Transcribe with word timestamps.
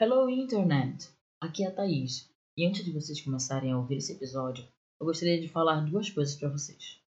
Hello 0.00 0.30
Internet! 0.30 1.10
Aqui 1.40 1.64
é 1.64 1.66
a 1.66 1.72
Thaís. 1.72 2.30
E 2.56 2.64
antes 2.64 2.84
de 2.84 2.92
vocês 2.92 3.20
começarem 3.20 3.72
a 3.72 3.76
ouvir 3.76 3.96
esse 3.96 4.12
episódio, 4.12 4.64
eu 5.00 5.04
gostaria 5.04 5.40
de 5.40 5.48
falar 5.48 5.80
duas 5.80 6.08
coisas 6.08 6.36
para 6.36 6.48
vocês. 6.48 7.00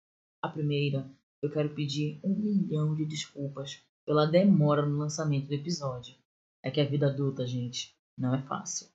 A 0.42 0.48
primeira, 0.48 1.08
eu 1.40 1.48
quero 1.52 1.72
pedir 1.72 2.18
um 2.24 2.34
milhão 2.34 2.96
de 2.96 3.04
desculpas 3.04 3.80
pela 4.04 4.26
demora 4.26 4.84
no 4.84 4.98
lançamento 4.98 5.46
do 5.46 5.54
episódio. 5.54 6.16
É 6.64 6.68
que 6.68 6.80
a 6.80 6.84
vida 6.84 7.06
adulta, 7.06 7.46
gente, 7.46 7.94
não 8.18 8.34
é 8.34 8.42
fácil. 8.42 8.88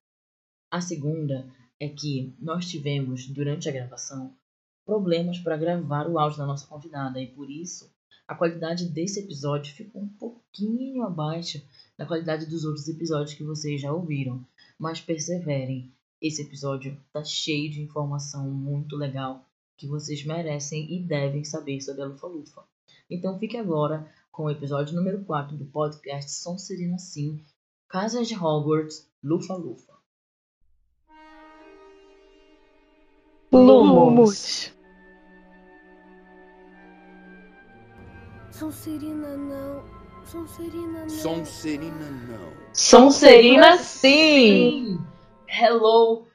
A 0.70 0.82
segunda 0.82 1.50
é 1.80 1.88
que 1.88 2.36
nós 2.38 2.70
tivemos, 2.70 3.26
durante 3.30 3.70
a 3.70 3.72
gravação, 3.72 4.36
problemas 4.86 5.40
para 5.40 5.56
gravar 5.56 6.06
o 6.10 6.20
áudio 6.20 6.40
da 6.40 6.46
nossa 6.46 6.68
convidada 6.68 7.22
e 7.22 7.28
por 7.28 7.50
isso 7.50 7.90
a 8.28 8.36
qualidade 8.36 8.90
desse 8.90 9.22
episódio 9.22 9.74
ficou 9.74 10.02
um 10.02 10.10
pouquinho 10.10 11.04
abaixo 11.04 11.66
da 11.98 12.06
qualidade 12.06 12.46
dos 12.46 12.66
outros 12.66 12.88
episódios 12.88 13.34
que 13.34 13.44
vocês 13.44 13.82
já 13.82 13.92
ouviram. 13.92 14.46
Mas 14.78 15.02
perseverem, 15.02 15.94
esse 16.22 16.42
episódio 16.42 16.98
tá 17.12 17.24
cheio 17.24 17.72
de 17.72 17.82
informação 17.82 18.50
muito 18.50 18.96
legal 18.96 19.46
que 19.78 19.88
vocês 19.88 20.26
merecem 20.26 20.94
e 20.94 21.04
devem 21.04 21.44
saber 21.44 21.82
sobre 21.82 22.04
a 22.04 22.06
Lufa 22.06 22.28
Lufa. 22.28 22.64
Então 23.10 23.38
fique 23.38 23.58
agora 23.58 24.10
com 24.32 24.44
o 24.44 24.50
episódio 24.50 24.96
número 24.96 25.24
4 25.24 25.56
do 25.56 25.66
podcast 25.66 26.32
Sonserina 26.32 26.98
Sim, 26.98 27.44
Casas 27.88 28.28
de 28.28 28.36
Hogwarts, 28.36 29.10
Lufa 29.24 29.56
Lufa. 29.56 29.94
Lumos. 33.52 34.74
Sonserina 38.52 39.38
não. 39.38 39.95
Sonserina 40.26 41.02
não. 41.02 41.10
Sonserina 41.10 42.10
não. 42.10 42.52
Sonserina 42.74 43.78
sim. 43.78 44.98
Hello 45.48 46.26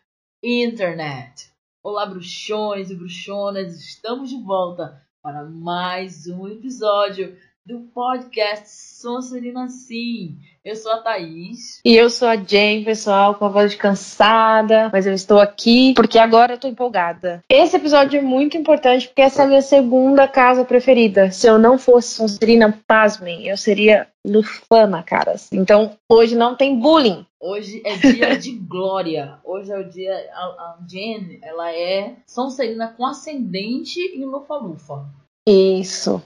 Internet! 0.40 1.52
Olá, 1.82 2.06
bruxões 2.06 2.88
e 2.92 2.94
bruxonas, 2.94 3.74
estamos 3.80 4.30
de 4.30 4.40
volta 4.40 5.04
para 5.20 5.44
mais 5.44 6.28
um 6.28 6.46
episódio 6.46 7.36
do 7.66 7.80
podcast 7.92 8.68
Sonserina 8.68 9.68
Sim. 9.68 10.38
Eu 10.62 10.76
sou 10.76 10.92
a 10.92 10.98
Thaís. 10.98 11.80
E 11.82 11.96
eu 11.96 12.10
sou 12.10 12.28
a 12.28 12.36
Jane, 12.36 12.84
pessoal, 12.84 13.34
com 13.34 13.46
a 13.46 13.48
voz 13.48 13.74
cansada, 13.74 14.90
mas 14.92 15.06
eu 15.06 15.14
estou 15.14 15.40
aqui 15.40 15.94
porque 15.94 16.18
agora 16.18 16.52
eu 16.52 16.58
tô 16.58 16.68
empolgada. 16.68 17.42
Esse 17.48 17.76
episódio 17.76 18.18
é 18.18 18.22
muito 18.22 18.58
importante 18.58 19.08
porque 19.08 19.22
essa 19.22 19.40
é 19.40 19.44
a 19.46 19.48
minha 19.48 19.62
segunda 19.62 20.28
casa 20.28 20.62
preferida. 20.62 21.30
Se 21.30 21.46
eu 21.46 21.58
não 21.58 21.78
fosse 21.78 22.14
Sonserina, 22.14 22.78
pasmem, 22.86 23.48
eu 23.48 23.56
seria 23.56 24.06
Lufana, 24.26 25.02
caras. 25.02 25.48
Então, 25.50 25.96
hoje 26.06 26.36
não 26.36 26.54
tem 26.54 26.78
bullying. 26.78 27.24
Hoje 27.40 27.80
é 27.82 27.96
dia 27.96 28.36
de 28.36 28.52
glória. 28.52 29.38
Hoje 29.42 29.72
é 29.72 29.78
o 29.78 29.88
dia. 29.88 30.12
A, 30.34 30.44
a 30.44 30.78
Jen, 30.86 31.38
ela 31.42 31.72
é 31.72 32.16
Sonserina 32.26 32.88
com 32.88 33.06
ascendente 33.06 33.98
em 33.98 34.26
Lufa-Lufa. 34.26 35.06
Isso. 35.48 36.22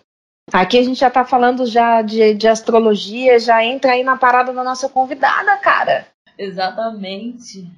Aqui 0.52 0.78
a 0.78 0.82
gente 0.82 1.00
já 1.00 1.10
tá 1.10 1.24
falando 1.24 1.66
já 1.66 2.02
de, 2.02 2.34
de 2.34 2.46
astrologia, 2.46 3.38
já 3.38 3.64
entra 3.64 3.92
aí 3.92 4.04
na 4.04 4.16
parada 4.16 4.52
da 4.52 4.62
nossa 4.62 4.88
convidada, 4.88 5.56
cara. 5.56 6.06
Exatamente. 6.38 7.68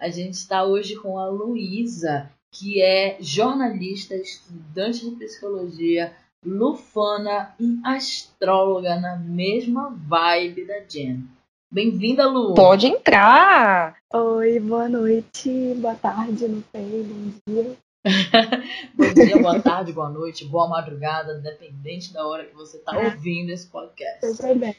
A 0.00 0.08
gente 0.08 0.34
está 0.34 0.64
hoje 0.64 0.96
com 0.96 1.18
a 1.18 1.28
Luísa, 1.28 2.30
que 2.52 2.82
é 2.82 3.16
jornalista, 3.20 4.14
estudante 4.14 5.08
de 5.08 5.16
psicologia, 5.16 6.12
lufana 6.44 7.54
e 7.60 7.80
astróloga 7.84 8.96
na 8.96 9.16
mesma 9.16 9.90
vibe 9.90 10.66
da 10.66 10.80
Jen. 10.88 11.24
Bem-vinda, 11.70 12.26
Lu. 12.26 12.54
Pode 12.54 12.86
entrar. 12.86 13.96
Oi, 14.12 14.60
boa 14.60 14.88
noite, 14.88 15.74
boa 15.76 15.94
tarde, 15.96 16.48
não 16.48 16.62
sei, 16.72 17.02
bom 17.02 17.32
dia. 17.46 17.76
Bom 18.94 19.12
dia, 19.14 19.36
boa 19.42 19.60
tarde, 19.60 19.92
boa 19.92 20.08
noite, 20.08 20.44
boa 20.44 20.68
madrugada, 20.68 21.40
dependente 21.40 22.12
da 22.12 22.24
hora 22.24 22.44
que 22.44 22.54
você 22.54 22.76
está 22.76 22.96
ouvindo 22.96 23.50
esse 23.50 23.66
podcast. 23.66 24.24
Eu 24.24 24.36
também. 24.36 24.76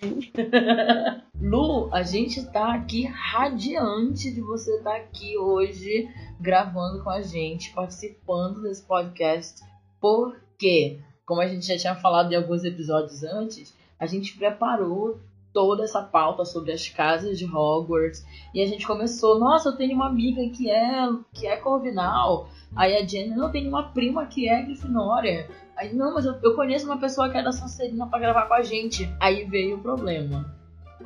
Lu, 1.41 1.89
a 1.93 2.03
gente 2.03 2.45
tá 2.51 2.73
aqui 2.73 3.03
radiante 3.05 4.31
de 4.31 4.39
você 4.39 4.77
estar 4.77 4.95
aqui 4.95 5.37
hoje 5.37 6.07
gravando 6.39 7.03
com 7.03 7.09
a 7.09 7.21
gente, 7.21 7.73
participando 7.73 8.61
desse 8.61 8.83
podcast, 8.83 9.61
porque, 9.99 11.01
como 11.25 11.41
a 11.41 11.47
gente 11.47 11.67
já 11.67 11.77
tinha 11.77 11.95
falado 11.95 12.31
em 12.31 12.35
alguns 12.35 12.63
episódios 12.63 13.23
antes, 13.23 13.75
a 13.99 14.05
gente 14.05 14.37
preparou 14.37 15.19
toda 15.57 15.83
essa 15.83 16.03
pauta 16.03 16.45
sobre 16.45 16.71
as 16.71 16.87
casas 16.87 17.39
de 17.39 17.45
Hogwarts 17.45 18.23
e 18.53 18.61
a 18.61 18.67
gente 18.67 18.85
começou, 18.85 19.39
nossa, 19.39 19.69
eu 19.69 19.75
tenho 19.75 19.95
uma 19.95 20.05
amiga 20.05 20.47
que 20.55 20.69
é 20.69 21.09
que 21.33 21.47
é 21.47 21.57
Corvinal, 21.57 22.47
aí 22.75 22.95
a 22.95 23.03
Jenny, 23.03 23.35
não, 23.35 23.45
eu 23.45 23.51
tenho 23.51 23.67
uma 23.67 23.89
prima 23.89 24.27
que 24.27 24.47
é 24.47 24.61
Grifinória, 24.61 25.49
aí 25.75 25.95
não, 25.95 26.13
mas 26.13 26.25
eu, 26.25 26.35
eu 26.43 26.53
conheço 26.53 26.85
uma 26.85 26.99
pessoa 26.99 27.27
que 27.29 27.39
é 27.39 27.41
da 27.41 27.51
Sonserina 27.51 28.05
para 28.05 28.19
gravar 28.19 28.45
com 28.45 28.53
a 28.53 28.61
gente, 28.61 29.11
aí 29.19 29.45
veio 29.45 29.77
o 29.77 29.81
problema. 29.81 30.45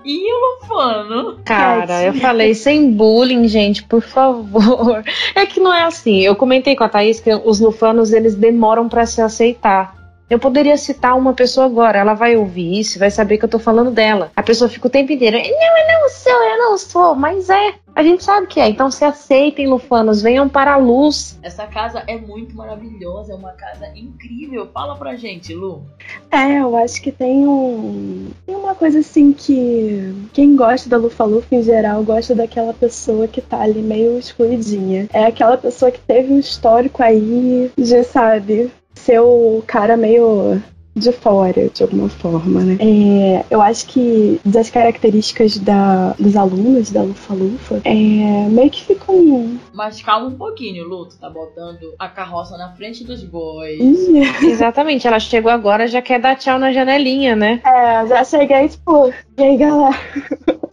E 0.04 0.34
o 0.34 0.60
Lufano? 0.60 1.40
Cara, 1.46 2.04
eu 2.04 2.14
falei 2.16 2.54
sem 2.54 2.92
bullying, 2.92 3.48
gente, 3.48 3.84
por 3.84 4.02
favor. 4.02 5.02
É 5.34 5.46
que 5.46 5.60
não 5.60 5.74
é 5.74 5.84
assim. 5.84 6.20
Eu 6.20 6.36
comentei 6.36 6.76
com 6.76 6.84
a 6.84 6.90
Thaís 6.90 7.20
que 7.20 7.34
os 7.34 7.60
lufanos 7.60 8.12
eles 8.12 8.36
demoram 8.36 8.90
para 8.90 9.06
se 9.06 9.22
aceitar. 9.22 10.01
Eu 10.32 10.40
poderia 10.40 10.78
citar 10.78 11.18
uma 11.18 11.34
pessoa 11.34 11.66
agora, 11.66 12.00
ela 12.00 12.14
vai 12.14 12.38
ouvir 12.38 12.80
isso, 12.80 12.98
vai 12.98 13.12
saber 13.12 13.38
que 13.38 13.44
eu 13.44 13.50
tô 13.50 13.60
falando 13.60 13.92
dela. 13.92 14.32
A 14.34 14.42
pessoa 14.42 14.70
fica 14.70 14.88
o 14.88 14.90
tempo 14.90 15.12
inteiro, 15.12 15.36
não, 15.36 15.44
eu 15.44 16.02
não 16.02 16.10
sou, 16.10 16.44
eu 16.44 16.58
não 16.58 16.78
sou, 16.78 17.16
mas 17.16 17.50
é. 17.50 17.74
A 17.94 18.02
gente 18.02 18.24
sabe 18.24 18.48
que 18.48 18.58
é. 18.58 18.70
Então 18.70 18.90
se 18.90 19.04
aceitem, 19.04 19.68
lufanos, 19.68 20.22
venham 20.22 20.48
para 20.48 20.76
a 20.76 20.78
luz. 20.78 21.38
Essa 21.44 21.68
casa 21.68 22.02
é 22.08 22.18
muito 22.18 22.56
maravilhosa, 22.56 23.34
é 23.34 23.36
uma 23.36 23.52
casa 23.52 23.88
incrível. 23.94 24.70
Fala 24.74 24.96
pra 24.96 25.18
gente, 25.18 25.54
Lu. 25.54 25.84
É, 26.32 26.62
eu 26.62 26.78
acho 26.78 27.02
que 27.02 27.12
tem 27.12 27.46
um. 27.46 28.30
Tem 28.46 28.56
uma 28.56 28.74
coisa 28.74 29.00
assim 29.00 29.34
que. 29.34 30.16
Quem 30.32 30.56
gosta 30.56 30.88
da 30.88 30.96
Lufa 30.96 31.26
Lufa 31.26 31.54
em 31.54 31.62
geral 31.62 32.02
gosta 32.04 32.34
daquela 32.34 32.74
pessoa 32.74 33.28
que 33.28 33.42
tá 33.42 33.60
ali 33.60 33.82
meio 33.82 34.18
escondidinha. 34.18 35.10
É 35.12 35.26
aquela 35.26 35.58
pessoa 35.58 35.92
que 35.92 36.00
teve 36.00 36.32
um 36.32 36.40
histórico 36.40 37.04
aí, 37.04 37.70
já 37.78 38.06
sabe, 38.06 38.72
ser 38.96 39.20
o 39.20 39.64
cara 39.66 39.98
meio 39.98 40.62
de 40.96 41.12
fora, 41.12 41.70
de 41.70 41.84
alguma 41.84 42.10
forma, 42.10 42.62
né? 42.62 42.78
É, 42.80 43.46
eu 43.50 43.62
acho 43.62 43.88
que 43.88 44.40
das 44.44 44.70
características 44.70 45.58
da, 45.58 46.14
dos 46.20 46.36
alunos 46.36 46.92
da 46.92 47.02
Lufa 47.02 47.34
Lufa, 47.34 47.82
é, 47.86 48.50
meio 48.50 48.70
que 48.70 48.84
ficam. 48.84 49.58
Mas 49.74 50.02
calma 50.02 50.28
um 50.28 50.38
pouquinho, 50.38 50.84
Lu. 50.84 51.06
Tu 51.06 51.18
tá 51.18 51.30
botando 51.30 51.94
a 51.98 52.10
carroça 52.10 52.58
na 52.58 52.74
frente 52.76 53.04
dos 53.04 53.24
bois. 53.24 53.80
Ih, 53.80 54.22
Exatamente, 54.46 55.08
ela 55.08 55.20
chegou 55.20 55.52
agora, 55.52 55.88
já 55.88 56.02
quer 56.02 56.20
dar 56.20 56.36
tchau 56.36 56.60
na 56.60 56.74
janelinha, 56.74 57.36
né? 57.36 57.62
É, 57.66 58.08
já 58.08 58.24
cheguei, 58.24 58.68
tipo, 58.68 59.14
e 59.38 59.44
aí, 59.44 59.58
galera? 59.58 59.98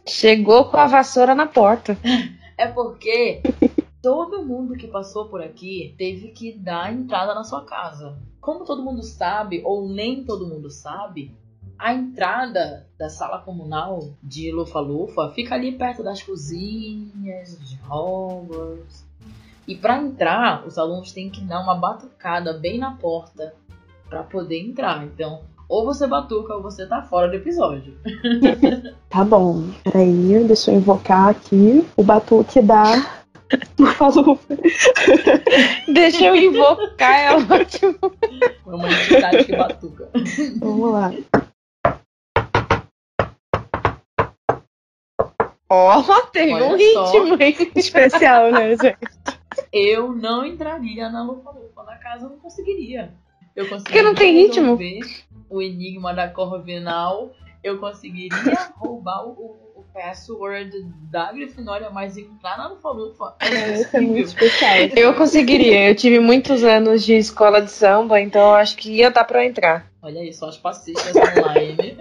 Chegou 0.07 0.65
com 0.65 0.77
a 0.77 0.87
vassoura 0.87 1.35
na 1.35 1.47
porta. 1.47 1.97
É 2.59 2.67
porque 2.67 3.41
todo 4.03 4.45
mundo 4.45 4.77
que 4.77 4.87
passou 4.87 5.27
por 5.27 5.43
aqui 5.43 5.95
teve 5.99 6.29
que 6.29 6.53
dar 6.53 6.93
entrada 6.93 7.35
na 7.35 7.45
sua 7.45 7.65
casa. 7.65 8.19
Como 8.41 8.65
todo 8.65 8.83
mundo 8.83 9.03
sabe, 9.03 9.63
ou 9.65 9.89
nem 9.89 10.25
todo 10.25 10.47
mundo 10.47 10.71
sabe, 10.71 11.35
a 11.79 11.93
entrada 11.95 12.87
da 12.99 13.09
sala 13.09 13.39
comunal 13.39 14.15
de 14.23 14.51
Lufa 14.51 14.81
Lufa 14.81 15.31
fica 15.31 15.55
ali 15.55 15.73
perto 15.73 16.03
das 16.03 16.23
cozinhas, 16.23 17.59
de 17.61 17.79
Hogwarts. 17.89 19.07
E 19.67 19.77
para 19.77 19.99
entrar, 19.99 20.67
os 20.67 20.79
alunos 20.79 21.13
têm 21.13 21.29
que 21.29 21.43
dar 21.43 21.61
uma 21.61 21.75
batucada 21.75 22.55
bem 22.55 22.79
na 22.79 22.93
porta 22.93 23.55
para 24.09 24.23
poder 24.23 24.59
entrar. 24.59 25.05
Então, 25.05 25.43
ou 25.69 25.85
você 25.85 26.07
batuca 26.07 26.55
ou 26.55 26.63
você 26.63 26.87
tá 26.87 27.03
fora 27.03 27.29
do 27.29 27.37
episódio. 27.37 27.95
Tá 29.11 29.25
bom, 29.25 29.65
peraí, 29.83 30.45
deixa 30.47 30.71
eu 30.71 30.77
invocar 30.77 31.31
aqui 31.31 31.83
o 31.97 32.03
batuque 32.03 32.61
da 32.61 33.18
Lufa. 33.79 34.57
Deixa 35.93 36.27
eu 36.27 36.37
invocar, 36.37 37.15
é 37.15 37.35
ótimo. 37.35 37.99
É 38.67 38.71
uma 38.71 38.91
entidade 38.91 39.45
que 39.45 39.57
batuca. 39.57 40.11
Vamos 40.59 40.93
lá. 40.93 41.13
Ó, 45.71 46.21
tem 46.33 46.55
Olha 46.55 46.67
um 46.67 46.79
só. 46.79 47.13
ritmo, 47.13 47.43
hein? 47.43 47.73
Especial, 47.75 48.51
né, 48.51 48.71
gente? 48.71 48.99
Eu 49.73 50.13
não 50.15 50.45
entraria 50.45 51.11
na 51.11 51.23
Lufa 51.23 51.51
Lufa. 51.51 51.83
Na 51.83 51.97
casa 51.97 52.25
eu 52.25 52.31
não 52.31 52.39
conseguiria. 52.39 53.13
Eu 53.55 53.69
conseguiria 53.69 54.03
Porque 54.03 54.03
não 54.03 54.15
tem 54.15 54.35
ritmo. 54.35 54.79
O 55.51 55.61
enigma 55.61 56.15
da 56.15 56.29
Corvinal. 56.29 57.33
Eu 57.63 57.79
conseguiria 57.79 58.73
roubar 58.77 59.27
o 59.27 59.68
password 59.93 60.71
da 61.11 61.33
Grifinória, 61.33 61.91
mas 61.91 62.17
entrar 62.17 62.57
na 62.57 62.69
Lufa-Lufa 62.69 63.35
é, 63.41 63.97
é 63.97 64.01
muito 64.01 64.29
especial. 64.29 64.77
Eu 64.97 65.15
conseguiria. 65.15 65.89
Eu 65.89 65.95
tive 65.95 66.21
muitos 66.21 66.63
anos 66.65 67.05
de 67.05 67.15
escola 67.15 67.61
de 67.61 67.71
samba, 67.71 68.21
então 68.21 68.41
eu 68.41 68.55
acho 68.55 68.77
que 68.77 68.91
ia 68.91 69.11
dar 69.11 69.25
pra 69.25 69.45
entrar. 69.45 69.91
Olha 70.01 70.21
aí, 70.21 70.33
só 70.33 70.49
as 70.49 70.57
passistas 70.57 71.15
online. 71.15 71.97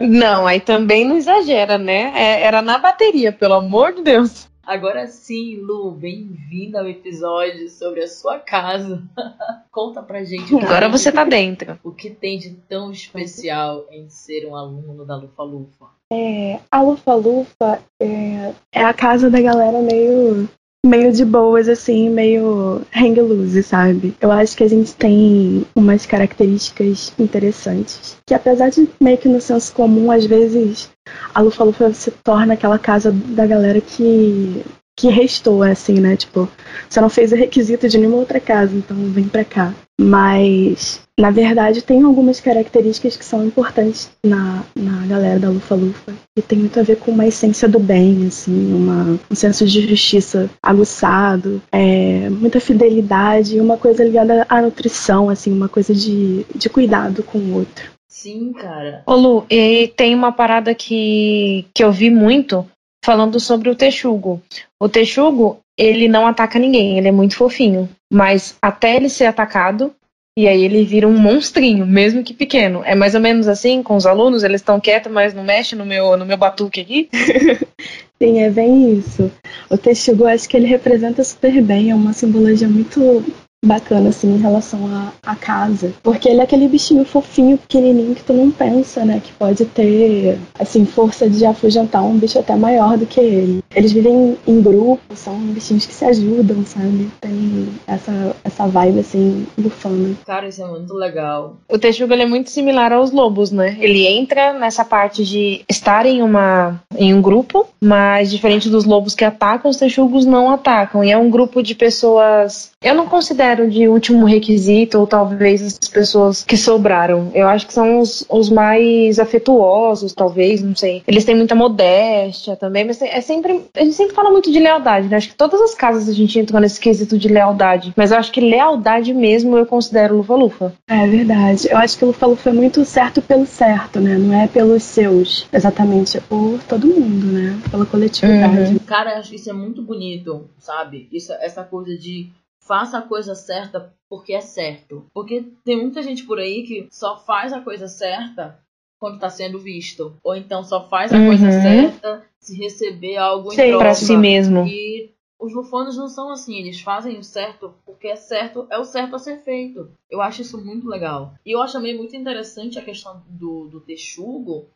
não, 0.00 0.46
aí 0.46 0.60
também 0.60 1.04
não 1.04 1.16
exagera, 1.16 1.76
né? 1.76 2.12
É, 2.16 2.42
era 2.42 2.62
na 2.62 2.78
bateria, 2.78 3.32
pelo 3.32 3.54
amor 3.54 3.92
de 3.92 4.02
Deus. 4.02 4.48
Agora 4.66 5.06
sim, 5.06 5.56
Lu, 5.56 5.90
bem-vinda 5.90 6.80
ao 6.80 6.88
episódio 6.88 7.68
sobre 7.68 8.02
a 8.02 8.08
sua 8.08 8.38
casa. 8.38 9.02
Conta 9.70 10.02
pra 10.02 10.24
gente. 10.24 10.56
Agora 10.56 10.88
você 10.88 11.12
tá 11.12 11.22
dentro. 11.22 11.78
O 11.84 11.92
que 11.92 12.08
tem 12.08 12.38
de 12.38 12.54
tão 12.66 12.90
especial 12.90 13.86
em 13.90 14.08
ser 14.08 14.46
um 14.46 14.56
aluno 14.56 15.04
da 15.04 15.16
Lufa 15.16 15.42
Lufa? 15.42 15.86
É, 16.12 16.60
a 16.70 16.82
Lufa 16.82 17.14
Lufa 17.14 17.80
é, 18.00 18.52
é 18.72 18.84
a 18.84 18.92
casa 18.92 19.30
da 19.30 19.40
galera 19.40 19.80
meio 19.80 20.48
meio 20.84 21.10
de 21.10 21.24
boas, 21.24 21.66
assim, 21.66 22.10
meio 22.10 22.82
hang 22.94 23.18
loose, 23.18 23.62
sabe? 23.62 24.14
Eu 24.20 24.30
acho 24.30 24.54
que 24.54 24.62
a 24.62 24.68
gente 24.68 24.94
tem 24.94 25.64
umas 25.74 26.04
características 26.04 27.12
interessantes. 27.18 28.18
Que 28.26 28.34
apesar 28.34 28.68
de 28.68 28.86
meio 29.00 29.16
que 29.16 29.28
no 29.28 29.40
senso 29.40 29.72
comum, 29.72 30.10
às 30.10 30.26
vezes 30.26 30.90
a 31.34 31.40
Lufa 31.40 31.64
Lufa 31.64 31.92
se 31.94 32.10
torna 32.10 32.52
aquela 32.52 32.78
casa 32.78 33.10
da 33.10 33.46
galera 33.46 33.80
que 33.80 34.62
que 35.04 35.10
restou, 35.10 35.62
assim, 35.62 36.00
né? 36.00 36.16
Tipo, 36.16 36.48
você 36.88 36.98
não 36.98 37.10
fez 37.10 37.30
o 37.30 37.36
requisito 37.36 37.86
de 37.86 37.98
nenhuma 37.98 38.16
outra 38.16 38.40
casa, 38.40 38.74
então 38.74 38.96
vem 39.10 39.28
pra 39.28 39.44
cá. 39.44 39.74
Mas, 40.00 41.02
na 41.20 41.30
verdade, 41.30 41.82
tem 41.82 42.02
algumas 42.02 42.40
características 42.40 43.16
que 43.16 43.24
são 43.24 43.46
importantes 43.46 44.10
na, 44.24 44.64
na 44.74 45.06
galera 45.06 45.38
da 45.38 45.50
Lufa 45.50 45.74
Lufa. 45.74 46.14
E 46.36 46.40
tem 46.40 46.58
muito 46.58 46.80
a 46.80 46.82
ver 46.82 46.96
com 46.96 47.10
uma 47.10 47.26
essência 47.26 47.68
do 47.68 47.78
bem, 47.78 48.26
assim, 48.26 48.74
uma, 48.74 49.20
um 49.30 49.34
senso 49.34 49.66
de 49.66 49.86
justiça 49.86 50.48
aguçado, 50.62 51.60
é, 51.70 52.30
muita 52.30 52.58
fidelidade 52.58 53.56
e 53.56 53.60
uma 53.60 53.76
coisa 53.76 54.02
ligada 54.02 54.46
à 54.48 54.62
nutrição, 54.62 55.28
assim, 55.28 55.52
uma 55.52 55.68
coisa 55.68 55.94
de, 55.94 56.46
de 56.54 56.68
cuidado 56.70 57.22
com 57.22 57.38
o 57.38 57.54
outro. 57.56 57.92
Sim, 58.08 58.54
cara. 58.54 59.02
Ô 59.06 59.14
Lu, 59.16 59.44
e 59.50 59.92
tem 59.96 60.14
uma 60.14 60.32
parada 60.32 60.74
que, 60.74 61.66
que 61.74 61.84
eu 61.84 61.92
vi 61.92 62.08
muito 62.08 62.66
falando 63.04 63.38
sobre 63.38 63.68
o 63.68 63.74
texugo. 63.74 64.40
O 64.80 64.88
texugo, 64.88 65.58
ele 65.78 66.08
não 66.08 66.26
ataca 66.26 66.58
ninguém, 66.58 66.96
ele 66.96 67.08
é 67.08 67.12
muito 67.12 67.36
fofinho. 67.36 67.86
Mas 68.10 68.56
até 68.62 68.96
ele 68.96 69.10
ser 69.10 69.26
atacado, 69.26 69.94
e 70.36 70.48
aí 70.48 70.64
ele 70.64 70.84
vira 70.84 71.06
um 71.06 71.16
monstrinho, 71.16 71.84
mesmo 71.86 72.24
que 72.24 72.32
pequeno. 72.32 72.82
É 72.82 72.94
mais 72.94 73.14
ou 73.14 73.20
menos 73.20 73.46
assim 73.46 73.82
com 73.82 73.94
os 73.94 74.06
alunos, 74.06 74.42
eles 74.42 74.62
estão 74.62 74.80
quietos, 74.80 75.12
mas 75.12 75.34
não 75.34 75.44
mexe 75.44 75.76
no 75.76 75.84
meu, 75.84 76.16
no 76.16 76.24
meu 76.24 76.38
batuque 76.38 76.80
aqui? 76.80 77.08
Sim, 78.18 78.40
é 78.40 78.48
bem 78.48 78.94
isso. 78.94 79.30
O 79.68 79.76
texugo, 79.76 80.26
acho 80.26 80.48
que 80.48 80.56
ele 80.56 80.66
representa 80.66 81.22
super 81.22 81.60
bem, 81.62 81.90
é 81.90 81.94
uma 81.94 82.14
simbologia 82.14 82.68
muito 82.68 83.22
bacana, 83.64 84.10
assim, 84.10 84.34
em 84.34 84.38
relação 84.38 84.80
à, 85.22 85.34
casa. 85.34 85.92
Porque 86.02 86.28
ele 86.28 86.40
é 86.40 86.44
aquele 86.44 86.68
bichinho 86.68 87.04
fofinho, 87.04 87.58
pequenininho, 87.58 88.14
que 88.14 88.22
tu 88.22 88.32
não 88.32 88.50
pensa, 88.50 89.04
né? 89.04 89.20
Que 89.22 89.32
pode 89.32 89.64
ter, 89.66 90.38
assim, 90.58 90.84
força 90.86 91.28
de 91.28 91.44
afugentar 91.44 92.02
um 92.02 92.16
bicho 92.16 92.38
até 92.38 92.54
maior 92.54 92.96
do 92.96 93.04
que 93.04 93.20
ele. 93.20 93.62
Eles 93.74 93.92
vivem 93.92 94.36
em 94.46 94.62
grupo, 94.62 95.00
são 95.14 95.36
bichinhos 95.38 95.84
que 95.84 95.92
se 95.92 96.04
ajudam, 96.04 96.64
sabe? 96.64 97.10
Tem 97.20 97.68
essa, 97.86 98.36
essa 98.44 98.66
vibe, 98.66 99.00
assim, 99.00 99.46
bufana. 99.58 100.14
Cara, 100.24 100.48
isso 100.48 100.62
é 100.62 100.66
muito 100.66 100.94
legal. 100.94 101.56
O 101.68 101.78
Texuga, 101.78 102.14
é 102.14 102.26
muito 102.26 102.50
similar 102.50 102.92
aos 102.92 103.10
lobos, 103.10 103.50
né? 103.50 103.76
Ele 103.80 104.06
entra 104.06 104.52
nessa 104.52 104.84
parte 104.84 105.24
de 105.24 105.62
estar 105.68 106.06
em, 106.06 106.22
uma, 106.22 106.80
em 106.96 107.12
um 107.12 107.20
grupo, 107.20 107.66
mas 107.80 108.30
diferente 108.30 108.68
dos 108.68 108.84
lobos 108.84 109.14
que 109.14 109.24
atacam, 109.24 109.70
os 109.70 109.76
Texugos 109.76 110.24
não 110.24 110.50
atacam. 110.50 111.02
E 111.02 111.10
é 111.10 111.18
um 111.18 111.28
grupo 111.28 111.62
de 111.62 111.74
pessoas... 111.74 112.72
Eu 112.82 112.94
não 112.94 113.06
considero 113.06 113.53
considero 113.54 113.70
de 113.70 113.88
último 113.88 114.26
requisito, 114.26 114.98
ou 114.98 115.06
talvez 115.06 115.62
as 115.62 115.88
pessoas 115.88 116.44
que 116.44 116.56
sobraram. 116.56 117.30
Eu 117.34 117.48
acho 117.48 117.66
que 117.66 117.72
são 117.72 118.00
os, 118.00 118.24
os 118.28 118.50
mais 118.50 119.18
afetuosos, 119.18 120.12
talvez, 120.12 120.62
não 120.62 120.74
sei. 120.74 121.02
Eles 121.06 121.24
têm 121.24 121.36
muita 121.36 121.54
modéstia 121.54 122.56
também, 122.56 122.84
mas 122.84 123.00
é 123.00 123.20
sempre. 123.20 123.64
A 123.74 123.80
gente 123.80 123.94
sempre 123.94 124.14
fala 124.14 124.30
muito 124.30 124.50
de 124.50 124.58
lealdade, 124.58 125.08
né? 125.08 125.16
Acho 125.16 125.28
que 125.28 125.36
todas 125.36 125.60
as 125.60 125.74
casas 125.74 126.08
a 126.08 126.12
gente 126.12 126.38
entra 126.38 126.60
nesse 126.60 126.80
quesito 126.80 127.16
de 127.16 127.28
lealdade. 127.28 127.92
Mas 127.96 128.10
eu 128.10 128.18
acho 128.18 128.32
que 128.32 128.40
lealdade 128.40 129.14
mesmo 129.14 129.56
eu 129.56 129.66
considero 129.66 130.16
Lufa-Lufa. 130.16 130.72
É 130.88 131.06
verdade. 131.06 131.68
Eu 131.70 131.78
acho 131.78 131.98
que 131.98 132.04
Lufa-Lufa 132.04 132.50
é 132.50 132.52
muito 132.52 132.84
certo 132.84 133.22
pelo 133.22 133.46
certo, 133.46 134.00
né? 134.00 134.16
Não 134.16 134.34
é 134.34 134.46
pelos 134.46 134.82
seus, 134.82 135.46
exatamente. 135.52 136.16
É 136.16 136.20
por 136.20 136.58
todo 136.68 136.86
mundo, 136.86 137.26
né? 137.26 137.58
Pela 137.70 137.86
coletividade. 137.86 138.72
Uhum. 138.72 138.78
Cara, 138.78 139.14
eu 139.14 139.18
acho 139.18 139.30
que 139.30 139.36
isso 139.36 139.50
é 139.50 139.52
muito 139.52 139.82
bonito, 139.82 140.48
sabe? 140.58 141.08
Isso, 141.12 141.32
essa 141.34 141.62
coisa 141.62 141.96
de 141.96 142.30
faça 142.66 142.98
a 142.98 143.02
coisa 143.02 143.34
certa 143.34 143.94
porque 144.08 144.32
é 144.32 144.40
certo. 144.40 145.06
Porque 145.12 145.44
tem 145.64 145.80
muita 145.80 146.02
gente 146.02 146.24
por 146.24 146.38
aí 146.38 146.62
que 146.62 146.88
só 146.90 147.16
faz 147.18 147.52
a 147.52 147.60
coisa 147.60 147.88
certa 147.88 148.58
quando 148.98 149.16
está 149.16 149.28
sendo 149.28 149.58
visto. 149.58 150.16
Ou 150.22 150.34
então 150.34 150.64
só 150.64 150.88
faz 150.88 151.12
a 151.12 151.16
uhum. 151.16 151.26
coisa 151.26 151.50
certa 151.50 152.24
se 152.38 152.56
receber 152.56 153.16
algo 153.16 153.52
em 153.52 153.56
troca. 153.56 153.78
Pra 153.78 153.94
si 153.94 154.16
mesmo. 154.16 154.66
E 154.66 155.12
os 155.38 155.52
lufanos 155.52 155.96
não 155.96 156.08
são 156.08 156.30
assim, 156.30 156.56
eles 156.56 156.80
fazem 156.80 157.18
o 157.18 157.22
certo 157.22 157.74
porque 157.84 158.08
é 158.08 158.16
certo, 158.16 158.66
é 158.70 158.78
o 158.78 158.84
certo 158.84 159.16
a 159.16 159.18
ser 159.18 159.42
feito. 159.42 159.90
Eu 160.10 160.22
acho 160.22 160.42
isso 160.42 160.64
muito 160.64 160.88
legal. 160.88 161.34
E 161.44 161.52
eu 161.52 161.60
acho 161.60 161.74
também 161.74 161.96
muito 161.96 162.16
interessante 162.16 162.78
a 162.78 162.84
questão 162.84 163.22
do, 163.28 163.68
do 163.68 163.80
texugo, 163.80 164.68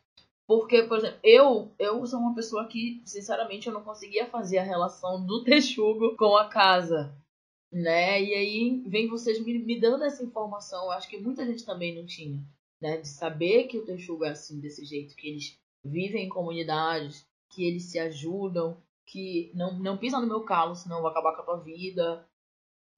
porque, 0.47 0.83
por 0.83 0.97
exemplo, 0.97 1.17
eu, 1.23 1.71
eu 1.79 2.05
sou 2.05 2.19
uma 2.19 2.35
pessoa 2.35 2.65
que, 2.65 3.01
sinceramente, 3.05 3.67
eu 3.67 3.73
não 3.73 3.81
conseguia 3.81 4.25
fazer 4.27 4.57
a 4.57 4.63
relação 4.63 5.25
do 5.25 5.43
texugo 5.45 6.15
com 6.17 6.35
a 6.37 6.45
casa 6.45 7.13
né? 7.71 8.21
E 8.21 8.33
aí 8.33 8.83
vem 8.87 9.07
vocês 9.07 9.43
me, 9.43 9.59
me 9.59 9.79
dando 9.79 10.03
essa 10.03 10.23
informação, 10.23 10.85
eu 10.85 10.91
acho 10.91 11.07
que 11.07 11.19
muita 11.19 11.45
gente 11.45 11.65
também 11.65 11.95
não 11.95 12.05
tinha, 12.05 12.43
né? 12.81 12.97
De 12.97 13.07
saber 13.07 13.67
que 13.67 13.77
o 13.77 13.85
Texugo 13.85 14.25
é 14.25 14.29
assim, 14.29 14.59
desse 14.59 14.83
jeito, 14.85 15.15
que 15.15 15.27
eles 15.27 15.59
vivem 15.83 16.25
em 16.25 16.29
comunidades, 16.29 17.25
que 17.49 17.63
eles 17.63 17.83
se 17.83 17.99
ajudam, 17.99 18.81
que 19.05 19.51
não, 19.53 19.77
não 19.79 19.97
pisa 19.97 20.19
no 20.19 20.27
meu 20.27 20.43
calo, 20.43 20.75
senão 20.75 21.01
vou 21.01 21.09
acabar 21.09 21.35
com 21.35 21.41
a 21.41 21.45
tua 21.45 21.57
vida. 21.57 22.27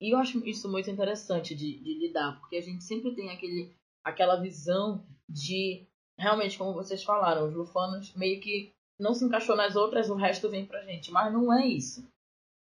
E 0.00 0.14
eu 0.14 0.18
acho 0.18 0.46
isso 0.46 0.70
muito 0.70 0.90
interessante 0.90 1.54
de, 1.54 1.78
de 1.78 1.94
lidar, 1.98 2.38
porque 2.40 2.56
a 2.56 2.60
gente 2.60 2.82
sempre 2.82 3.14
tem 3.14 3.30
aquele, 3.30 3.72
aquela 4.02 4.36
visão 4.36 5.06
de, 5.28 5.86
realmente, 6.18 6.58
como 6.58 6.74
vocês 6.74 7.04
falaram, 7.04 7.46
os 7.46 7.54
lufanos 7.54 8.14
meio 8.14 8.40
que 8.40 8.72
não 8.98 9.14
se 9.14 9.24
encaixou 9.24 9.56
nas 9.56 9.76
outras, 9.76 10.10
o 10.10 10.14
resto 10.14 10.50
vem 10.50 10.66
pra 10.66 10.84
gente. 10.84 11.10
Mas 11.10 11.32
não 11.32 11.52
é 11.52 11.66
isso 11.66 12.06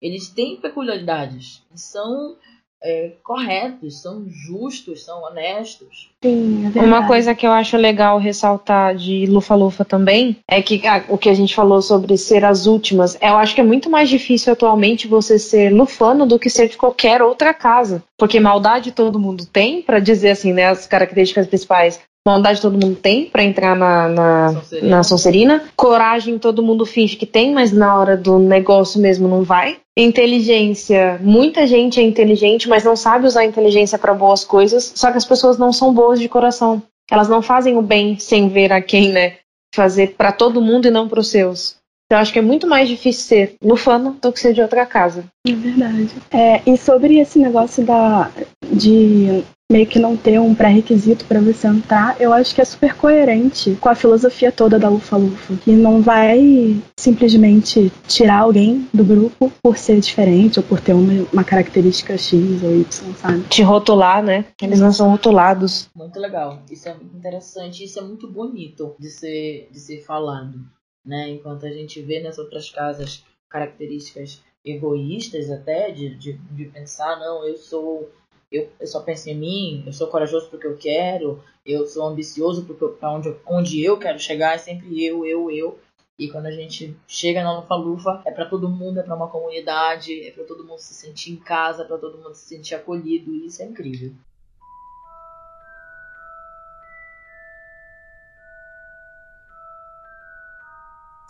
eles 0.02 0.30
têm 0.30 0.58
peculiaridades, 0.58 1.62
são 1.76 2.36
é, 2.84 3.12
corretos, 3.24 4.02
são 4.02 4.26
justos, 4.28 5.04
são 5.04 5.22
honestos. 5.24 6.10
Sim, 6.24 6.72
é 6.76 6.80
Uma 6.82 7.06
coisa 7.06 7.36
que 7.36 7.46
eu 7.46 7.52
acho 7.52 7.78
legal 7.78 8.18
ressaltar 8.18 8.96
de 8.96 9.26
Lufa 9.28 9.54
Lufa 9.54 9.86
também 9.86 10.38
é 10.50 10.62
que 10.62 10.86
a, 10.88 11.04
o 11.08 11.18
que 11.18 11.30
a 11.30 11.34
gente 11.34 11.54
falou 11.54 11.82
sobre 11.82 12.18
ser 12.18 12.44
as 12.44 12.66
últimas, 12.66 13.18
eu 13.22 13.38
acho 13.38 13.54
que 13.54 13.62
é 13.62 13.64
muito 13.64 13.90
mais 13.90 14.10
difícil 14.10 14.54
atualmente 14.54 15.08
você 15.08 15.38
ser 15.38 15.72
lufano 15.72 16.26
do 16.26 16.40
que 16.40 16.50
ser 16.50 16.70
de 16.70 16.78
qualquer 16.78 17.22
outra 17.22 17.54
casa. 17.54 18.04
Porque 18.18 18.40
maldade 18.40 18.92
todo 18.92 19.20
mundo 19.20 19.46
tem, 19.46 19.82
para 19.82 20.00
dizer 20.00 20.32
assim, 20.32 20.54
né, 20.54 20.66
as 20.66 20.88
características 20.88 21.48
principais. 21.48 22.00
Maldade 22.28 22.62
todo 22.62 22.78
mundo 22.78 22.96
tem 22.96 23.26
para 23.26 23.44
entrar 23.44 23.76
na, 23.76 24.08
na 24.08 24.54
Sonserina. 24.54 24.90
na 24.90 25.04
Sonserina. 25.04 25.64
Coragem 25.76 26.38
todo 26.38 26.62
mundo 26.62 26.86
finge 26.86 27.16
que 27.16 27.26
tem, 27.26 27.52
mas 27.52 27.72
na 27.72 27.98
hora 27.98 28.16
do 28.16 28.38
negócio 28.38 29.02
mesmo 29.02 29.28
não 29.28 29.44
vai. 29.44 29.80
Inteligência, 29.98 31.20
muita 31.22 31.66
gente 31.66 32.00
é 32.00 32.04
inteligente, 32.04 32.70
mas 32.70 32.84
não 32.84 32.96
sabe 32.96 33.26
usar 33.26 33.42
a 33.42 33.46
inteligência 33.46 33.98
para 33.98 34.14
boas 34.14 34.44
coisas. 34.44 34.92
Só 34.96 35.12
que 35.12 35.18
as 35.18 35.26
pessoas 35.26 35.58
não 35.58 35.74
são 35.74 35.92
boas 35.92 36.20
de 36.20 36.30
coração. 36.30 36.82
Elas 37.10 37.28
não 37.28 37.42
fazem 37.42 37.76
o 37.76 37.82
bem 37.82 38.20
sem 38.20 38.48
ver 38.48 38.72
a 38.72 38.82
quem, 38.82 39.12
né? 39.12 39.38
Fazer 39.74 40.16
para 40.16 40.32
todo 40.32 40.62
mundo 40.62 40.88
e 40.88 40.92
não 40.92 41.10
para 41.10 41.20
os 41.20 41.30
seus. 41.30 41.81
Então 42.12 42.20
acho 42.20 42.34
que 42.34 42.40
é 42.40 42.42
muito 42.42 42.68
mais 42.68 42.90
difícil 42.90 43.24
ser 43.24 43.56
lufano 43.64 44.18
do 44.22 44.34
que 44.34 44.40
ser 44.42 44.52
de 44.52 44.62
outra 44.62 44.86
casa. 44.86 45.24
É 45.48 45.54
verdade. 45.54 46.10
É, 46.30 46.62
e 46.70 46.76
sobre 46.76 47.20
esse 47.20 47.40
negócio 47.40 47.86
da 47.86 48.30
de 48.70 49.42
meio 49.72 49.88
que 49.88 49.98
não 49.98 50.18
ter 50.18 50.38
um 50.38 50.54
pré-requisito 50.54 51.24
para 51.24 51.40
você 51.40 51.70
entrar, 51.70 52.20
eu 52.20 52.34
acho 52.34 52.54
que 52.54 52.60
é 52.60 52.66
super 52.66 52.98
coerente 52.98 53.78
com 53.80 53.88
a 53.88 53.96
filosofia 53.96 54.52
toda 54.52 54.78
da 54.78 54.90
Lufa 54.90 55.16
Lufa, 55.16 55.56
que 55.64 55.72
não 55.72 56.02
vai 56.02 56.76
simplesmente 57.00 57.90
tirar 58.06 58.40
alguém 58.40 58.86
do 58.94 59.06
grupo 59.06 59.50
por 59.64 59.78
ser 59.78 60.02
diferente 60.02 60.60
ou 60.60 60.64
por 60.66 60.82
ter 60.82 60.92
uma, 60.92 61.26
uma 61.32 61.46
característica 61.46 62.18
X 62.18 62.62
ou 62.62 62.76
Y, 62.76 63.14
sabe? 63.16 63.40
Te 63.48 63.62
rotular, 63.62 64.22
né? 64.22 64.44
Eles 64.62 64.82
não 64.82 64.92
são 64.92 65.10
rotulados. 65.10 65.90
Muito 65.96 66.20
legal. 66.20 66.62
Isso 66.70 66.90
é 66.90 66.94
muito 66.94 67.16
interessante, 67.16 67.86
isso 67.86 67.98
é 68.00 68.02
muito 68.02 68.30
bonito 68.30 68.96
de 69.00 69.10
ser, 69.10 69.70
de 69.72 69.80
ser 69.80 70.02
falado, 70.02 70.60
né? 71.06 71.30
Enquanto 71.30 71.66
a 71.66 71.72
gente 71.72 72.02
vê 72.02 72.20
nas 72.20 72.38
outras 72.38 72.70
casas 72.70 73.24
características 73.50 74.42
egoístas 74.64 75.50
até 75.50 75.92
de, 75.92 76.16
de, 76.16 76.34
de 76.34 76.66
pensar, 76.66 77.20
não, 77.20 77.46
eu 77.46 77.58
sou 77.58 78.10
eu, 78.52 78.70
eu 78.80 78.88
só 78.88 79.00
penso 79.02 79.30
em 79.30 79.36
mim, 79.36 79.84
eu 79.86 79.94
sou 79.94 80.08
corajoso 80.08 80.50
porque 80.50 80.68
eu 80.68 80.78
quero, 80.78 81.42
eu 81.66 81.88
sou 81.88 82.06
ambicioso 82.06 82.66
para 83.00 83.12
onde, 83.14 83.36
onde 83.46 83.84
eu 83.84 83.98
quero 83.98 84.20
chegar 84.20 84.56
é 84.56 84.58
sempre 84.58 85.04
eu, 85.04 85.26
eu, 85.26 85.50
eu. 85.50 85.80
E 86.20 86.30
quando 86.30 86.48
a 86.48 86.52
gente 86.52 86.96
chega 87.08 87.42
na 87.42 87.60
Lufa-Lufa, 87.60 88.22
é 88.26 88.32
para 88.32 88.46
todo 88.46 88.70
mundo, 88.70 89.00
é 89.00 89.04
para 89.04 89.16
uma 89.16 89.30
comunidade, 89.30 90.28
é 90.28 90.32
para 90.32 90.44
todo 90.44 90.66
mundo 90.66 90.80
se 90.80 90.94
sentir 90.94 91.32
em 91.32 91.38
casa, 91.38 91.86
para 91.86 91.98
todo 91.98 92.18
mundo 92.18 92.36
se 92.36 92.46
sentir 92.46 92.76
acolhido, 92.76 93.34
e 93.34 93.48
isso 93.48 93.62
é 93.64 93.66
incrível. 93.66 94.14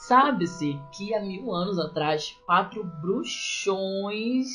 Sabe-se 0.02 0.80
que 0.92 1.14
há 1.14 1.22
mil 1.22 1.54
anos 1.54 1.78
atrás, 1.78 2.32
quatro 2.48 2.84
bruxões 2.84 4.48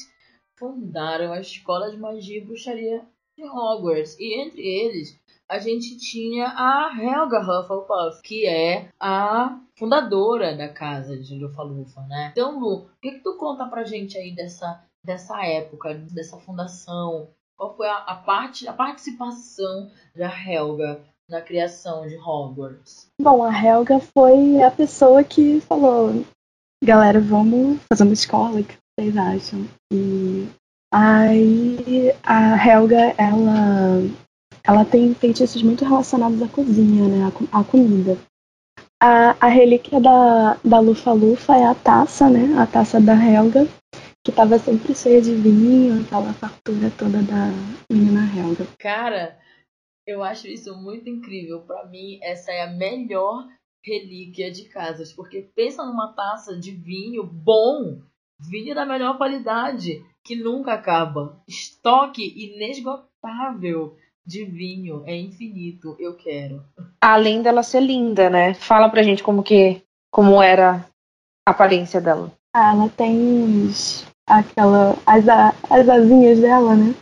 fundaram 0.57 1.33
a 1.33 1.41
Escola 1.41 1.89
de 1.89 1.97
Magia 1.97 2.39
e 2.39 2.45
Bruxaria 2.45 3.07
de 3.39 3.45
Hogwarts. 3.45 4.19
E 4.19 4.43
entre 4.43 4.61
eles, 4.61 5.17
a 5.49 5.61
gente 5.61 5.97
tinha 5.99 6.49
a 6.49 6.91
Helga 7.01 7.41
Hufflepuff, 7.41 8.21
que 8.23 8.45
é 8.45 8.91
a 8.99 9.61
fundadora 9.79 10.57
da 10.57 10.69
casa 10.69 11.17
de 11.17 11.39
Lufa-Lufa, 11.39 12.01
né? 12.09 12.31
Então, 12.33 12.59
Lu, 12.59 12.79
o 12.79 12.89
que, 13.01 13.13
que 13.13 13.21
tu 13.23 13.37
conta 13.37 13.67
pra 13.67 13.85
gente 13.85 14.19
aí 14.19 14.35
dessa, 14.35 14.85
dessa 15.03 15.41
época, 15.47 15.95
dessa 16.13 16.39
fundação? 16.39 17.31
Qual 17.57 17.77
foi 17.77 17.87
a, 17.87 17.99
a 17.99 18.17
parte, 18.17 18.67
a 18.67 18.73
participação 18.73 19.93
da 20.15 20.29
Helga 20.29 21.01
na 21.29 21.41
criação 21.41 22.07
de 22.07 22.17
Hogwarts? 22.17 23.09
Bom, 23.21 23.43
a 23.43 23.53
Helga 23.53 23.99
foi 24.01 24.63
a 24.63 24.71
pessoa 24.71 25.25
que 25.25 25.61
falou: 25.61 26.25
galera, 26.83 27.21
vamos 27.21 27.79
fazer 27.89 28.05
uma 28.05 28.13
escola, 28.13 28.61
o 28.61 28.65
que 28.65 28.77
vocês 28.99 29.17
acham? 29.17 29.67
E 29.93 30.49
aí 30.93 32.15
a 32.23 32.57
Helga, 32.57 33.15
ela, 33.19 34.03
ela 34.65 34.85
tem 34.85 35.15
feitiços 35.15 35.63
muito 35.63 35.85
relacionados 35.85 36.41
à 36.41 36.49
cozinha, 36.49 37.09
né? 37.09 37.33
À, 37.53 37.65
comida. 37.65 38.17
A, 39.03 39.37
a 39.41 39.49
relíquia 39.49 40.01
da, 40.01 40.57
da 40.65 40.79
Lufa 40.79 41.13
Lufa 41.13 41.57
é 41.57 41.65
a 41.65 41.75
taça, 41.75 42.31
né? 42.31 42.57
A 42.59 42.67
taça 42.67 43.01
da 43.01 43.15
Helga, 43.15 43.67
que 44.25 44.33
tava 44.33 44.59
sempre 44.59 44.95
cheia 44.95 45.21
de 45.21 45.35
vinho, 45.35 46.01
aquela 46.01 46.33
fartura 46.33 46.91
toda 46.97 47.23
da 47.23 47.51
menina 47.91 48.21
Helga. 48.35 48.67
Cara, 48.79 49.37
eu 50.07 50.23
acho 50.23 50.47
isso 50.47 50.75
muito 50.77 51.09
incrível. 51.09 51.63
Para 51.63 51.87
mim, 51.87 52.19
essa 52.23 52.53
é 52.53 52.63
a 52.63 52.71
melhor 52.71 53.47
relíquia 53.85 54.51
de 54.51 54.65
casas, 54.69 55.13
porque 55.13 55.49
pensa 55.55 55.85
numa 55.85 56.13
taça 56.13 56.59
de 56.59 56.73
vinho 56.73 57.25
bom, 57.25 58.01
vinho 58.41 58.75
da 58.75 58.85
melhor 58.85 59.17
qualidade, 59.17 60.05
que 60.25 60.37
nunca 60.37 60.75
acaba. 60.75 61.41
Estoque 61.47 62.35
inesgotável 62.37 63.97
de 64.27 64.45
vinho, 64.45 65.05
é 65.07 65.17
infinito. 65.17 65.97
Eu 66.01 66.17
quero. 66.17 66.65
Além 67.01 67.43
dela 67.43 67.63
ser 67.63 67.81
linda, 67.81 68.29
né? 68.29 68.55
Fala 68.55 68.89
pra 68.89 69.03
gente 69.03 69.23
como 69.23 69.43
que 69.43 69.83
como 70.11 70.43
era 70.43 70.85
a 71.47 71.51
aparência 71.51 72.01
dela. 72.01 72.33
Ah, 72.55 72.73
ela 72.73 72.89
tem 72.89 73.69
aquela 74.29 74.97
as, 75.07 75.25
as 75.71 75.89
asinhas 75.89 76.41
dela, 76.41 76.75
né? 76.75 76.95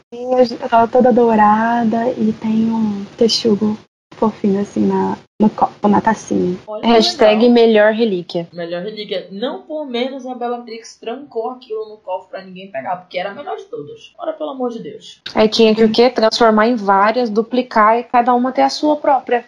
Ela 0.70 0.86
toda 0.86 1.12
dourada 1.12 2.10
e 2.10 2.32
tem 2.32 2.70
um 2.70 3.04
texugo 3.16 3.76
fofinho 4.14 4.60
assim 4.60 4.86
na, 4.86 5.16
no 5.40 5.50
copo, 5.50 5.88
na 5.88 6.00
tacinha. 6.00 6.56
Olha 6.66 6.86
Hashtag 6.86 7.48
melhor 7.48 7.92
relíquia. 7.92 8.46
Melhor 8.52 8.82
relíquia. 8.82 9.28
Não 9.30 9.62
por 9.62 9.86
menos 9.86 10.26
a 10.26 10.34
Bellatrix 10.34 10.96
trancou 10.96 11.50
aquilo 11.50 11.88
no 11.88 11.96
cofre 11.98 12.30
pra 12.30 12.42
ninguém 12.42 12.70
pegar, 12.70 12.96
porque 12.96 13.18
era 13.18 13.30
a 13.30 13.34
melhor 13.34 13.56
de 13.56 13.64
todas. 13.64 14.12
Ora, 14.18 14.32
pelo 14.32 14.50
amor 14.50 14.70
de 14.70 14.80
Deus. 14.80 15.20
Aí 15.34 15.48
tinha 15.48 15.74
que 15.74 15.84
o 15.84 15.90
quê? 15.90 16.08
Transformar 16.08 16.68
em 16.68 16.76
várias, 16.76 17.28
duplicar 17.28 17.98
e 17.98 18.04
cada 18.04 18.32
uma 18.34 18.52
ter 18.52 18.62
a 18.62 18.70
sua 18.70 18.96
própria. 18.96 19.44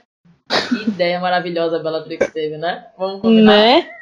Que 0.68 0.88
ideia 0.88 1.18
maravilhosa 1.21 1.76
a 1.76 1.83
Bellatrix 1.83 2.33
teve, 2.33 2.56
né? 2.56 2.87
Vamos 2.97 3.21
combinar? 3.21 3.56
Né? 3.56 3.95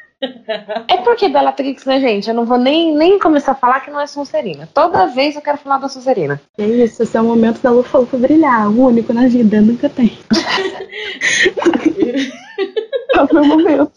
É 0.88 0.96
porque 0.98 1.28
Bellatrix, 1.28 1.84
né, 1.84 2.00
gente? 2.00 2.28
Eu 2.28 2.34
não 2.34 2.44
vou 2.44 2.58
nem, 2.58 2.96
nem 2.96 3.18
começar 3.18 3.52
a 3.52 3.56
falar 3.56 3.80
que 3.80 3.90
não 3.90 4.00
é 4.00 4.06
Sonserina. 4.06 4.68
Toda 4.72 5.06
vez 5.06 5.34
eu 5.34 5.42
quero 5.42 5.58
falar 5.58 5.78
da 5.78 5.88
Sonserina. 5.88 6.40
É 6.58 6.66
isso, 6.66 7.02
esse 7.02 7.16
é 7.16 7.20
o 7.20 7.24
momento 7.24 7.60
da 7.60 7.70
Lufa 7.70 7.98
Lufa 7.98 8.16
brilhar. 8.16 8.68
O 8.68 8.86
único 8.86 9.12
na 9.12 9.26
vida, 9.26 9.60
nunca 9.60 9.88
tem. 9.88 10.16
Foi 13.28 13.40
o 13.40 13.44
momento? 13.44 13.92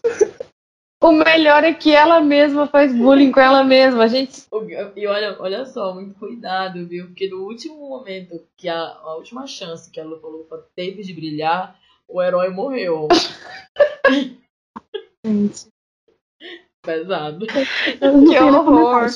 O 1.03 1.11
melhor 1.11 1.63
é 1.63 1.73
que 1.73 1.93
ela 1.93 2.21
mesma 2.21 2.65
faz 2.65 2.95
bullying 2.95 3.31
com 3.31 3.39
ela 3.39 3.63
mesma, 3.63 4.07
gente. 4.07 4.47
E 4.95 5.05
olha, 5.05 5.35
olha 5.39 5.65
só, 5.65 5.93
muito 5.93 6.15
cuidado, 6.15 6.87
viu? 6.87 7.07
Porque 7.07 7.29
no 7.29 7.45
último 7.45 7.87
momento, 7.87 8.41
que 8.57 8.67
a, 8.67 8.79
a 8.79 9.15
última 9.15 9.45
chance 9.45 9.91
que 9.91 9.99
a 9.99 10.03
Lufa 10.03 10.27
Lufa 10.27 10.65
teve 10.75 11.03
de 11.03 11.13
brilhar, 11.13 11.77
o 12.07 12.21
herói 12.21 12.49
morreu. 12.49 13.07
Gente. 15.25 15.67
Pesado. 16.87 17.45
Que 17.99 18.39
horror. 18.39 19.07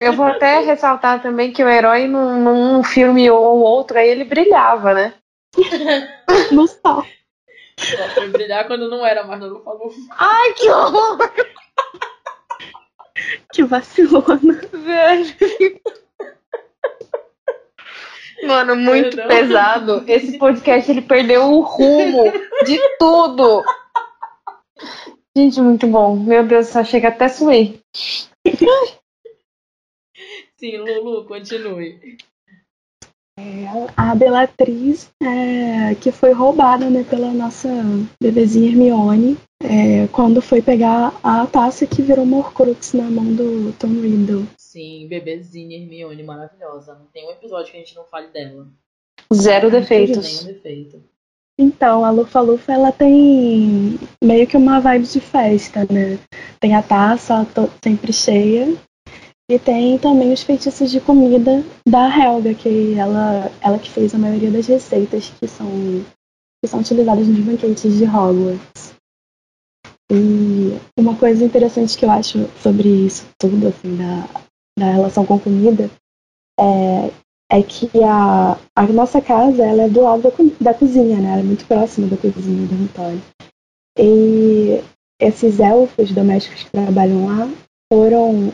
Eu 0.00 0.14
vou 0.14 0.24
até 0.24 0.60
ressaltar 0.60 1.20
também 1.20 1.52
que 1.52 1.62
o 1.62 1.68
herói 1.68 2.08
num, 2.08 2.42
num 2.42 2.82
filme 2.82 3.30
ou 3.30 3.60
outro 3.60 3.98
aí 3.98 4.08
ele 4.08 4.24
brilhava, 4.24 4.94
né? 4.94 5.14
no 6.50 6.66
sol. 6.66 7.04
Só 7.78 8.08
foi 8.14 8.28
brilhar 8.30 8.66
quando 8.66 8.88
não 8.88 9.04
era 9.04 9.24
mais 9.24 9.40
no 9.40 9.62
falou. 9.62 9.92
Ai, 10.12 10.54
que 10.54 10.70
horror! 10.70 11.18
que 13.52 13.62
vacilona. 13.64 14.60
Velho. 14.72 15.36
Mano, 18.44 18.74
muito 18.74 19.16
Perdão. 19.16 19.28
pesado. 19.28 20.04
Esse 20.06 20.38
podcast 20.38 20.90
ele 20.90 21.02
perdeu 21.02 21.44
o 21.44 21.60
rumo 21.60 22.24
de 22.64 22.80
tudo. 22.98 23.62
Gente, 25.36 25.60
muito 25.60 25.86
bom. 25.86 26.16
Meu 26.16 26.46
Deus, 26.46 26.66
só 26.68 26.84
chega 26.84 27.08
até 27.08 27.28
suei. 27.28 27.80
Sim, 30.56 30.76
Lulu, 30.76 31.24
continue. 31.24 32.18
É, 33.38 33.64
a 33.96 34.14
Bellatriz, 34.14 35.10
é, 35.22 35.94
que 35.94 36.12
foi 36.12 36.32
roubada 36.32 36.90
né, 36.90 37.02
pela 37.02 37.32
nossa 37.32 37.68
bebezinha 38.22 38.68
Hermione, 38.68 39.38
é, 39.62 40.06
quando 40.08 40.42
foi 40.42 40.60
pegar 40.60 41.18
a 41.22 41.46
taça 41.46 41.86
que 41.86 42.02
virou 42.02 42.26
Morcrux 42.26 42.92
na 42.92 43.10
mão 43.10 43.24
do 43.34 43.72
Tom 43.72 43.88
Riddle. 43.88 44.46
Sim, 44.58 45.08
bebezinha 45.08 45.78
Hermione, 45.78 46.22
maravilhosa. 46.22 46.94
Não 46.94 47.06
tem 47.06 47.26
um 47.26 47.30
episódio 47.30 47.72
que 47.72 47.78
a 47.78 47.80
gente 47.80 47.96
não 47.96 48.04
fale 48.04 48.28
dela. 48.28 48.68
Zero 49.32 49.70
defeitos. 49.70 50.42
Nenhum 50.42 50.54
defeito. 50.54 51.11
Então, 51.58 52.04
a 52.04 52.10
Lufa 52.10 52.40
Lufa 52.40 52.72
ela 52.72 52.90
tem 52.90 53.98
meio 54.22 54.46
que 54.46 54.56
uma 54.56 54.80
vibe 54.80 55.06
de 55.06 55.20
festa, 55.20 55.86
né? 55.90 56.18
Tem 56.58 56.74
a 56.74 56.82
taça 56.82 57.46
sempre 57.82 58.12
cheia 58.12 58.74
e 59.50 59.58
tem 59.58 59.98
também 59.98 60.32
os 60.32 60.42
feitiços 60.42 60.90
de 60.90 61.00
comida 61.00 61.62
da 61.86 62.08
Helga, 62.08 62.54
que 62.54 62.94
ela, 62.94 63.50
ela 63.60 63.78
que 63.78 63.90
fez 63.90 64.14
a 64.14 64.18
maioria 64.18 64.50
das 64.50 64.66
receitas 64.66 65.28
que 65.28 65.46
são, 65.46 65.68
que 66.62 66.70
são 66.70 66.80
utilizadas 66.80 67.26
nos 67.26 67.44
banquetes 67.44 67.98
de 67.98 68.04
Hogwarts. 68.04 68.94
E 70.10 70.78
uma 70.98 71.16
coisa 71.16 71.44
interessante 71.44 71.96
que 71.96 72.04
eu 72.04 72.10
acho 72.10 72.48
sobre 72.60 72.88
isso 72.88 73.26
tudo, 73.38 73.68
assim, 73.68 73.96
da, 73.96 74.26
da 74.78 74.92
relação 74.92 75.24
com 75.26 75.38
comida, 75.38 75.90
é 76.58 77.10
é 77.52 77.62
que 77.62 77.86
a, 78.02 78.58
a 78.74 78.82
nossa 78.86 79.20
casa 79.20 79.62
ela 79.62 79.82
é 79.82 79.88
do 79.88 80.00
lado 80.00 80.22
da, 80.22 80.30
da 80.58 80.74
cozinha, 80.74 81.20
né? 81.20 81.32
Ela 81.32 81.40
é 81.40 81.44
muito 81.44 81.66
próxima 81.66 82.08
da 82.08 82.16
cozinha 82.16 82.62
do 82.62 82.68
dormitório. 82.68 83.20
E 83.98 84.82
esses 85.20 85.60
elfos 85.60 86.10
domésticos 86.12 86.64
que 86.64 86.70
trabalham 86.70 87.26
lá 87.26 87.46
foram, 87.92 88.50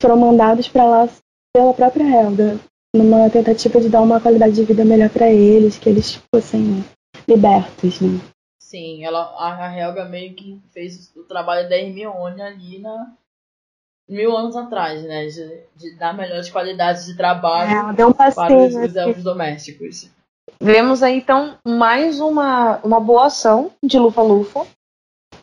foram 0.00 0.16
mandados 0.16 0.68
para 0.68 0.84
lá 0.84 1.08
pela 1.54 1.74
própria 1.74 2.04
Helga, 2.04 2.58
numa 2.96 3.28
tentativa 3.28 3.78
de 3.78 3.90
dar 3.90 4.00
uma 4.00 4.20
qualidade 4.20 4.54
de 4.54 4.64
vida 4.64 4.86
melhor 4.86 5.10
para 5.10 5.30
eles, 5.30 5.78
que 5.78 5.90
eles 5.90 6.18
fossem 6.34 6.82
libertos, 7.28 8.00
né? 8.00 8.18
Sim, 8.58 9.04
ela, 9.04 9.34
a 9.38 9.78
Helga 9.78 10.06
meio 10.06 10.34
que 10.34 10.58
fez 10.72 11.14
o 11.14 11.24
trabalho 11.24 11.68
da 11.68 11.76
Hermione 11.76 12.40
ali 12.40 12.78
na, 12.78 13.14
mil 14.08 14.36
anos 14.36 14.56
atrás, 14.56 15.02
né? 15.02 15.26
De, 15.26 15.62
de 15.76 15.96
dar 15.96 16.14
melhores 16.14 16.50
qualidades 16.50 17.06
de 17.06 17.16
trabalho 17.16 17.94
é, 17.96 18.06
um 18.06 18.12
para 18.12 18.56
os, 18.56 18.74
os 18.74 18.96
elfos 18.96 19.22
domésticos. 19.22 20.10
Vemos 20.60 21.02
aí, 21.02 21.18
então, 21.18 21.56
mais 21.66 22.18
uma, 22.20 22.78
uma 22.78 22.98
boa 22.98 23.26
ação 23.26 23.70
de 23.84 23.98
Lufa-Lufa 23.98 24.66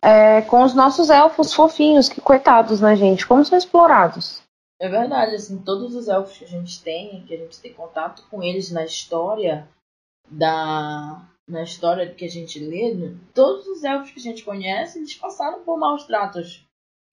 é, 0.02 0.42
com 0.42 0.64
os 0.64 0.74
nossos 0.74 1.10
elfos 1.10 1.54
fofinhos, 1.54 2.10
que 2.10 2.20
coitados, 2.20 2.82
né, 2.82 2.96
gente? 2.96 3.26
Como 3.26 3.46
são 3.46 3.58
explorados. 3.58 4.42
É 4.80 4.90
verdade, 4.90 5.36
assim, 5.36 5.58
todos 5.60 5.96
os 5.96 6.08
elfos 6.08 6.38
que 6.38 6.44
a 6.44 6.48
gente 6.48 6.84
tem, 6.84 7.24
que 7.26 7.34
a 7.34 7.38
gente 7.38 7.60
tem 7.60 7.74
contato 7.74 8.24
com 8.30 8.44
eles 8.44 8.72
na 8.72 8.84
história 8.84 9.68
da 10.30 11.22
na 11.48 11.62
história 11.62 12.12
que 12.12 12.26
a 12.26 12.30
gente 12.30 12.60
lê, 12.60 13.14
todos 13.32 13.68
os 13.68 13.84
elfos 13.84 14.10
que 14.10 14.20
a 14.20 14.24
gente 14.24 14.44
conhece, 14.44 14.98
eles 14.98 15.14
passaram 15.14 15.62
por 15.62 15.78
maus 15.78 16.04
tratos 16.04 16.65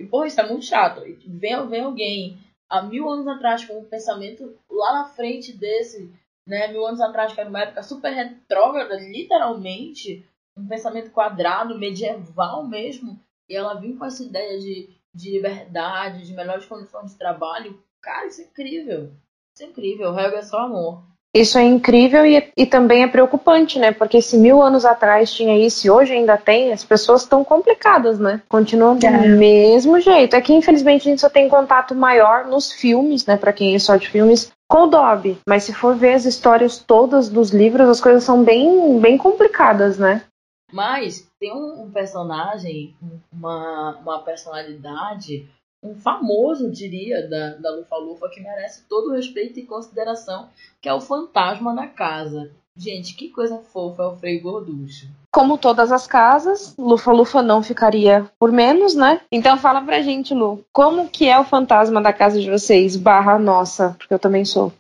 e, 0.02 0.06
pô, 0.06 0.25
isso 0.25 0.40
é 0.40 0.49
muito 0.49 0.64
chato. 0.64 1.00
Vem, 1.26 1.68
vem 1.68 1.80
alguém 1.82 2.38
há 2.68 2.82
mil 2.82 3.09
anos 3.09 3.28
atrás 3.28 3.64
com 3.64 3.78
um 3.78 3.85
pensamento 3.85 4.59
lá 4.68 4.94
na 4.94 5.04
frente 5.04 5.52
desse, 5.52 6.12
né? 6.44 6.66
Mil 6.68 6.85
anos 6.85 7.00
atrás, 7.00 7.32
que 7.32 7.40
era 7.40 7.49
uma 7.49 7.62
época 7.62 7.82
super 7.85 8.12
retrógrada, 8.12 8.97
literalmente, 8.99 10.26
um 10.56 10.66
pensamento 10.66 11.12
quadrado, 11.12 11.78
medieval 11.78 12.66
mesmo, 12.66 13.18
e 13.49 13.54
ela 13.54 13.75
vir 13.75 13.97
com 13.97 14.04
essa 14.04 14.25
ideia 14.25 14.59
de, 14.59 14.90
de 15.14 15.30
liberdade, 15.30 16.26
de 16.26 16.32
melhores 16.32 16.66
condições 16.66 17.12
de 17.12 17.18
trabalho. 17.18 17.80
Cara, 18.00 18.26
isso 18.26 18.40
é 18.40 18.44
incrível. 18.44 19.12
Isso 19.54 19.62
é 19.62 19.66
incrível. 19.66 20.12
O 20.12 20.18
é 20.18 20.42
só 20.42 20.61
amor. 20.61 21.04
Isso 21.34 21.56
é 21.56 21.62
incrível 21.62 22.26
e, 22.26 22.52
e 22.54 22.66
também 22.66 23.02
é 23.02 23.08
preocupante, 23.08 23.78
né? 23.78 23.90
Porque 23.90 24.20
se 24.20 24.36
mil 24.36 24.60
anos 24.60 24.84
atrás 24.84 25.32
tinha 25.32 25.56
isso 25.58 25.86
e 25.86 25.90
hoje 25.90 26.12
ainda 26.12 26.36
tem, 26.36 26.72
as 26.72 26.84
pessoas 26.84 27.22
estão 27.22 27.42
complicadas, 27.42 28.18
né? 28.18 28.42
Continuam 28.50 28.98
do 28.98 29.06
é. 29.06 29.28
mesmo 29.28 29.98
jeito. 29.98 30.36
É 30.36 30.40
que 30.42 30.52
infelizmente 30.52 31.08
a 31.08 31.10
gente 31.10 31.20
só 31.22 31.30
tem 31.30 31.48
contato 31.48 31.94
maior 31.94 32.44
nos 32.44 32.70
filmes, 32.70 33.24
né? 33.24 33.38
Para 33.38 33.52
quem 33.52 33.74
é 33.74 33.78
só 33.78 33.96
de 33.96 34.10
filmes, 34.10 34.52
com 34.68 34.82
o 34.82 34.86
Dobby. 34.86 35.38
Mas 35.48 35.64
se 35.64 35.72
for 35.72 35.96
ver 35.96 36.12
as 36.12 36.26
histórias 36.26 36.78
todas 36.78 37.30
dos 37.30 37.50
livros, 37.50 37.88
as 37.88 38.00
coisas 38.00 38.24
são 38.24 38.44
bem, 38.44 39.00
bem 39.00 39.16
complicadas, 39.16 39.96
né? 39.96 40.22
Mas 40.70 41.26
tem 41.40 41.50
um, 41.54 41.84
um 41.84 41.90
personagem, 41.90 42.94
uma, 43.32 43.98
uma 44.02 44.18
personalidade 44.22 45.48
um 45.82 45.96
famoso, 45.96 46.70
diria, 46.70 47.28
da, 47.28 47.54
da 47.56 47.74
Lufa-Lufa, 47.74 48.28
que 48.28 48.40
merece 48.40 48.84
todo 48.88 49.08
o 49.08 49.12
respeito 49.12 49.58
e 49.58 49.66
consideração, 49.66 50.48
que 50.80 50.88
é 50.88 50.94
o 50.94 51.00
fantasma 51.00 51.74
da 51.74 51.86
casa. 51.86 52.50
Gente, 52.76 53.14
que 53.14 53.28
coisa 53.28 53.58
fofa 53.58 54.02
é 54.02 54.06
o 54.06 54.16
Frei 54.16 54.40
Gorducho. 54.40 55.06
Como 55.30 55.58
todas 55.58 55.92
as 55.92 56.06
casas, 56.06 56.74
Lufa-Lufa 56.78 57.42
não 57.42 57.62
ficaria 57.62 58.30
por 58.38 58.50
menos, 58.50 58.94
né? 58.94 59.20
Então 59.30 59.58
fala 59.58 59.82
pra 59.82 60.00
gente, 60.00 60.32
Lu, 60.32 60.64
como 60.72 61.08
que 61.08 61.28
é 61.28 61.38
o 61.38 61.44
fantasma 61.44 62.00
da 62.00 62.12
casa 62.12 62.40
de 62.40 62.50
vocês, 62.50 62.96
barra 62.96 63.38
nossa, 63.38 63.94
porque 63.98 64.14
eu 64.14 64.18
também 64.18 64.44
sou. 64.44 64.72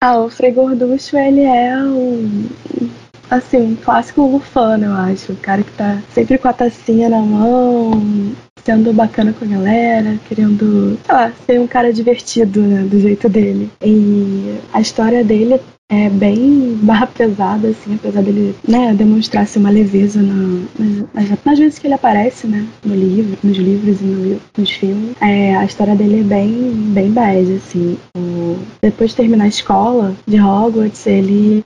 Ah, 0.00 0.20
o 0.20 0.30
Frei 0.30 0.52
Gorducho, 0.52 1.16
ele 1.16 1.42
é 1.42 1.76
um, 1.76 2.48
assim, 3.30 3.72
um 3.72 3.76
clássico 3.76 4.22
lufano, 4.22 4.86
eu 4.86 4.92
acho. 4.92 5.32
O 5.32 5.36
cara 5.36 5.62
que 5.62 5.72
tá 5.72 5.98
sempre 6.12 6.38
com 6.38 6.48
a 6.48 6.52
tacinha 6.52 7.08
na 7.08 7.20
mão, 7.20 7.92
sendo 8.64 8.92
bacana 8.92 9.32
com 9.32 9.44
a 9.44 9.48
galera, 9.48 10.18
querendo, 10.28 10.98
sei 11.04 11.14
lá, 11.14 11.32
ser 11.46 11.60
um 11.60 11.66
cara 11.66 11.92
divertido, 11.92 12.60
né, 12.60 12.82
do 12.82 13.00
jeito 13.00 13.28
dele. 13.28 13.70
E 13.82 14.58
a 14.72 14.80
história 14.80 15.24
dele 15.24 15.60
é 15.90 16.10
bem 16.10 16.78
barra 16.82 17.06
pesada, 17.06 17.68
assim, 17.68 17.94
apesar 17.94 18.22
dele, 18.22 18.54
né, 18.66 18.92
demonstrar 18.92 19.44
assim, 19.44 19.58
uma 19.58 19.70
leveza 19.70 20.20
na, 20.20 20.62
nas, 21.14 21.44
nas, 21.44 21.58
vezes 21.58 21.78
que 21.78 21.86
ele 21.86 21.94
aparece, 21.94 22.46
né, 22.46 22.66
no 22.84 22.94
livro, 22.94 23.38
nos 23.42 23.56
livros 23.56 24.00
e 24.02 24.04
no, 24.04 24.40
nos 24.56 24.70
filmes. 24.70 25.16
É, 25.20 25.56
a 25.56 25.64
história 25.64 25.96
dele 25.96 26.20
é 26.20 26.24
bem, 26.24 26.72
bem 26.92 27.10
bad, 27.10 27.54
assim. 27.54 27.96
O, 28.16 28.58
depois 28.82 29.10
de 29.10 29.16
terminar 29.16 29.44
a 29.44 29.48
escola 29.48 30.14
de 30.26 30.38
Hogwarts, 30.38 31.06
ele 31.06 31.62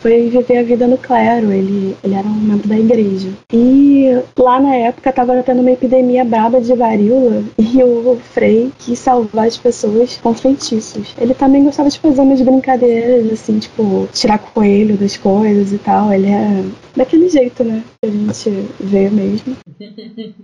foi 0.00 0.30
viver 0.30 0.58
a 0.58 0.62
vida 0.62 0.86
no 0.86 0.96
clero, 0.96 1.52
ele, 1.52 1.94
ele 2.02 2.14
era 2.14 2.26
um 2.26 2.34
membro 2.34 2.66
da 2.66 2.78
igreja. 2.78 3.28
E 3.52 4.08
lá 4.38 4.58
na 4.58 4.74
época 4.74 5.12
tava 5.12 5.42
tendo 5.42 5.60
uma 5.60 5.72
epidemia 5.72 6.24
braba 6.24 6.60
de 6.60 6.74
varíola 6.74 7.44
e 7.58 7.82
o 7.82 8.18
Frei 8.32 8.72
quis 8.78 8.98
salvar 8.98 9.46
as 9.46 9.56
pessoas 9.58 10.18
com 10.22 10.32
feitiços. 10.32 11.14
Ele 11.20 11.34
também 11.34 11.62
gostava 11.62 11.90
de 11.90 11.98
fazer 11.98 12.22
umas 12.22 12.40
brincadeiras, 12.40 13.30
assim, 13.32 13.58
tipo, 13.66 14.08
tirar 14.12 14.38
coelho 14.38 14.96
das 14.96 15.16
coisas 15.16 15.72
e 15.72 15.78
tal. 15.78 16.12
Ele 16.12 16.28
é 16.28 16.64
daquele 16.96 17.28
jeito, 17.28 17.62
né? 17.62 17.82
Que 18.00 18.08
a 18.08 18.10
gente 18.10 18.68
vê 18.80 19.10
mesmo. 19.10 19.56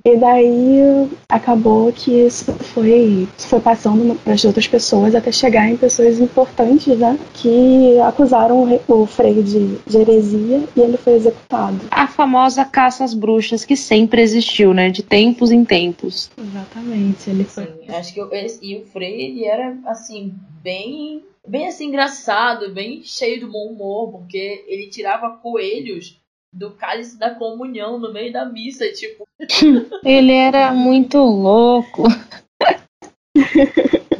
E 0.04 0.16
daí 0.16 1.08
acabou 1.28 1.90
que 1.92 2.10
isso 2.10 2.52
foi, 2.52 3.26
foi 3.38 3.60
passando 3.60 4.14
para 4.16 4.34
as 4.34 4.44
outras 4.44 4.66
pessoas 4.66 5.14
até 5.14 5.32
chegar 5.32 5.70
em 5.70 5.76
pessoas 5.76 6.20
importantes, 6.20 6.98
né? 6.98 7.18
Que 7.32 7.98
acusaram 8.00 8.78
o 8.86 9.06
Frei 9.06 9.42
de, 9.42 9.76
de 9.86 9.96
heresia 9.96 10.64
e 10.76 10.80
ele 10.80 10.98
foi 10.98 11.14
executado. 11.14 11.78
A 11.90 12.06
famosa 12.06 12.64
caça 12.64 13.04
às 13.04 13.14
bruxas 13.14 13.64
que 13.64 13.76
sempre 13.76 14.20
existiu, 14.20 14.74
né? 14.74 14.90
De 14.90 15.02
tempos 15.02 15.50
em 15.50 15.64
tempos. 15.64 16.30
Exatamente. 16.36 17.30
Ele 17.30 17.44
foi. 17.44 17.68
Acho 17.88 18.14
que 18.14 18.20
eu, 18.20 18.30
e 18.62 18.76
o 18.76 18.86
Frei 18.86 19.22
ele 19.22 19.44
era 19.44 19.78
assim 19.86 20.34
bem 20.62 21.24
bem 21.46 21.66
assim 21.66 21.86
engraçado, 21.86 22.72
bem 22.72 23.02
cheio 23.02 23.40
de 23.40 23.46
bom 23.46 23.68
humor, 23.68 24.12
porque 24.12 24.64
ele 24.66 24.88
tirava 24.88 25.36
coelhos 25.38 26.20
do 26.52 26.70
cálice 26.72 27.18
da 27.18 27.34
comunhão 27.34 27.98
no 27.98 28.12
meio 28.12 28.32
da 28.32 28.44
missa, 28.44 28.86
tipo. 28.92 29.26
ele 30.04 30.32
era 30.32 30.72
muito 30.72 31.18
louco. 31.18 32.04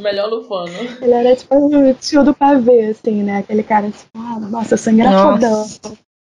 Melhor 0.01 0.29
Lufano. 0.29 0.73
Ele 1.01 1.13
era 1.13 1.35
tipo 1.35 1.55
o 1.55 1.93
tio 1.93 2.23
do 2.23 2.33
pavê, 2.33 2.87
assim, 2.87 3.23
né? 3.23 3.37
Aquele 3.37 3.63
cara 3.63 3.89
tipo, 3.89 4.09
ah, 4.15 4.39
nossa, 4.39 4.75
eu 4.75 4.93
engraçadão. 4.93 5.65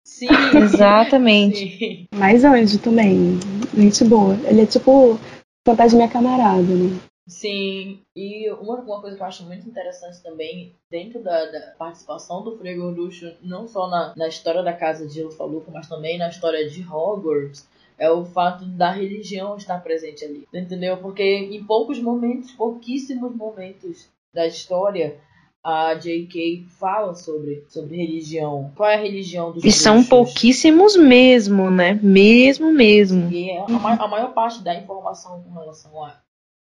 Sim, 0.05 0.29
exatamente. 0.55 1.77
Sim. 1.77 2.07
Mais 2.15 2.45
anjo 2.45 2.79
também. 2.79 3.39
Gente 3.77 4.05
boa. 4.05 4.39
Ele 4.45 4.63
é 4.63 4.67
tipo 4.67 5.19
fantasma 5.67 6.09
camarada, 6.09 6.63
né? 6.63 6.97
Sim, 7.27 8.01
e 8.15 8.49
uma, 8.53 8.77
uma 8.77 9.01
coisa 9.01 9.17
que 9.17 9.23
eu 9.23 9.27
acho 9.27 9.45
muito 9.45 9.69
interessante 9.69 10.23
também, 10.23 10.73
dentro 10.89 11.21
da, 11.23 11.45
da 11.47 11.61
participação 11.77 12.43
do 12.45 12.57
Frei 12.57 12.77
Gorducho, 12.77 13.33
não 13.43 13.67
só 13.67 13.89
na, 13.89 14.15
na 14.17 14.29
história 14.29 14.63
da 14.63 14.73
casa 14.73 15.07
de 15.09 15.23
Lufa-Lufa, 15.25 15.71
mas 15.73 15.89
também 15.89 16.19
na 16.19 16.29
história 16.29 16.69
de 16.69 16.83
Hogwarts, 16.83 17.69
é 17.99 18.09
o 18.11 18.25
fato 18.25 18.65
da 18.67 18.93
religião 18.93 19.57
estar 19.57 19.83
presente 19.83 20.25
ali, 20.25 20.47
entendeu? 20.55 20.99
Porque 20.99 21.23
em 21.23 21.65
poucos 21.65 21.99
momentos, 21.99 22.53
pouquíssimos 22.53 23.35
momentos 23.35 24.09
da 24.33 24.47
história, 24.47 25.19
a 25.65 25.95
J.K. 25.95 26.67
fala 26.79 27.13
sobre, 27.15 27.65
sobre 27.69 27.97
religião. 27.97 28.71
Qual 28.77 28.89
é 28.89 28.95
a 28.95 29.01
religião 29.01 29.47
dos 29.51 29.65
E 29.65 29.67
bruxos? 29.67 29.83
são 29.83 30.05
pouquíssimos 30.05 30.95
mesmo, 30.95 31.71
né? 31.73 31.99
Mesmo, 32.01 32.73
mesmo. 32.73 33.33
E 33.33 33.51
a, 33.51 33.65
a 33.65 34.07
maior 34.07 34.33
parte 34.33 34.63
da 34.63 34.75
informação 34.77 35.43
com 35.43 35.51
relação 35.59 36.05
a 36.05 36.15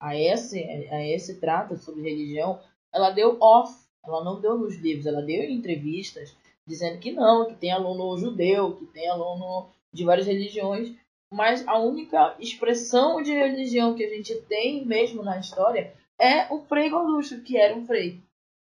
a 0.04 0.14
esse, 0.14 0.62
a 0.90 1.02
esse 1.02 1.40
trata 1.40 1.76
sobre 1.78 2.02
religião, 2.02 2.60
ela 2.92 3.10
deu 3.10 3.38
off, 3.40 3.74
ela 4.04 4.22
não 4.22 4.38
deu 4.38 4.58
nos 4.58 4.76
livros, 4.76 5.06
ela 5.06 5.22
deu 5.22 5.42
em 5.42 5.54
entrevistas 5.54 6.36
dizendo 6.66 6.98
que 6.98 7.10
não, 7.10 7.46
que 7.46 7.54
tem 7.54 7.72
aluno 7.72 8.18
judeu, 8.18 8.76
que 8.76 8.84
tem 8.86 9.08
aluno 9.08 9.70
de 9.90 10.04
várias 10.04 10.26
religiões, 10.26 10.94
mas 11.32 11.66
a 11.66 11.78
única 11.78 12.36
expressão 12.38 13.22
de 13.22 13.32
religião 13.32 13.94
que 13.94 14.04
a 14.04 14.08
gente 14.08 14.34
tem 14.42 14.84
mesmo 14.84 15.22
na 15.22 15.40
história 15.40 15.94
é 16.18 16.52
o 16.52 16.60
Frei 16.60 16.90
Gorducho, 16.90 17.40
que 17.40 17.56
era 17.56 17.74
um 17.74 17.86
frei. 17.86 18.20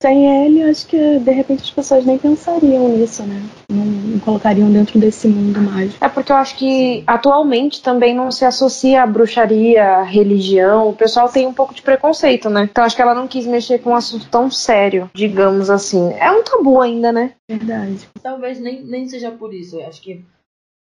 Sem 0.07 0.47
ele, 0.47 0.63
acho 0.63 0.87
que 0.87 1.19
de 1.19 1.33
repente 1.33 1.65
as 1.65 1.71
pessoas 1.73 2.07
nem 2.07 2.17
pensariam 2.17 2.91
nisso, 2.91 3.25
né? 3.25 3.43
Não, 3.69 3.85
não 3.85 4.21
colocariam 4.21 4.71
dentro 4.71 5.01
desse 5.01 5.27
mundo 5.27 5.61
mágico. 5.61 6.05
É 6.05 6.09
porque 6.09 6.31
eu 6.31 6.37
acho 6.37 6.57
que 6.57 7.03
atualmente 7.09 7.83
também 7.83 8.15
não 8.15 8.31
se 8.31 8.45
associa 8.45 9.03
a 9.03 9.07
bruxaria, 9.07 9.83
a 9.83 10.03
religião. 10.05 10.89
O 10.89 10.95
pessoal 10.95 11.29
tem 11.29 11.45
um 11.45 11.53
pouco 11.53 11.75
de 11.75 11.83
preconceito, 11.83 12.49
né? 12.49 12.69
Então 12.71 12.85
acho 12.85 12.95
que 12.95 13.03
ela 13.03 13.17
não 13.17 13.27
quis 13.27 13.47
mexer 13.47 13.81
com 13.81 13.91
um 13.91 13.97
assunto 13.97 14.29
tão 14.31 14.49
sério, 14.49 15.11
digamos 15.13 15.71
assim. 15.71 16.13
É 16.13 16.31
um 16.31 16.45
tabu 16.45 16.81
ainda, 16.81 17.11
né? 17.11 17.35
Verdade. 17.51 18.09
Talvez 18.23 18.61
nem, 18.61 18.85
nem 18.85 19.09
seja 19.09 19.33
por 19.33 19.53
isso. 19.53 19.75
Eu 19.75 19.89
acho 19.89 20.01
que 20.01 20.25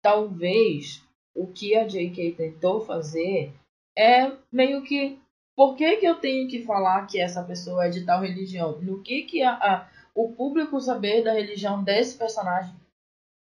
talvez 0.03 1.01
o 1.33 1.47
que 1.47 1.73
a 1.73 1.87
J.K. 1.87 2.33
tentou 2.33 2.81
fazer 2.81 3.53
é 3.97 4.29
meio 4.51 4.83
que 4.83 5.17
por 5.55 5.75
que, 5.75 5.97
que 5.97 6.05
eu 6.05 6.15
tenho 6.15 6.47
que 6.47 6.63
falar 6.63 7.07
que 7.07 7.19
essa 7.19 7.41
pessoa 7.43 7.85
é 7.85 7.89
de 7.89 8.05
tal 8.05 8.21
religião? 8.21 8.79
No 8.81 9.01
que, 9.01 9.23
que 9.23 9.41
a, 9.41 9.53
a 9.53 9.87
o 10.15 10.29
público 10.29 10.79
saber 10.79 11.23
da 11.23 11.33
religião 11.33 11.83
desse 11.83 12.17
personagem 12.17 12.73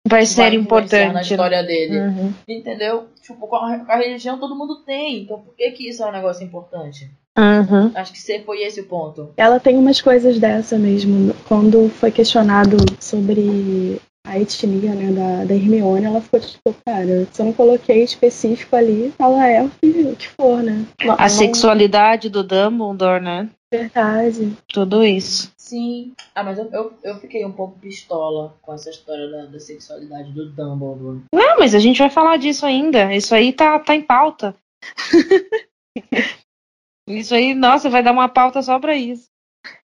vai 0.07 0.25
ser 0.25 0.43
vai 0.43 0.55
importante 0.55 1.07
na 1.07 1.13
né? 1.13 1.21
história 1.21 1.63
dele? 1.63 1.99
Uhum. 1.99 2.33
Entendeu? 2.47 3.07
Tipo, 3.21 3.53
a, 3.55 3.85
a, 3.87 3.97
religião 3.97 4.39
todo 4.39 4.55
mundo 4.55 4.83
tem, 4.85 5.23
então 5.23 5.41
por 5.41 5.55
que, 5.55 5.71
que 5.71 5.89
isso 5.89 6.03
é 6.03 6.07
um 6.07 6.11
negócio 6.11 6.45
importante? 6.45 7.09
Uhum. 7.37 7.91
Acho 7.95 8.13
que 8.13 8.43
foi 8.43 8.61
esse 8.61 8.81
o 8.81 8.85
ponto. 8.85 9.33
Ela 9.37 9.59
tem 9.59 9.77
umas 9.77 10.01
coisas 10.01 10.37
dessa 10.39 10.77
mesmo. 10.77 11.33
Quando 11.47 11.89
foi 11.89 12.11
questionado 12.11 12.77
sobre 12.99 13.99
a 14.29 14.39
etnia, 14.39 14.93
né, 14.93 15.11
da, 15.11 15.45
da 15.45 15.55
Hermione, 15.55 16.05
ela 16.05 16.21
ficou 16.21 16.39
tipo, 16.39 16.75
cara, 16.85 17.27
se 17.31 17.41
eu 17.41 17.47
não 17.47 17.53
coloquei 17.53 18.03
específico 18.03 18.75
ali, 18.75 19.11
ela 19.17 19.47
é 19.47 19.63
o 19.63 19.69
que, 19.69 19.87
o 19.87 20.15
que 20.15 20.27
for, 20.27 20.61
né? 20.61 20.85
A 21.01 21.23
não... 21.23 21.29
sexualidade 21.29 22.29
do 22.29 22.43
Dumbledore, 22.43 23.21
né? 23.21 23.49
Verdade. 23.71 24.55
Tudo 24.67 25.03
isso. 25.03 25.51
Sim. 25.57 26.13
Ah, 26.33 26.43
mas 26.43 26.59
eu, 26.59 26.69
eu, 26.71 26.93
eu 27.03 27.19
fiquei 27.19 27.45
um 27.45 27.51
pouco 27.51 27.79
pistola 27.79 28.55
com 28.61 28.73
essa 28.73 28.89
história 28.89 29.29
da, 29.29 29.45
da 29.45 29.59
sexualidade 29.59 30.31
do 30.31 30.49
Dumbledore. 30.49 31.21
Não, 31.33 31.59
mas 31.59 31.73
a 31.73 31.79
gente 31.79 31.99
vai 31.99 32.09
falar 32.09 32.37
disso 32.37 32.65
ainda. 32.65 33.13
Isso 33.15 33.33
aí 33.33 33.51
tá, 33.51 33.79
tá 33.79 33.95
em 33.95 34.01
pauta. 34.01 34.55
isso 37.07 37.33
aí, 37.33 37.55
nossa, 37.55 37.89
vai 37.89 38.03
dar 38.03 38.11
uma 38.11 38.29
pauta 38.29 38.61
só 38.61 38.79
pra 38.79 38.95
isso. 38.95 39.27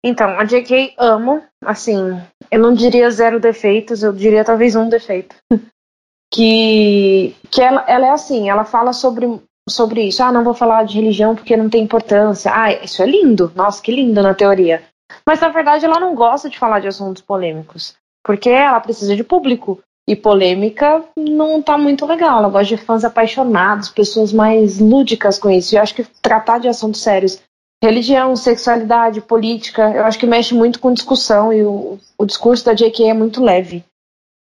Então, 0.08 0.40
a 0.40 0.44
JK 0.44 0.94
amo, 0.98 1.44
assim, 1.64 2.22
eu 2.50 2.60
não 2.60 2.74
diria 2.74 3.10
zero 3.12 3.40
defeitos, 3.40 4.04
eu 4.04 4.14
diria 4.14 4.44
talvez 4.46 4.76
um 4.76 4.88
defeito. 4.88 5.36
que 6.34 7.36
que 7.50 7.62
ela, 7.62 7.84
ela 7.88 8.08
é 8.08 8.12
assim, 8.12 8.50
ela 8.50 8.66
fala 8.66 8.94
sobre, 8.94 9.42
sobre 9.70 10.04
isso. 10.04 10.24
Ah, 10.24 10.32
não 10.32 10.44
vou 10.44 10.54
falar 10.54 10.84
de 10.84 10.96
religião 10.96 11.36
porque 11.36 11.58
não 11.58 11.70
tem 11.70 11.84
importância. 11.84 12.52
Ah, 12.54 12.72
isso 12.72 13.02
é 13.02 13.06
lindo. 13.06 13.52
Nossa, 13.56 13.82
que 13.82 13.92
lindo 13.92 14.22
na 14.22 14.34
teoria. 14.34 14.84
Mas 15.26 15.40
na 15.40 15.50
verdade 15.50 15.86
ela 15.86 16.00
não 16.00 16.16
gosta 16.16 16.50
de 16.50 16.60
falar 16.60 16.80
de 16.80 16.88
assuntos 16.88 17.22
polêmicos, 17.22 17.96
porque 18.24 18.50
ela 18.50 18.80
precisa 18.80 19.16
de 19.16 19.24
público. 19.24 19.82
e 20.10 20.16
polêmica, 20.16 21.04
não 21.18 21.62
tá 21.62 21.78
muito 21.78 22.06
legal. 22.06 22.40
Ela 22.40 22.50
gosta 22.50 22.76
de 22.76 22.82
fãs 22.82 23.04
apaixonados, 23.04 23.90
pessoas 23.90 24.32
mais 24.32 24.80
lúdicas 24.80 25.38
com 25.38 25.50
isso. 25.50 25.76
E 25.76 25.78
eu 25.78 25.82
acho 25.82 25.94
que 25.94 26.06
tratar 26.22 26.60
de 26.60 26.70
assuntos 26.70 27.02
sérios, 27.02 27.42
religião, 27.84 28.36
sexualidade, 28.36 29.22
política, 29.22 29.92
eu 29.92 30.04
acho 30.04 30.20
que 30.20 30.26
mexe 30.26 30.54
muito 30.54 30.80
com 30.80 30.94
discussão 30.94 31.54
e 31.54 31.64
o, 31.64 32.00
o 32.18 32.26
discurso 32.26 32.66
da 32.66 32.74
JK 32.74 33.10
é 33.10 33.14
muito 33.14 33.44
leve. 33.44 33.84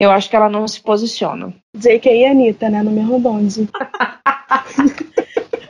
Eu 0.00 0.10
acho 0.10 0.30
que 0.30 0.36
ela 0.36 0.48
não 0.48 0.66
se 0.66 0.80
posiciona. 0.80 1.52
JK 1.76 2.08
e 2.08 2.24
Anitta, 2.24 2.70
né? 2.70 2.82
No 2.82 2.90
mesmo 2.90 3.18
bonde. 3.18 3.68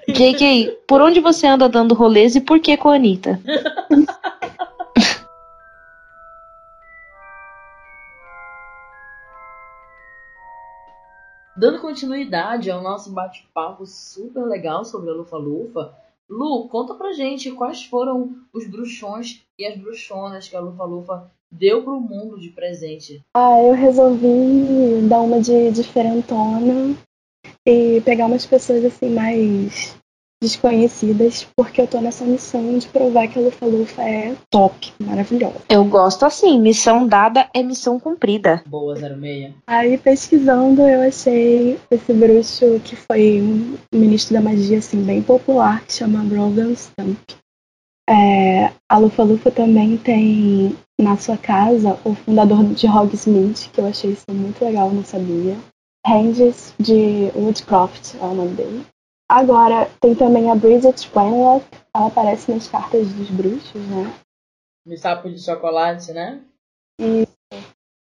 JK, 0.08 0.78
por 0.86 1.00
onde 1.00 1.20
você 1.20 1.46
anda 1.46 1.68
dando 1.68 1.94
rolês 1.94 2.36
e 2.36 2.40
por 2.40 2.60
que 2.60 2.76
com 2.76 2.88
a 2.90 2.94
Anitta? 2.94 3.40
Dando 11.60 11.80
continuidade 11.80 12.70
ao 12.70 12.82
nosso 12.82 13.12
bate-papo 13.12 13.84
super 13.84 14.44
legal 14.44 14.82
sobre 14.82 15.10
a 15.10 15.12
Lufa-Lufa, 15.12 15.92
Lu, 16.30 16.68
conta 16.68 16.94
pra 16.94 17.12
gente 17.12 17.50
quais 17.50 17.84
foram 17.84 18.36
os 18.52 18.64
bruxões 18.64 19.42
e 19.58 19.66
as 19.66 19.76
bruxonas 19.76 20.48
que 20.48 20.54
a 20.54 20.60
Lufa-Lufa 20.60 21.28
deu 21.50 21.82
pro 21.82 22.00
mundo 22.00 22.38
de 22.38 22.50
presente. 22.50 23.20
Ah, 23.36 23.60
eu 23.60 23.74
resolvi 23.74 25.08
dar 25.08 25.20
uma 25.22 25.40
de 25.40 25.72
diferentona 25.72 26.96
e 27.66 28.00
pegar 28.02 28.26
umas 28.26 28.46
pessoas 28.46 28.84
assim 28.84 29.10
mais 29.10 29.99
desconhecidas, 30.42 31.46
porque 31.54 31.80
eu 31.80 31.86
tô 31.86 32.00
nessa 32.00 32.24
missão 32.24 32.78
de 32.78 32.88
provar 32.88 33.28
que 33.28 33.38
a 33.38 33.42
Lufa 33.42 33.66
Lufa 33.66 34.02
é 34.02 34.34
top, 34.50 34.92
maravilhosa. 34.98 35.60
Eu 35.68 35.84
gosto 35.84 36.24
assim, 36.24 36.58
missão 36.58 37.06
dada 37.06 37.48
é 37.54 37.62
missão 37.62 38.00
cumprida. 38.00 38.62
Boa, 38.66 38.96
06. 38.96 39.52
Aí 39.66 39.98
pesquisando 39.98 40.82
eu 40.82 41.02
achei 41.02 41.78
esse 41.90 42.12
bruxo 42.12 42.80
que 42.84 42.96
foi 42.96 43.42
um 43.42 43.76
ministro 43.94 44.34
da 44.34 44.40
magia 44.40 44.78
assim 44.78 45.02
bem 45.02 45.22
popular, 45.22 45.84
que 45.84 45.92
chama 45.92 46.24
Brogan 46.24 46.74
Stump. 46.74 47.18
É, 48.08 48.72
a 48.88 48.98
Lufa 48.98 49.22
Lufa 49.22 49.50
também 49.50 49.96
tem 49.96 50.74
na 51.00 51.16
sua 51.16 51.36
casa 51.36 51.98
o 52.04 52.14
fundador 52.14 52.64
de 52.64 52.86
Hogsmeade, 52.86 53.70
que 53.72 53.80
eu 53.80 53.86
achei 53.86 54.12
isso 54.12 54.24
muito 54.32 54.64
legal, 54.64 54.90
não 54.90 55.04
sabia. 55.04 55.56
Ranges 56.04 56.74
de 56.78 57.30
Woodcroft 57.36 58.14
é 58.14 58.24
o 58.24 58.34
nome 58.34 58.54
dele. 58.54 58.86
Agora, 59.30 59.88
tem 60.00 60.12
também 60.12 60.50
a 60.50 60.56
Bridget 60.56 61.08
Wenlock, 61.14 61.64
ela 61.94 62.08
aparece 62.08 62.50
nas 62.50 62.66
cartas 62.66 63.12
dos 63.12 63.30
bruxos, 63.30 63.80
né? 63.86 64.12
No 64.84 64.96
sapo 64.96 65.30
de 65.30 65.38
chocolate, 65.40 66.12
né? 66.12 66.40
E 67.00 67.28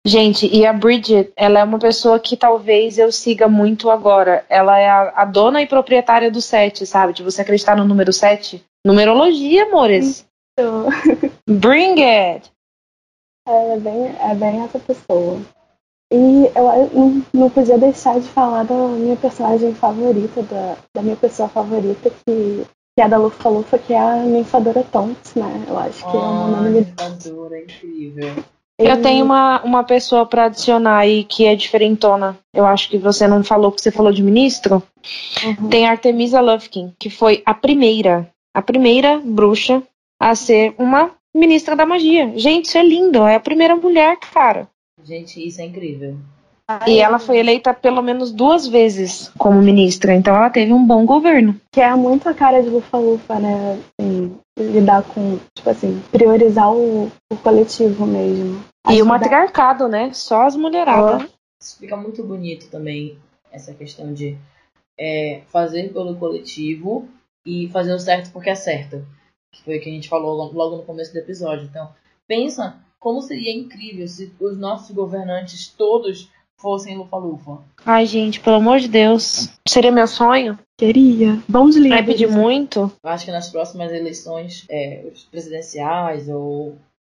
Gente, 0.06 0.46
e 0.46 0.64
a 0.64 0.72
Bridget, 0.72 1.30
ela 1.36 1.60
é 1.60 1.64
uma 1.64 1.78
pessoa 1.78 2.18
que 2.18 2.34
talvez 2.34 2.96
eu 2.96 3.12
siga 3.12 3.46
muito 3.46 3.90
agora. 3.90 4.42
Ela 4.48 4.78
é 4.78 4.88
a, 4.88 5.22
a 5.22 5.24
dona 5.26 5.60
e 5.60 5.66
proprietária 5.66 6.30
do 6.30 6.40
7, 6.40 6.86
sabe? 6.86 7.12
De 7.12 7.22
você 7.22 7.42
acreditar 7.42 7.76
no 7.76 7.84
número 7.84 8.10
7. 8.10 8.64
Numerologia, 8.86 9.64
amores. 9.64 10.26
Bring 11.46 12.02
it! 12.02 12.50
é, 13.46 13.78
bem, 13.78 14.06
é 14.06 14.34
bem 14.34 14.64
essa 14.64 14.78
pessoa. 14.78 15.42
E 16.12 16.50
eu, 16.54 16.90
não, 16.94 17.22
não 17.34 17.50
podia 17.50 17.76
deixar 17.76 18.18
de 18.18 18.28
falar 18.28 18.64
da 18.64 18.74
minha 18.74 19.16
personagem 19.16 19.74
favorita, 19.74 20.42
da, 20.42 20.76
da 20.94 21.02
minha 21.02 21.16
pessoa 21.16 21.48
favorita, 21.48 22.10
que, 22.10 22.64
que 22.96 23.02
é 23.02 23.08
da 23.08 23.18
Lufa 23.18 23.48
Lufa, 23.48 23.78
que 23.78 23.92
é 23.92 23.98
a 23.98 24.16
Ninfadora 24.16 24.82
Tonks, 24.84 25.34
né? 25.34 25.66
Eu 25.68 25.78
acho 25.78 26.10
que 26.10 26.16
é 26.16 26.20
um 26.20 26.50
nome 26.50 26.86
Ai, 26.98 27.62
incrível. 27.62 28.44
Eu 28.78 29.02
tenho 29.02 29.24
uma, 29.24 29.60
uma 29.64 29.82
pessoa 29.82 30.24
pra 30.24 30.44
adicionar 30.44 30.98
aí 30.98 31.24
que 31.24 31.44
é 31.44 31.56
diferentona. 31.56 32.38
Eu 32.54 32.64
acho 32.64 32.88
que 32.88 32.96
você 32.96 33.26
não 33.26 33.42
falou, 33.42 33.72
que 33.72 33.82
você 33.82 33.90
falou 33.90 34.12
de 34.12 34.22
ministro. 34.22 34.80
Uhum. 35.44 35.68
Tem 35.68 35.86
a 35.86 35.90
Artemisa 35.90 36.40
Lufkin, 36.40 36.94
que 36.98 37.10
foi 37.10 37.42
a 37.44 37.52
primeira, 37.52 38.30
a 38.54 38.62
primeira 38.62 39.18
bruxa 39.18 39.82
a 40.20 40.34
ser 40.36 40.74
uma 40.78 41.10
ministra 41.34 41.74
da 41.74 41.84
magia. 41.84 42.32
Gente, 42.36 42.66
isso 42.66 42.78
é 42.78 42.84
lindo. 42.84 43.24
É 43.24 43.34
a 43.34 43.40
primeira 43.40 43.74
mulher, 43.74 44.16
cara. 44.32 44.68
Gente, 45.04 45.46
isso 45.46 45.60
é 45.60 45.64
incrível. 45.64 46.16
E 46.86 46.98
ela 46.98 47.18
foi 47.18 47.38
eleita 47.38 47.72
pelo 47.72 48.02
menos 48.02 48.30
duas 48.30 48.66
vezes 48.66 49.30
como 49.38 49.62
ministra, 49.62 50.14
então 50.14 50.36
ela 50.36 50.50
teve 50.50 50.70
um 50.70 50.86
bom 50.86 51.06
governo. 51.06 51.58
Que 51.72 51.80
é 51.80 51.94
muito 51.94 52.28
a 52.28 52.34
cara 52.34 52.62
de 52.62 52.68
Lufa 52.68 52.98
Lufa, 52.98 53.38
né? 53.40 53.80
Assim, 53.98 54.36
lidar 54.58 55.02
com, 55.02 55.38
tipo 55.56 55.70
assim, 55.70 56.02
priorizar 56.12 56.70
o, 56.70 57.06
o 57.32 57.36
coletivo 57.42 58.04
mesmo. 58.06 58.62
E 58.90 59.00
o 59.00 59.06
matriarcado, 59.06 59.88
né? 59.88 60.12
Só 60.12 60.42
as 60.46 60.56
mulheradas. 60.56 61.26
Isso 61.62 61.78
fica 61.78 61.96
muito 61.96 62.22
bonito 62.22 62.68
também, 62.68 63.18
essa 63.50 63.72
questão 63.72 64.12
de 64.12 64.36
é, 64.98 65.40
fazer 65.46 65.90
pelo 65.90 66.16
coletivo 66.16 67.08
e 67.46 67.68
fazer 67.68 67.94
o 67.94 67.98
certo 67.98 68.30
porque 68.30 68.50
é 68.50 68.54
certo. 68.54 69.06
Que 69.54 69.62
foi 69.62 69.78
o 69.78 69.80
que 69.80 69.88
a 69.88 69.92
gente 69.92 70.08
falou 70.08 70.34
lo- 70.36 70.52
logo 70.52 70.76
no 70.76 70.82
começo 70.82 71.14
do 71.14 71.18
episódio. 71.18 71.64
Então, 71.64 71.88
pensa 72.26 72.76
como 72.98 73.22
seria 73.22 73.54
incrível 73.54 74.06
se 74.08 74.32
os 74.40 74.58
nossos 74.58 74.94
governantes 74.94 75.68
todos 75.68 76.28
fossem 76.60 76.96
Lufa-Lufa. 76.96 77.58
Ai, 77.86 78.04
gente, 78.06 78.40
pelo 78.40 78.56
amor 78.56 78.80
de 78.80 78.88
Deus. 78.88 79.48
Seria 79.66 79.92
meu 79.92 80.08
sonho? 80.08 80.58
Queria. 80.76 81.40
Bons 81.48 81.74
Vai 81.74 81.82
líderes. 81.84 82.06
pedir 82.06 82.28
muito? 82.28 82.90
Eu 83.02 83.10
acho 83.10 83.24
que 83.24 83.30
nas 83.30 83.48
próximas 83.48 83.92
eleições, 83.92 84.64
é, 84.68 85.04
presidenciais 85.30 86.28
ou 86.28 86.76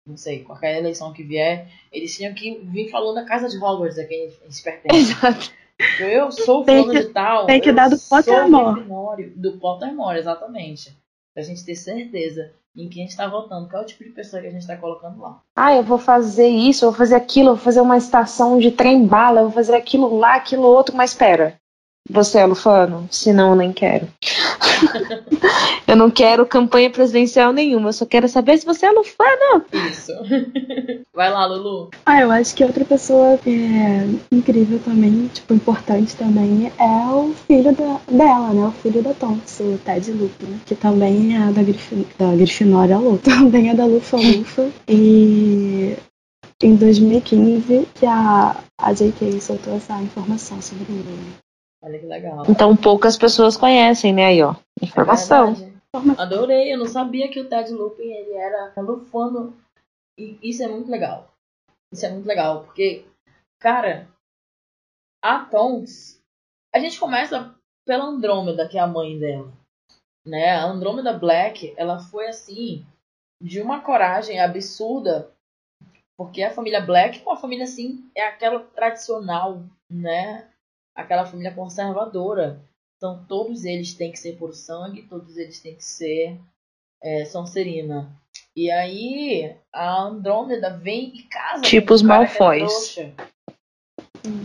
não 0.09 0.17
sei, 0.17 0.43
qualquer 0.43 0.79
eleição 0.79 1.12
que 1.12 1.23
vier, 1.23 1.69
eles 1.93 2.17
tinham 2.17 2.33
que 2.33 2.59
vir 2.64 2.91
falando 2.91 3.17
da 3.17 3.27
casa 3.27 3.47
de 3.49 3.59
Hogwarts 3.59 3.99
a 3.99 4.05
quem 4.05 4.33
eles 4.43 4.61
pertencem. 4.61 4.99
Exato. 4.99 5.53
Eu 6.01 6.33
sou 6.33 6.64
fulano 6.64 6.93
de 6.93 7.05
tal. 7.11 7.47
tem 7.47 7.61
que 7.61 7.71
dar 7.71 7.88
do 7.88 7.99
Pottermore. 7.99 9.29
Do 9.37 9.59
Pottermore, 9.59 10.19
exatamente. 10.19 10.97
Pra 11.35 11.43
gente 11.43 11.64
ter 11.64 11.77
certeza 11.77 12.51
em 12.83 12.88
quem 12.88 13.03
a 13.03 13.07
gente 13.07 13.17
tá 13.17 13.27
votando, 13.27 13.69
qual 13.69 13.83
é 13.83 13.85
o 13.85 13.88
tipo 13.88 14.05
de 14.05 14.11
pessoa 14.11 14.41
que 14.41 14.49
a 14.49 14.51
gente 14.51 14.67
tá 14.67 14.77
colocando 14.77 15.21
lá. 15.21 15.41
Ah, 15.57 15.75
eu 15.75 15.83
vou 15.83 15.99
fazer 15.99 16.49
isso, 16.49 16.85
eu 16.85 16.91
vou 16.91 16.99
fazer 16.99 17.17
aquilo, 17.17 17.51
eu 17.51 17.55
vou 17.57 17.64
fazer 17.64 17.81
uma 17.81 17.97
estação 17.97 18.59
de 18.59 18.71
trem-bala, 18.71 19.41
eu 19.41 19.45
vou 19.45 19.53
fazer 19.53 19.75
aquilo 19.75 20.17
lá, 20.17 20.35
aquilo 20.35 20.62
outro, 20.62 20.97
mas 20.97 21.11
espera. 21.11 21.59
Você 22.11 22.38
é 22.38 22.47
lufano? 22.47 23.07
Se 23.11 23.33
não, 23.33 23.55
nem 23.55 23.73
quero. 23.73 24.09
Eu 25.87 25.97
não 25.97 26.11
quero 26.11 26.47
campanha 26.47 26.90
presidencial 26.90 27.53
nenhuma, 27.53 27.88
eu 27.88 27.92
só 27.92 28.07
quero 28.07 28.29
saber 28.29 28.59
se 28.59 28.66
você 28.66 28.87
é 28.87 28.90
lufano. 28.90 29.64
Isso. 29.73 30.12
Vai 31.14 31.33
lá, 31.33 31.47
Lulu. 31.47 31.90
Ah, 32.07 32.21
eu 32.21 32.31
acho 32.31 32.55
que 32.55 32.62
outra 32.62 32.85
pessoa 32.85 33.38
que 33.38 33.51
é 33.51 34.07
incrível 34.31 34.79
também, 34.85 35.29
tipo, 35.35 35.53
importante 35.53 36.14
também, 36.14 36.73
é 36.79 37.12
o 37.12 37.35
filho 37.47 37.75
da, 37.75 38.01
dela, 38.09 38.53
né? 38.53 38.66
O 38.68 38.71
filho 38.71 39.03
da 39.03 39.12
Tonks, 39.14 39.59
o 39.59 39.79
Ted 39.85 40.12
Lupin, 40.12 40.61
que 40.64 40.77
também 40.77 41.37
é 41.37 41.51
da, 41.51 41.62
Grifin, 41.62 42.07
da 42.16 42.37
Grifinória 42.37 42.99
Lu, 42.99 43.18
também 43.25 43.71
é 43.71 43.75
da 43.75 43.85
Lufa 43.85 44.16
Lufa. 44.16 44.68
E 44.87 45.97
em 46.62 46.77
2015 46.77 47.88
que 47.94 48.07
a, 48.07 48.57
a 48.79 48.92
JK 48.92 49.40
soltou 49.40 49.77
essa 49.77 50.01
informação 50.01 50.62
sobre 50.62 50.92
ele. 50.92 51.48
Olha 51.88 51.98
que 51.98 52.07
legal. 52.07 52.44
Então 52.46 52.77
poucas 52.77 53.16
pessoas 53.16 53.57
conhecem, 53.57 54.12
né? 54.12 54.27
Aí, 54.27 54.42
ó. 54.42 54.55
Informação. 54.83 55.55
É. 55.55 56.20
Adorei, 56.20 56.72
eu 56.72 56.79
não 56.79 56.87
sabia 56.87 57.31
que 57.31 57.40
o 57.40 57.48
Ted 57.48 57.72
Lupin 57.72 58.12
ele 58.12 58.35
era 58.35 58.74
lufano. 58.77 59.57
E 60.18 60.38
isso 60.42 60.62
é 60.62 60.68
muito 60.68 60.90
legal. 60.90 61.33
Isso 61.90 62.05
é 62.05 62.11
muito 62.11 62.27
legal, 62.27 62.64
porque, 62.64 63.07
cara, 63.59 64.07
a 65.24 65.46
Tonks, 65.46 66.20
a 66.74 66.79
gente 66.79 67.01
começa 67.01 67.55
pela 67.87 68.05
Andrômeda, 68.05 68.68
que 68.68 68.77
é 68.77 68.81
a 68.83 68.87
mãe 68.87 69.18
dela. 69.18 69.51
Né? 70.27 70.51
A 70.51 70.66
Andrômeda 70.66 71.14
Black, 71.14 71.72
ela 71.79 71.98
foi 71.98 72.27
assim, 72.29 72.85
de 73.42 73.62
uma 73.62 73.81
coragem 73.81 74.38
absurda, 74.38 75.33
porque 76.18 76.42
a 76.42 76.53
família 76.53 76.83
Black, 76.83 77.22
uma 77.22 77.37
família 77.38 77.64
assim, 77.64 78.11
é 78.14 78.27
aquela 78.27 78.61
tradicional, 78.61 79.62
né? 79.90 80.51
Aquela 80.99 81.25
família 81.25 81.55
conservadora. 81.55 82.61
Então 82.97 83.25
todos 83.27 83.65
eles 83.65 83.95
têm 83.95 84.11
que 84.11 84.19
ser 84.19 84.37
por 84.37 84.53
sangue, 84.53 85.03
todos 85.03 85.37
eles 85.37 85.61
têm 85.61 85.77
que 85.77 85.85
ser 85.85 86.39
é, 87.01 87.25
Sonserina. 87.25 88.13
E 88.57 88.71
aí 88.71 89.57
a 89.73 90.03
Andrômeda 90.03 90.77
vem 90.77 91.17
e 91.17 91.23
casa 91.23 91.63
Tipo 91.63 91.89
com 91.89 91.95
os 91.95 92.03
um 92.03 92.07
Malfoys. 92.07 92.97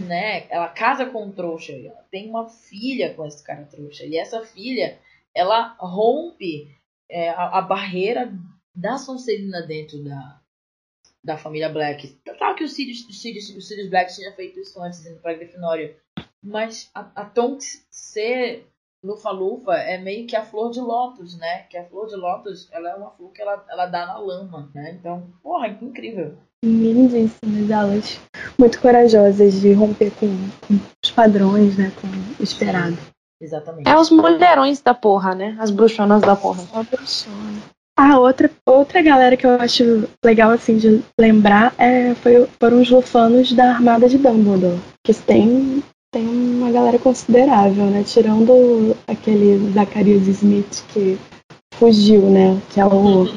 Né? 0.07 0.45
Ela 0.51 0.67
casa 0.67 1.07
com 1.07 1.25
um 1.25 1.31
trouxa. 1.31 1.73
Ela 1.73 2.05
tem 2.11 2.29
uma 2.29 2.47
filha 2.47 3.13
com 3.15 3.25
esse 3.25 3.43
cara 3.43 3.65
trouxa. 3.65 4.05
E 4.05 4.15
essa 4.15 4.45
filha, 4.45 4.99
ela 5.35 5.75
rompe 5.79 6.71
é, 7.09 7.29
a, 7.29 7.57
a 7.57 7.61
barreira 7.61 8.31
da 8.75 8.99
Sonserina 8.99 9.63
dentro 9.63 10.03
da, 10.03 10.39
da 11.23 11.37
família 11.37 11.69
Black. 11.69 12.19
Claro 12.37 12.55
que 12.55 12.63
o 12.63 12.69
Sirius, 12.69 13.07
o 13.07 13.13
Sirius, 13.13 13.49
o 13.49 13.61
Sirius 13.61 13.89
Black 13.89 14.13
tinha 14.13 14.31
feito 14.33 14.59
isso 14.59 14.79
antes 14.79 15.03
indo 15.05 15.19
pra 15.21 15.33
Grifinória. 15.33 15.97
Mas 16.43 16.89
a, 16.93 17.05
a 17.15 17.25
Tonks 17.25 17.85
ser 17.89 18.67
Lufa-Lufa 19.03 19.73
é 19.73 19.97
meio 19.97 20.25
que 20.25 20.35
a 20.35 20.43
flor 20.43 20.71
de 20.71 20.79
lótus, 20.79 21.37
né? 21.37 21.63
Que 21.69 21.77
a 21.77 21.85
flor 21.85 22.07
de 22.07 22.15
lótus, 22.15 22.69
ela 22.71 22.89
é 22.89 22.95
uma 22.95 23.11
flor 23.11 23.31
que 23.31 23.41
ela, 23.41 23.63
ela 23.69 23.85
dá 23.85 24.05
na 24.05 24.17
lama, 24.17 24.69
né? 24.73 24.97
Então, 24.99 25.23
porra, 25.41 25.73
que 25.73 25.83
incrível. 25.83 26.37
lindíssimas, 26.63 27.69
elas 27.69 28.19
muito 28.57 28.79
corajosas 28.79 29.59
de 29.59 29.73
romper 29.73 30.11
com, 30.11 30.27
com 30.67 30.79
os 31.03 31.11
padrões, 31.11 31.77
né? 31.77 31.91
Com 31.99 32.07
o 32.39 32.43
esperado. 32.43 32.97
Exatamente. 33.41 33.89
É 33.89 33.97
os 33.97 34.09
mulherões 34.09 34.81
da 34.81 34.93
porra, 34.93 35.35
né? 35.35 35.57
As 35.59 35.69
bruxonas 35.69 36.21
da 36.21 36.35
porra. 36.35 36.61
Só 36.61 36.83
bruxona. 36.83 37.61
Ah, 37.95 38.17
outra, 38.17 38.49
outra 38.65 39.01
galera 39.03 39.37
que 39.37 39.45
eu 39.45 39.51
acho 39.61 40.09
legal, 40.23 40.49
assim, 40.49 40.77
de 40.77 41.03
lembrar 41.19 41.75
é, 41.77 42.15
foi, 42.15 42.47
foram 42.59 42.81
os 42.81 42.89
lufanos 42.89 43.51
da 43.51 43.69
Armada 43.71 44.09
de 44.09 44.17
Dumbledore. 44.17 44.79
Que 45.03 45.13
tem, 45.13 45.83
tem 46.13 46.27
uma 46.27 46.71
galera 46.71 46.99
considerável, 46.99 47.85
né? 47.87 48.03
Tirando 48.03 48.95
aquele 49.07 49.73
Zacharias 49.73 50.27
Smith 50.27 50.85
que 50.93 51.17
fugiu, 51.73 52.21
né? 52.29 52.61
Que 52.69 52.79
é 52.79 52.85
o, 52.85 53.27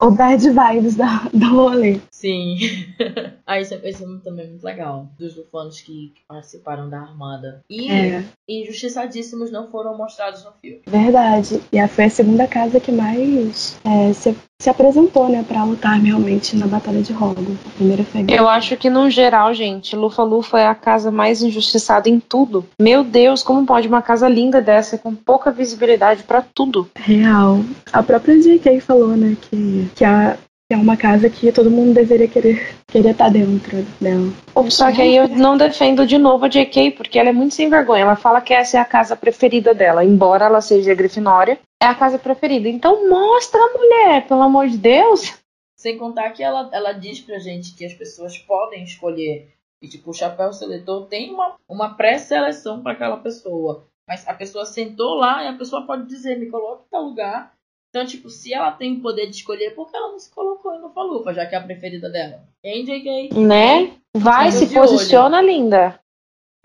o 0.00 0.10
bad 0.12 0.48
vibes 0.48 0.94
da, 0.94 1.28
do 1.34 1.46
rolê. 1.50 1.98
Sim. 2.24 2.56
ah, 3.46 3.60
isso, 3.60 3.74
é, 3.74 3.90
isso 3.90 4.02
é 4.02 4.24
também 4.24 4.48
muito 4.48 4.64
legal. 4.64 5.08
Dos 5.18 5.36
lufanos 5.36 5.78
que, 5.82 6.12
que 6.14 6.22
participaram 6.26 6.88
da 6.88 6.98
armada. 7.00 7.60
E 7.68 7.90
É. 7.90 8.24
injustiçadíssimos 8.48 9.50
não 9.50 9.70
foram 9.70 9.96
mostrados 9.96 10.42
no 10.42 10.52
filme. 10.52 10.80
Verdade. 10.86 11.60
E 11.70 11.78
a- 11.78 11.86
foi 11.86 12.04
a 12.04 12.10
segunda 12.10 12.46
casa 12.46 12.80
que 12.80 12.90
mais 12.90 13.78
é, 13.84 14.12
se, 14.14 14.34
se 14.58 14.70
apresentou, 14.70 15.28
né, 15.28 15.44
pra 15.46 15.64
lutar 15.64 16.00
realmente 16.00 16.56
na 16.56 16.66
Batalha 16.66 17.02
de 17.02 17.12
Hogwarts. 17.12 17.58
A 17.66 17.70
primeira 17.76 18.04
foi 18.04 18.24
Eu 18.28 18.48
acho 18.48 18.74
que, 18.78 18.88
no 18.88 19.10
geral, 19.10 19.52
gente, 19.52 19.94
Lufa 19.94 20.22
Lufa 20.22 20.58
é 20.58 20.66
a 20.66 20.74
casa 20.74 21.10
mais 21.10 21.42
injustiçada 21.42 22.08
em 22.08 22.18
tudo. 22.18 22.64
Meu 22.80 23.04
Deus, 23.04 23.42
como 23.42 23.66
pode 23.66 23.86
uma 23.86 24.00
casa 24.00 24.28
linda 24.30 24.62
dessa, 24.62 24.96
com 24.96 25.14
pouca 25.14 25.50
visibilidade 25.50 26.22
pra 26.22 26.40
tudo? 26.54 26.88
real. 26.96 27.60
A 27.92 28.02
própria 28.02 28.40
J.K. 28.40 28.80
falou, 28.80 29.14
né, 29.14 29.36
que, 29.42 29.88
que, 29.94 30.04
a, 30.04 30.38
é 30.70 30.76
uma 30.76 30.96
casa 30.96 31.28
que 31.28 31.52
todo 31.52 31.70
mundo 31.70 31.94
deveria 31.94 32.28
querer 32.28 32.74
querer 32.86 33.10
estar 33.10 33.28
dentro 33.28 33.82
dela. 34.00 34.32
Só 34.70 34.90
que 34.90 35.02
aí 35.02 35.16
eu 35.16 35.28
não 35.28 35.56
defendo 35.56 36.06
de 36.06 36.16
novo 36.16 36.44
a 36.44 36.48
JK, 36.48 36.92
porque 36.92 37.18
ela 37.18 37.30
é 37.30 37.32
muito 37.32 37.54
sem 37.54 37.68
vergonha. 37.68 38.02
Ela 38.02 38.16
fala 38.16 38.40
que 38.40 38.54
essa 38.54 38.78
é 38.78 38.80
a 38.80 38.84
casa 38.84 39.16
preferida 39.16 39.74
dela, 39.74 40.04
embora 40.04 40.46
ela 40.46 40.60
seja 40.60 40.94
grifinória, 40.94 41.58
é 41.82 41.86
a 41.86 41.94
casa 41.94 42.18
preferida. 42.18 42.68
Então 42.68 43.08
mostra 43.08 43.60
a 43.60 43.78
mulher, 43.78 44.26
pelo 44.26 44.42
amor 44.42 44.68
de 44.68 44.78
Deus. 44.78 45.34
Sem 45.76 45.98
contar 45.98 46.30
que 46.30 46.42
ela, 46.42 46.70
ela 46.72 46.92
diz 46.92 47.20
pra 47.20 47.38
gente 47.38 47.74
que 47.74 47.84
as 47.84 47.92
pessoas 47.92 48.38
podem 48.38 48.84
escolher. 48.84 49.52
E, 49.82 49.88
tipo, 49.88 50.10
o 50.10 50.14
chapéu 50.14 50.50
seletor 50.52 51.06
tem 51.08 51.34
uma, 51.34 51.56
uma 51.68 51.94
pré-seleção 51.94 52.82
para 52.82 52.92
aquela 52.92 53.18
pessoa. 53.18 53.84
Mas 54.08 54.26
a 54.26 54.32
pessoa 54.32 54.64
sentou 54.64 55.14
lá 55.14 55.44
e 55.44 55.48
a 55.48 55.52
pessoa 55.52 55.86
pode 55.86 56.06
dizer, 56.06 56.38
me 56.38 56.50
coloque 56.50 56.84
em 56.86 56.90
tal 56.90 57.02
lugar. 57.02 57.53
Então, 57.94 58.04
tipo, 58.04 58.28
se 58.28 58.52
ela 58.52 58.72
tem 58.72 58.94
o 58.94 59.00
poder 59.00 59.26
de 59.26 59.36
escolher, 59.36 59.70
por 59.70 59.88
que 59.88 59.96
ela 59.96 60.10
não 60.10 60.18
se 60.18 60.28
colocou 60.28 60.74
em 60.74 60.80
Lufa-Lufa, 60.80 61.32
já 61.32 61.46
que 61.46 61.54
é 61.54 61.58
a 61.58 61.62
preferida 61.62 62.10
dela? 62.10 62.42
Hein, 62.64 62.82
JK? 62.82 63.38
Né? 63.38 63.92
Vai, 64.16 64.50
se 64.50 64.66
de 64.66 64.76
olho. 64.76 64.88
posiciona, 64.88 65.40
linda. 65.40 66.00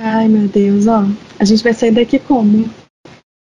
Ai, 0.01 0.27
meu 0.27 0.47
Deus, 0.47 0.87
ó. 0.87 1.03
A 1.39 1.45
gente 1.45 1.63
vai 1.63 1.71
sair 1.71 1.91
daqui 1.91 2.17
como? 2.17 2.67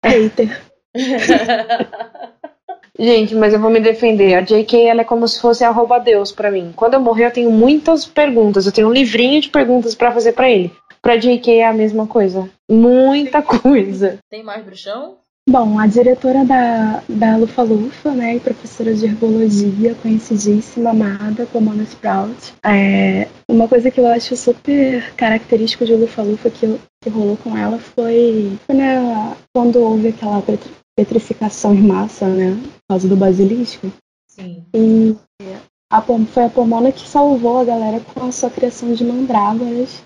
Hater. 0.03 0.63
Gente, 2.97 3.35
mas 3.35 3.53
eu 3.53 3.59
vou 3.59 3.69
me 3.69 3.79
defender. 3.79 4.33
A 4.33 4.41
JK 4.41 4.87
ela 4.87 5.01
é 5.01 5.05
como 5.05 5.27
se 5.27 5.39
fosse 5.39 5.63
a 5.63 5.69
rouba 5.69 5.99
Deus 5.99 6.31
pra 6.31 6.49
mim. 6.49 6.73
Quando 6.75 6.95
eu 6.95 6.99
morrer, 6.99 7.27
eu 7.27 7.33
tenho 7.33 7.51
muitas 7.51 8.03
perguntas. 8.03 8.65
Eu 8.65 8.71
tenho 8.71 8.87
um 8.87 8.93
livrinho 8.93 9.39
de 9.39 9.49
perguntas 9.49 9.93
pra 9.93 10.11
fazer 10.11 10.33
pra 10.33 10.49
ele. 10.49 10.73
Pra 11.03 11.17
JK 11.17 11.59
é 11.59 11.67
a 11.67 11.73
mesma 11.73 12.07
coisa. 12.07 12.49
Muita 12.67 13.43
coisa. 13.43 14.17
tem 14.27 14.41
mais 14.41 14.65
bruxão? 14.65 15.19
Bom, 15.47 15.77
a 15.77 15.85
diretora 15.85 16.43
da, 16.43 17.03
da 17.07 17.37
Lufa 17.37 17.61
Lufa, 17.61 18.11
né, 18.11 18.35
e 18.35 18.39
professora 18.39 18.95
de 18.95 19.05
herbologia, 19.05 19.93
conhecidíssima, 20.01 20.89
amada, 20.89 21.45
Pomona 21.45 21.83
Sprout. 21.83 22.55
É, 22.65 23.27
uma 23.47 23.67
coisa 23.67 23.91
que 23.91 23.99
eu 23.99 24.07
acho 24.07 24.35
super 24.35 25.13
característico 25.13 25.85
de 25.85 25.93
Lufa 25.93 26.23
Lufa 26.23 26.49
que, 26.49 26.79
que 26.99 27.09
rolou 27.11 27.37
com 27.37 27.55
ela 27.55 27.77
foi, 27.77 28.57
né, 28.67 29.35
quando 29.53 29.79
houve 29.79 30.07
aquela 30.07 30.41
petri- 30.41 30.73
petrificação 30.97 31.75
em 31.75 31.81
massa, 31.83 32.27
né, 32.27 32.55
por 32.55 32.81
causa 32.89 33.07
do 33.07 33.15
basilisco. 33.15 33.91
Sim. 34.27 34.65
E 34.75 35.15
a, 35.93 36.01
foi 36.01 36.45
a 36.45 36.49
Pomona 36.49 36.91
que 36.91 37.07
salvou 37.07 37.59
a 37.59 37.65
galera 37.65 37.99
com 37.99 38.25
a 38.25 38.31
sua 38.31 38.49
criação 38.49 38.93
de 38.93 39.03
mandrágoras, 39.05 40.01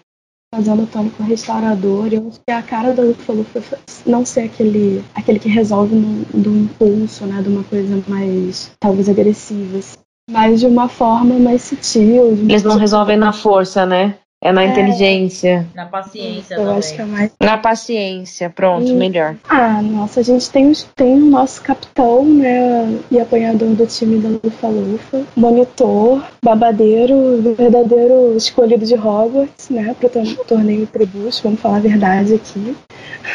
fazendo 0.53 0.83
o 0.83 0.87
tônico 0.87 1.23
restaurador. 1.23 2.07
E 2.11 2.15
eu 2.15 2.27
acho 2.27 2.39
que 2.45 2.51
a 2.51 2.61
cara 2.61 2.93
da 2.93 3.03
Lufa 3.03 3.33
Lufa 3.33 3.61
foi 3.61 3.77
não 4.05 4.25
ser 4.25 4.41
aquele, 4.41 5.03
aquele 5.13 5.39
que 5.39 5.49
resolve 5.49 5.95
do 6.33 6.57
impulso, 6.57 7.25
né? 7.25 7.41
De 7.41 7.49
uma 7.49 7.63
coisa 7.63 8.01
mais, 8.07 8.71
talvez, 8.79 9.07
agressiva. 9.07 9.77
assim, 9.77 9.97
Mas 10.29 10.59
de 10.59 10.65
uma 10.65 10.87
forma 10.87 11.37
mais 11.39 11.61
sutil. 11.61 12.31
Eles 12.31 12.63
não 12.63 12.77
resolvem 12.77 13.17
na 13.17 13.31
força, 13.31 13.85
né? 13.85 14.17
É 14.41 14.53
na 14.53 14.63
É. 14.63 14.67
inteligência. 14.67 15.67
Na 15.75 15.85
paciência 15.85 16.53
Eu 16.55 16.59
também. 16.61 16.77
acho 16.77 16.95
que 16.95 17.01
é 17.01 17.05
mais. 17.05 17.31
Na 17.43 17.57
paciência. 17.57 18.49
Pronto, 18.49 18.87
Sim. 18.87 18.95
melhor. 18.95 19.35
Ah, 19.49 19.81
nossa, 19.81 20.21
a 20.21 20.23
gente 20.23 20.49
tem, 20.49 20.71
tem 20.95 21.13
o 21.15 21.25
nosso 21.25 21.61
capitão, 21.61 22.23
né? 22.23 22.99
E 23.11 23.19
apanhador 23.19 23.67
do 23.75 23.85
time 23.85 24.17
da 24.19 24.29
Lufa 24.41 24.67
Lufa, 24.67 25.23
monitor, 25.35 26.23
babadeiro, 26.41 27.41
verdadeiro 27.57 28.33
escolhido 28.37 28.85
de 28.85 28.95
Hogwarts, 28.95 29.69
né? 29.69 29.93
Pro 29.99 30.07
tor- 30.09 30.45
torneio 30.47 30.87
Tribus, 30.87 31.41
vamos 31.41 31.59
falar 31.59 31.77
a 31.77 31.81
verdade 31.81 32.35
aqui. 32.35 32.77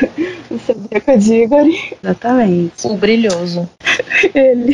o 0.50 0.58
Cedrico 0.58 1.18
Diggory. 1.18 1.78
Exatamente. 2.02 2.86
O 2.86 2.94
brilhoso. 2.96 3.68
Ele, 4.34 4.72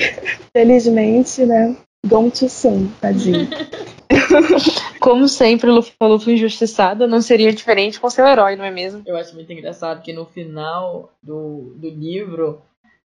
felizmente, 0.52 1.44
né? 1.44 1.74
Too 2.08 2.48
soon, 2.48 2.86
tadinho. 3.00 3.48
Como 5.00 5.28
sempre, 5.28 5.70
Lufa 5.70 5.92
Lufa 6.06 6.30
injustiçada 6.30 7.06
não 7.06 7.22
seria 7.22 7.52
diferente 7.52 8.00
com 8.00 8.10
seu 8.10 8.26
herói, 8.26 8.56
não 8.56 8.64
é 8.64 8.70
mesmo? 8.70 9.02
Eu 9.06 9.16
acho 9.16 9.34
muito 9.34 9.52
engraçado 9.52 10.02
que 10.02 10.12
no 10.12 10.26
final 10.26 11.12
do, 11.22 11.74
do 11.76 11.88
livro 11.88 12.60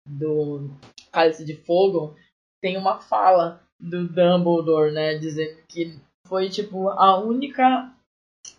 do 0.06 0.70
Cálice 1.12 1.44
de 1.44 1.54
Fogo 1.54 2.16
tem 2.60 2.76
uma 2.76 2.98
fala 2.98 3.60
do 3.78 4.06
Dumbledore, 4.08 4.92
né? 4.92 5.14
Dizendo 5.14 5.56
que 5.68 5.94
foi 6.26 6.48
tipo 6.48 6.88
a 6.90 7.18
única 7.18 7.90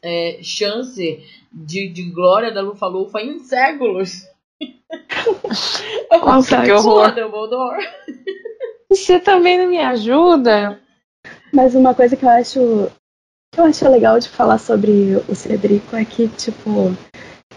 é, 0.01 0.39
chance 0.41 1.23
de, 1.51 1.89
de 1.89 2.09
glória 2.09 2.51
da 2.51 2.61
Lufa 2.61 2.87
Lufa 2.87 3.21
em 3.21 3.39
séculos. 3.39 4.27
Nossa, 6.11 6.61
que 6.63 6.71
horror. 6.71 7.13
Dumbledore. 7.13 7.87
Você 8.89 9.19
também 9.19 9.57
não 9.57 9.67
me 9.67 9.79
ajuda? 9.79 10.81
Mas 11.53 11.75
uma 11.75 11.93
coisa 11.93 12.15
que 12.15 12.25
eu 12.25 12.29
acho 12.29 12.91
que 13.53 13.59
eu 13.59 13.65
acho 13.65 13.89
legal 13.89 14.17
de 14.17 14.29
falar 14.29 14.57
sobre 14.57 15.17
o 15.27 15.35
Cedrico 15.35 15.95
é 15.95 16.05
que, 16.05 16.29
tipo, 16.29 16.95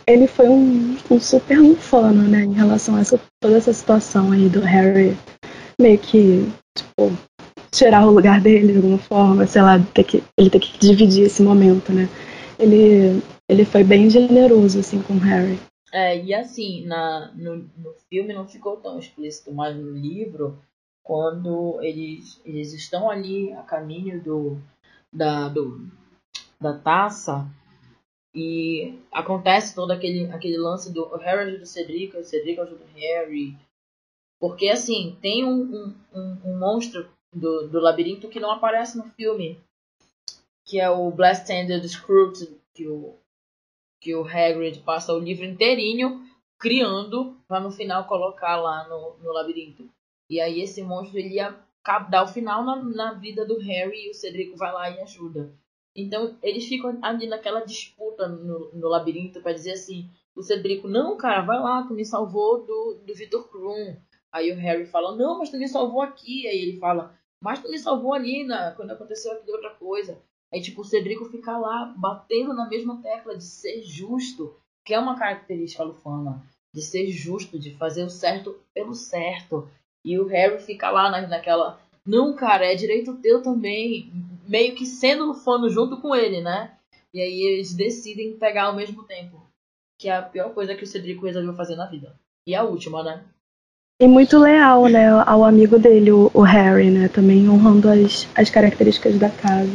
ele 0.06 0.26
foi 0.26 0.48
um, 0.48 0.96
um 1.08 1.20
super 1.20 1.58
lufano, 1.58 2.22
né, 2.24 2.42
em 2.42 2.52
relação 2.52 2.96
a 2.96 3.00
essa, 3.00 3.20
toda 3.40 3.56
essa 3.56 3.72
situação 3.72 4.32
aí 4.32 4.48
do 4.48 4.60
Harry 4.60 5.16
meio 5.80 5.98
que, 5.98 6.52
tipo, 6.76 7.12
tirar 7.70 8.06
o 8.06 8.10
lugar 8.10 8.40
dele 8.40 8.72
de 8.72 8.76
alguma 8.78 8.98
forma, 8.98 9.46
sei 9.46 9.62
lá, 9.62 9.78
ter 9.94 10.04
que, 10.04 10.22
ele 10.36 10.50
ter 10.50 10.60
que 10.60 10.78
dividir 10.78 11.26
esse 11.26 11.42
momento, 11.42 11.92
né. 11.92 12.08
Ele, 12.58 13.22
ele 13.48 13.64
foi 13.64 13.84
bem 13.84 14.10
generoso, 14.10 14.80
assim, 14.80 15.00
com 15.02 15.14
o 15.14 15.18
Harry. 15.18 15.58
É, 15.92 16.20
e 16.20 16.34
assim, 16.34 16.84
na, 16.86 17.32
no, 17.36 17.56
no 17.78 17.94
filme 18.08 18.34
não 18.34 18.48
ficou 18.48 18.76
tão 18.78 18.98
explícito, 18.98 19.52
mas 19.52 19.76
no 19.76 19.92
livro, 19.92 20.58
quando 21.04 21.80
eles, 21.82 22.40
eles 22.44 22.72
estão 22.72 23.10
ali 23.10 23.52
a 23.52 23.62
caminho 23.62 24.22
do, 24.22 24.58
da, 25.12 25.48
do, 25.48 25.86
da 26.58 26.78
taça 26.78 27.46
e 28.34 28.98
acontece 29.12 29.74
todo 29.74 29.92
aquele, 29.92 30.30
aquele 30.32 30.56
lance 30.56 30.92
do 30.92 31.04
Harry 31.16 31.42
ajuda 31.42 31.62
o 31.62 31.66
Cedric, 31.66 32.16
o 32.16 32.24
Cedric 32.24 32.58
ajuda 32.58 32.84
o 32.84 32.98
Harry. 32.98 33.56
Porque 34.40 34.68
assim, 34.68 35.16
tem 35.20 35.44
um, 35.44 35.62
um, 35.62 35.94
um, 36.12 36.50
um 36.50 36.58
monstro 36.58 37.08
do, 37.32 37.68
do 37.68 37.80
labirinto 37.80 38.28
que 38.28 38.40
não 38.40 38.50
aparece 38.50 38.96
no 38.96 39.04
filme, 39.04 39.60
que 40.64 40.80
é 40.80 40.88
o 40.88 41.10
Blast-Ended 41.10 41.86
Scroot, 41.86 42.58
que 42.74 42.88
o, 42.88 43.14
que 44.00 44.14
o 44.14 44.26
Hagrid 44.26 44.80
passa 44.80 45.12
o 45.12 45.18
livro 45.18 45.44
inteirinho 45.44 46.26
criando 46.58 47.36
para 47.46 47.60
no 47.60 47.70
final 47.70 48.06
colocar 48.06 48.56
lá 48.56 48.88
no, 48.88 49.16
no 49.18 49.32
labirinto. 49.32 49.88
E 50.28 50.40
aí 50.40 50.60
esse 50.60 50.82
monstro 50.82 51.18
ele 51.18 51.34
ia 51.34 51.58
dar 52.08 52.24
o 52.24 52.28
final 52.28 52.64
na, 52.64 52.76
na 52.82 53.12
vida 53.12 53.44
do 53.44 53.58
Harry 53.58 54.06
e 54.06 54.10
o 54.10 54.14
Cedrico 54.14 54.56
vai 54.56 54.72
lá 54.72 54.90
e 54.90 55.00
ajuda. 55.00 55.52
Então 55.94 56.36
eles 56.42 56.66
ficam 56.66 56.98
ali 57.02 57.26
naquela 57.26 57.60
disputa 57.60 58.26
no, 58.26 58.72
no 58.72 58.88
labirinto 58.88 59.40
para 59.40 59.52
dizer 59.52 59.72
assim, 59.72 60.10
o 60.34 60.42
Cedrico, 60.42 60.88
não 60.88 61.16
cara, 61.16 61.42
vai 61.42 61.58
lá, 61.60 61.82
tu 61.86 61.94
me 61.94 62.04
salvou 62.04 62.64
do, 62.64 63.02
do 63.06 63.14
Victor 63.14 63.48
Krum. 63.48 63.96
Aí 64.32 64.50
o 64.50 64.56
Harry 64.56 64.86
fala, 64.86 65.14
não, 65.14 65.38
mas 65.38 65.50
tu 65.50 65.56
me 65.56 65.68
salvou 65.68 66.02
aqui. 66.02 66.48
Aí 66.48 66.58
ele 66.58 66.78
fala, 66.78 67.16
mas 67.40 67.60
tu 67.60 67.70
me 67.70 67.78
salvou 67.78 68.12
ali 68.12 68.42
na, 68.42 68.72
quando 68.72 68.90
aconteceu 68.90 69.32
aquela 69.32 69.56
outra 69.56 69.70
coisa. 69.70 70.18
Aí, 70.52 70.60
tipo, 70.60 70.82
o 70.82 70.84
Cedrico 70.84 71.24
fica 71.24 71.58
lá 71.58 71.92
batendo 71.96 72.54
na 72.54 72.68
mesma 72.68 73.02
tecla 73.02 73.36
de 73.36 73.44
ser 73.44 73.82
justo, 73.82 74.56
que 74.84 74.94
é 74.94 74.98
uma 74.98 75.18
característica 75.18 75.82
lufana, 75.82 76.42
de 76.72 76.80
ser 76.80 77.08
justo, 77.08 77.58
de 77.58 77.76
fazer 77.76 78.04
o 78.04 78.08
certo 78.10 78.58
pelo 78.72 78.94
certo. 78.94 79.68
E 80.04 80.18
o 80.18 80.26
Harry 80.26 80.58
fica 80.58 80.90
lá 80.90 81.10
na, 81.10 81.26
naquela, 81.26 81.80
Não, 82.06 82.34
cara, 82.34 82.66
é 82.66 82.74
direito 82.74 83.16
teu 83.20 83.42
também. 83.42 84.12
Meio 84.46 84.74
que 84.74 84.84
sendo 84.84 85.24
lufano 85.26 85.70
junto 85.70 86.00
com 86.00 86.14
ele, 86.14 86.42
né? 86.42 86.72
E 87.12 87.20
aí 87.20 87.40
eles 87.40 87.72
decidem 87.72 88.36
pegar 88.36 88.64
ao 88.64 88.76
mesmo 88.76 89.04
tempo. 89.04 89.42
Que 89.98 90.08
é 90.08 90.16
a 90.16 90.22
pior 90.22 90.52
coisa 90.52 90.74
que 90.74 90.84
o 90.84 90.86
Cedrico 90.86 91.24
resolveu 91.24 91.54
fazer 91.54 91.76
na 91.76 91.86
vida. 91.86 92.14
E 92.46 92.54
a 92.54 92.62
última, 92.62 93.02
né? 93.02 93.24
E 94.00 94.08
muito 94.08 94.38
leal, 94.38 94.88
né, 94.88 95.08
ao 95.08 95.44
amigo 95.44 95.78
dele, 95.78 96.10
o, 96.10 96.30
o 96.34 96.42
Harry, 96.42 96.90
né? 96.90 97.08
Também 97.08 97.48
honrando 97.48 97.88
as, 97.88 98.28
as 98.34 98.50
características 98.50 99.18
da 99.18 99.30
casa. 99.30 99.70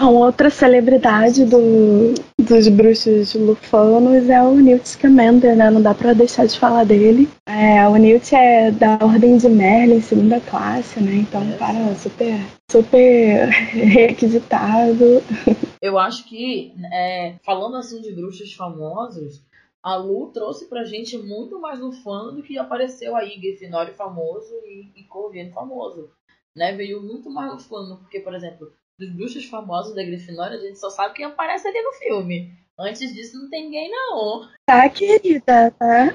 Bom, 0.00 0.14
outra 0.14 0.48
celebridade 0.48 1.44
do, 1.44 2.14
dos 2.38 2.68
bruxos 2.68 3.34
lufanos 3.34 4.30
é 4.30 4.42
o 4.42 4.54
Newt 4.54 4.88
Scamander, 4.88 5.54
né? 5.54 5.70
Não 5.70 5.82
dá 5.82 5.94
pra 5.94 6.14
deixar 6.14 6.46
de 6.46 6.58
falar 6.58 6.84
dele. 6.84 7.28
É, 7.46 7.86
o 7.86 7.94
Newt 7.96 8.34
é 8.34 8.70
da 8.70 8.94
Ordem 8.94 9.36
de 9.36 9.46
Merlin, 9.50 10.00
segunda 10.00 10.40
classe, 10.40 10.98
né? 11.00 11.16
Então, 11.16 11.42
cara 11.58 11.94
super, 11.96 12.34
super 12.70 13.48
requisitado. 13.76 15.22
Eu 15.82 15.98
acho 15.98 16.26
que, 16.26 16.72
é, 16.90 17.34
falando 17.44 17.76
assim 17.76 18.00
de 18.00 18.10
bruxos 18.10 18.54
famosos, 18.54 19.44
a 19.82 19.96
Lu 19.96 20.32
trouxe 20.32 20.66
pra 20.66 20.84
gente 20.84 21.18
muito 21.18 21.60
mais 21.60 21.78
lufano 21.78 22.32
do 22.32 22.42
que 22.42 22.56
apareceu 22.56 23.14
aí 23.14 23.38
Grifinório 23.38 23.92
famoso 23.92 24.54
e, 24.64 24.98
e 24.98 25.04
Corviano 25.04 25.52
famoso. 25.52 26.08
Né? 26.56 26.72
Veio 26.72 27.02
muito 27.02 27.28
mais 27.28 27.52
lufano, 27.52 27.98
porque, 27.98 28.20
por 28.20 28.34
exemplo, 28.34 28.72
dos 29.00 29.10
bruxos 29.10 29.46
famosos 29.46 29.94
da 29.94 30.04
Grifinória, 30.04 30.58
a 30.58 30.60
gente 30.60 30.78
só 30.78 30.90
sabe 30.90 31.14
quem 31.14 31.24
aparece 31.24 31.66
ali 31.66 31.80
no 31.80 31.92
filme. 31.92 32.52
Antes 32.78 33.12
disso, 33.14 33.38
não 33.38 33.48
tem 33.48 33.64
ninguém, 33.64 33.90
não. 33.90 34.48
Tá, 34.66 34.88
querida, 34.88 35.70
tá? 35.70 36.14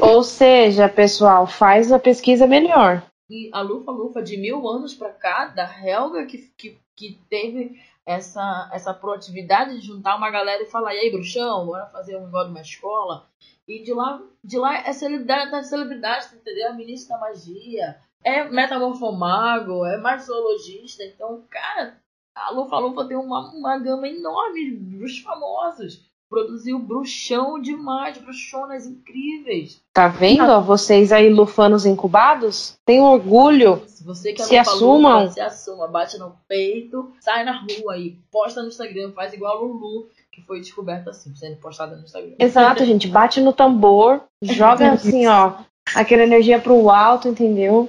Ou 0.00 0.22
seja, 0.24 0.88
pessoal, 0.88 1.46
faz 1.46 1.92
a 1.92 1.98
pesquisa 1.98 2.46
melhor. 2.46 3.02
E 3.30 3.50
a 3.52 3.60
Lufa 3.60 3.90
Lufa 3.90 4.22
de 4.22 4.36
mil 4.36 4.68
anos 4.68 4.94
pra 4.94 5.10
cá, 5.10 5.46
da 5.46 5.64
Helga, 5.64 6.26
que, 6.26 6.38
que, 6.56 6.78
que 6.96 7.20
teve 7.30 7.80
essa, 8.04 8.68
essa 8.72 8.92
proatividade 8.92 9.78
de 9.78 9.86
juntar 9.86 10.16
uma 10.16 10.30
galera 10.30 10.62
e 10.62 10.70
falar, 10.70 10.94
e 10.94 10.98
aí, 10.98 11.10
bruxão, 11.10 11.66
bora 11.66 11.86
fazer 11.86 12.16
um 12.16 12.26
negócio 12.26 12.48
de 12.48 12.52
uma 12.52 12.62
escola. 12.62 13.26
E 13.66 13.82
de 13.82 13.92
lá, 13.94 14.20
de 14.42 14.58
lá 14.58 14.76
é 14.86 14.92
celebridade 14.92 15.50
das 15.50 15.68
celebridades, 15.68 16.32
entendeu? 16.32 16.68
A 16.68 16.74
ministra 16.74 17.16
da 17.16 17.20
magia, 17.20 17.96
é 18.22 18.44
metamorfomago, 18.44 19.84
é 19.86 19.96
marciologista. 19.98 21.04
Então, 21.04 21.44
cara, 21.48 21.96
a 22.34 22.50
Lufa 22.50 22.78
Lufa 22.78 23.04
tem 23.04 23.16
uma, 23.16 23.50
uma 23.52 23.78
gama 23.78 24.08
enorme 24.08 24.64
de 24.64 24.76
bruxos 24.76 25.20
famosos. 25.20 26.02
Produziu 26.28 26.80
bruxão 26.80 27.60
demais, 27.60 28.18
bruxonas 28.18 28.86
incríveis. 28.86 29.80
Tá 29.92 30.08
vendo? 30.08 30.50
Ó, 30.50 30.60
vocês 30.60 31.12
aí, 31.12 31.28
lufanos 31.28 31.86
incubados, 31.86 32.76
tem 32.84 33.00
orgulho. 33.00 33.82
Se 33.86 34.02
você 34.02 34.32
que 34.32 34.42
é 34.42 34.44
Se 34.44 34.56
assumam. 34.56 35.22
Lufa, 35.22 35.32
se 35.34 35.40
assuma, 35.40 35.86
bate 35.86 36.18
no 36.18 36.34
peito, 36.48 37.12
sai 37.20 37.44
na 37.44 37.52
rua 37.52 37.94
aí, 37.94 38.18
posta 38.32 38.62
no 38.62 38.68
Instagram, 38.68 39.12
faz 39.12 39.32
igual 39.32 39.58
a 39.58 39.60
Lulu, 39.60 40.08
que 40.32 40.42
foi 40.42 40.58
descoberta 40.60 41.10
assim, 41.10 41.32
sendo 41.36 41.56
postada 41.58 41.94
no 41.94 42.02
Instagram. 42.02 42.34
Exato, 42.38 42.84
gente. 42.84 43.06
Bate 43.06 43.40
no 43.40 43.52
tambor, 43.52 44.20
joga 44.42 44.90
assim, 44.94 45.28
ó, 45.28 45.58
aquela 45.94 46.24
energia 46.24 46.58
pro 46.58 46.90
alto, 46.90 47.28
entendeu? 47.28 47.88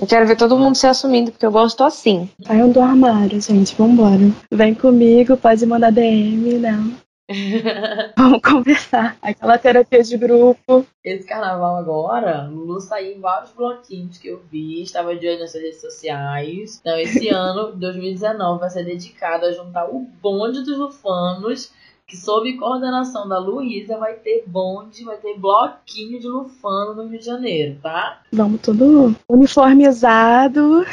Eu 0.00 0.06
quero 0.06 0.26
ver 0.26 0.36
todo 0.36 0.58
mundo 0.58 0.76
se 0.76 0.86
assumindo, 0.86 1.30
porque 1.30 1.44
eu 1.44 1.52
gosto 1.52 1.84
assim. 1.84 2.30
Saiam 2.46 2.70
do 2.70 2.80
armário, 2.80 3.38
gente, 3.38 3.74
vambora. 3.74 4.32
Vem 4.50 4.74
comigo, 4.74 5.36
pode 5.36 5.66
mandar 5.66 5.92
DM, 5.92 6.58
né? 6.58 6.96
Vamos 8.16 8.40
conversar. 8.40 9.18
Aquela 9.20 9.58
terapia 9.58 10.02
de 10.02 10.16
grupo. 10.16 10.86
Esse 11.04 11.26
carnaval 11.28 11.76
agora, 11.76 12.48
Lulu 12.48 12.80
saiu 12.80 13.14
em 13.14 13.20
vários 13.20 13.52
bloquinhos 13.52 14.16
que 14.16 14.28
eu 14.28 14.42
vi, 14.50 14.82
estava 14.82 15.14
de 15.14 15.28
olho 15.28 15.38
nas 15.38 15.52
suas 15.52 15.62
redes 15.62 15.80
sociais. 15.82 16.78
Então, 16.80 16.98
esse 16.98 17.28
ano, 17.30 17.72
2019, 17.76 18.58
vai 18.58 18.70
ser 18.70 18.84
dedicado 18.84 19.44
a 19.44 19.52
juntar 19.52 19.86
o 19.86 20.00
bonde 20.22 20.62
dos 20.62 20.78
lufanos, 20.78 21.72
que 22.10 22.16
sob 22.16 22.52
coordenação 22.56 23.28
da 23.28 23.38
Luísa 23.38 23.96
vai 23.96 24.14
ter 24.14 24.42
bonde, 24.44 25.04
vai 25.04 25.16
ter 25.16 25.38
bloquinho 25.38 26.18
de 26.18 26.26
lufano 26.26 26.92
no 26.94 27.06
Rio 27.06 27.20
de 27.20 27.24
Janeiro, 27.24 27.78
tá? 27.80 28.20
Vamos 28.32 28.60
tudo 28.60 29.14
uniformizado. 29.28 30.84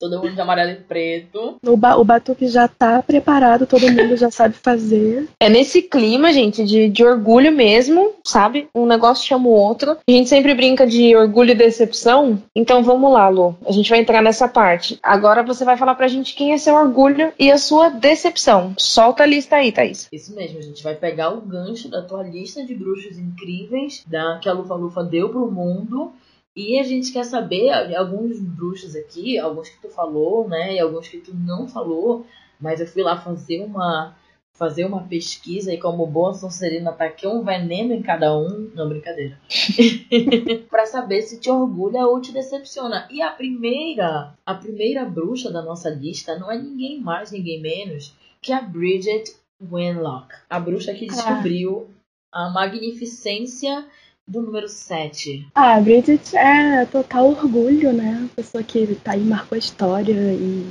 Todo 0.00 0.16
mundo 0.16 0.34
de 0.34 0.40
amarelo 0.40 0.70
e 0.70 0.76
preto. 0.76 1.58
O, 1.62 1.76
ba 1.76 1.96
o 1.96 2.04
batuque 2.04 2.48
já 2.48 2.66
tá 2.66 3.02
preparado, 3.02 3.66
todo 3.66 3.92
mundo 3.92 4.16
já 4.16 4.30
sabe 4.30 4.54
fazer. 4.54 5.28
É 5.38 5.50
nesse 5.50 5.82
clima, 5.82 6.32
gente, 6.32 6.64
de, 6.64 6.88
de 6.88 7.04
orgulho 7.04 7.52
mesmo, 7.52 8.14
sabe? 8.24 8.66
Um 8.74 8.86
negócio 8.86 9.28
chama 9.28 9.46
o 9.46 9.52
outro. 9.52 9.98
A 10.08 10.10
gente 10.10 10.30
sempre 10.30 10.54
brinca 10.54 10.86
de 10.86 11.14
orgulho 11.14 11.50
e 11.50 11.54
decepção. 11.54 12.42
Então 12.56 12.82
vamos 12.82 13.12
lá, 13.12 13.28
Lu. 13.28 13.54
A 13.66 13.72
gente 13.72 13.90
vai 13.90 13.98
entrar 13.98 14.22
nessa 14.22 14.48
parte. 14.48 14.98
Agora 15.02 15.42
você 15.42 15.66
vai 15.66 15.76
falar 15.76 15.94
pra 15.94 16.08
gente 16.08 16.34
quem 16.34 16.54
é 16.54 16.58
seu 16.58 16.74
orgulho 16.74 17.30
e 17.38 17.52
a 17.52 17.58
sua 17.58 17.90
decepção. 17.90 18.72
Solta 18.78 19.24
a 19.24 19.26
lista 19.26 19.56
aí, 19.56 19.70
Thaís. 19.70 20.08
Isso 20.10 20.34
mesmo, 20.34 20.58
a 20.60 20.62
gente 20.62 20.82
vai 20.82 20.94
pegar 20.94 21.28
o 21.28 21.42
gancho 21.42 21.90
da 21.90 22.00
tua 22.00 22.22
lista 22.22 22.64
de 22.64 22.74
bruxos 22.74 23.18
incríveis 23.18 24.02
da, 24.06 24.38
que 24.38 24.48
a 24.48 24.54
Lufa 24.54 24.74
Lufa 24.74 25.04
deu 25.04 25.28
pro 25.28 25.50
mundo. 25.50 26.10
E 26.56 26.78
a 26.78 26.82
gente 26.82 27.12
quer 27.12 27.24
saber 27.24 27.70
alguns 27.94 28.40
bruxos 28.40 28.96
aqui, 28.96 29.38
alguns 29.38 29.68
que 29.68 29.80
tu 29.80 29.88
falou, 29.88 30.48
né? 30.48 30.74
E 30.74 30.80
alguns 30.80 31.08
que 31.08 31.18
tu 31.18 31.34
não 31.34 31.68
falou. 31.68 32.26
Mas 32.60 32.80
eu 32.80 32.86
fui 32.86 33.02
lá 33.02 33.16
fazer 33.16 33.62
uma 33.62 34.16
fazer 34.60 34.84
uma 34.84 35.04
pesquisa 35.04 35.72
e 35.72 35.78
como 35.78 36.06
boa 36.06 36.34
Sonserina 36.34 36.92
taquei 36.92 37.26
um 37.26 37.42
veneno 37.42 37.94
em 37.94 38.02
cada 38.02 38.36
um. 38.36 38.70
Não, 38.74 38.86
brincadeira. 38.86 39.40
para 40.68 40.84
saber 40.84 41.22
se 41.22 41.40
te 41.40 41.50
orgulha 41.50 42.06
ou 42.06 42.20
te 42.20 42.30
decepciona. 42.30 43.08
E 43.10 43.22
a 43.22 43.30
primeira, 43.30 44.34
a 44.44 44.54
primeira 44.54 45.06
bruxa 45.06 45.50
da 45.50 45.62
nossa 45.62 45.88
lista 45.88 46.38
não 46.38 46.52
é 46.52 46.58
ninguém 46.58 47.00
mais, 47.00 47.32
ninguém 47.32 47.58
menos 47.58 48.14
que 48.42 48.52
a 48.52 48.60
Bridget 48.60 49.34
Wenlock. 49.62 50.28
A 50.50 50.60
bruxa 50.60 50.92
que 50.92 51.06
descobriu 51.06 51.88
a 52.30 52.50
magnificência 52.50 53.86
do 54.30 54.42
número 54.42 54.68
7. 54.68 55.48
Ah, 55.54 55.74
a 55.74 55.80
Bridget 55.80 56.36
é 56.36 56.86
total 56.86 57.30
orgulho, 57.30 57.92
né? 57.92 58.28
A 58.30 58.36
pessoa 58.36 58.62
que 58.62 58.94
tá 58.94 59.12
aí, 59.12 59.24
marcou 59.24 59.56
a 59.56 59.58
história 59.58 60.14
e 60.14 60.64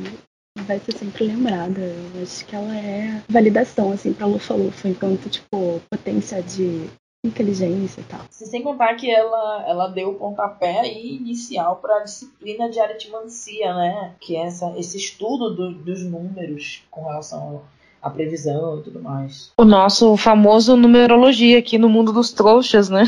vai 0.66 0.80
ser 0.80 0.98
sempre 0.98 1.26
lembrada. 1.26 1.82
Eu 2.16 2.24
acho 2.24 2.46
que 2.46 2.56
ela 2.56 2.76
é 2.76 3.22
validação, 3.28 3.92
assim, 3.92 4.14
pra 4.14 4.26
Lufa 4.26 4.54
Lufa, 4.54 4.88
enquanto, 4.88 5.30
tipo, 5.30 5.82
potência 5.90 6.42
de 6.42 6.90
inteligência 7.26 8.00
e 8.00 8.04
tal. 8.06 8.22
Sem 8.30 8.64
contar 8.64 8.96
que 8.96 9.12
ela, 9.12 9.66
ela 9.68 9.88
deu 9.90 10.12
o 10.12 10.16
pontapé 10.16 10.88
inicial 10.88 11.76
para 11.78 11.98
a 11.98 12.04
disciplina 12.04 12.70
de 12.70 12.80
aritmancia, 12.80 13.74
né? 13.76 14.16
Que 14.22 14.38
é 14.38 14.46
essa, 14.46 14.74
esse 14.78 14.98
estudo 14.98 15.54
do, 15.54 15.74
dos 15.74 16.02
números 16.02 16.84
com 16.90 17.04
relação 17.04 17.62
à 18.02 18.10
previsão 18.10 18.80
e 18.80 18.84
tudo 18.84 19.02
mais. 19.02 19.52
O 19.58 19.66
nosso 19.66 20.16
famoso 20.18 20.76
numerologia 20.76 21.60
aqui 21.60 21.78
no 21.78 21.90
mundo 21.90 22.12
dos 22.12 22.32
trouxas, 22.32 22.90
né? 22.90 23.04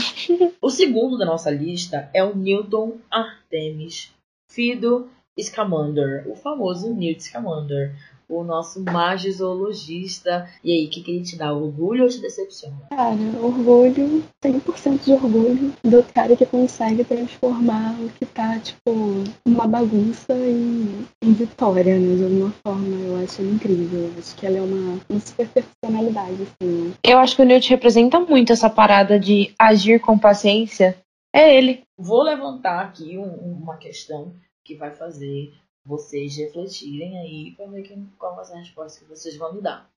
O 0.62 0.69
segundo 0.69 1.17
da 1.17 1.25
nossa 1.25 1.49
lista 1.49 2.10
é 2.13 2.23
o 2.23 2.36
Newton 2.36 2.97
Artemis 3.10 4.12
Fido 4.49 5.10
Scamander, 5.39 6.25
o 6.27 6.36
famoso 6.36 6.93
Newt 6.93 7.23
Scamander, 7.23 7.95
o 8.32 8.44
nosso 8.44 8.82
magizoologista. 8.84 10.48
E 10.63 10.72
aí, 10.72 10.86
o 10.86 10.89
que, 10.89 11.02
que 11.02 11.12
ele 11.12 11.24
te 11.24 11.36
dá? 11.38 11.54
Orgulho 11.54 12.04
ou 12.04 12.10
te 12.10 12.20
decepciona? 12.22 12.76
Cara, 12.89 13.15
orgulho, 13.41 14.24
100% 14.44 15.04
de 15.04 15.12
orgulho 15.13 15.74
do 15.84 16.04
cara 16.13 16.36
que 16.36 16.46
consegue 16.46 17.04
transformar 17.04 17.96
o 18.00 18.10
que 18.10 18.26
tá, 18.26 18.60
tipo, 18.60 18.91
uma 19.46 19.67
bagunça 19.67 20.34
em, 20.34 21.06
em 21.24 21.34
vitória, 21.34 22.00
né? 22.00 22.15
De 22.15 22.24
alguma 22.24 22.54
forma. 22.65 22.88
Eu 23.06 23.17
acho 23.24 23.41
ele 23.41 23.52
incrível. 23.56 24.00
Eu 24.02 24.13
acho 24.17 24.36
que 24.36 24.46
ela 24.46 24.58
é 24.58 24.62
uma, 24.62 25.00
uma 25.10 25.20
super 25.20 25.48
personalidade, 25.50 26.41
assim. 26.44 26.72
né? 26.89 26.94
Eu 27.04 27.17
acho 27.20 27.36
que 27.36 27.41
o 27.41 27.46
Newt 27.46 27.70
representa 27.70 28.20
muito 28.20 28.54
essa 28.54 28.70
parada 28.70 29.20
de 29.20 29.54
agir 29.60 30.00
com 30.00 30.17
paciência. 30.17 30.98
É 31.34 31.56
ele. 31.58 31.82
Vou 31.98 32.24
levantar 32.24 32.82
aqui 32.82 33.17
um- 33.17 33.62
uma 33.63 33.78
questão 33.78 34.34
que 34.65 34.76
vai 34.76 34.91
fazer 34.91 35.54
vocês 35.86 36.38
refletirem 36.38 37.17
aí 37.20 37.52
para 37.56 37.67
ver 37.67 37.98
qual 38.17 38.36
vai 38.36 38.46
ser 38.46 38.54
a 38.54 38.60
resposta 38.60 39.00
que 39.00 39.10
vocês 39.10 39.38
vão 39.38 39.54
me 39.54 39.62
dar. 39.62 39.89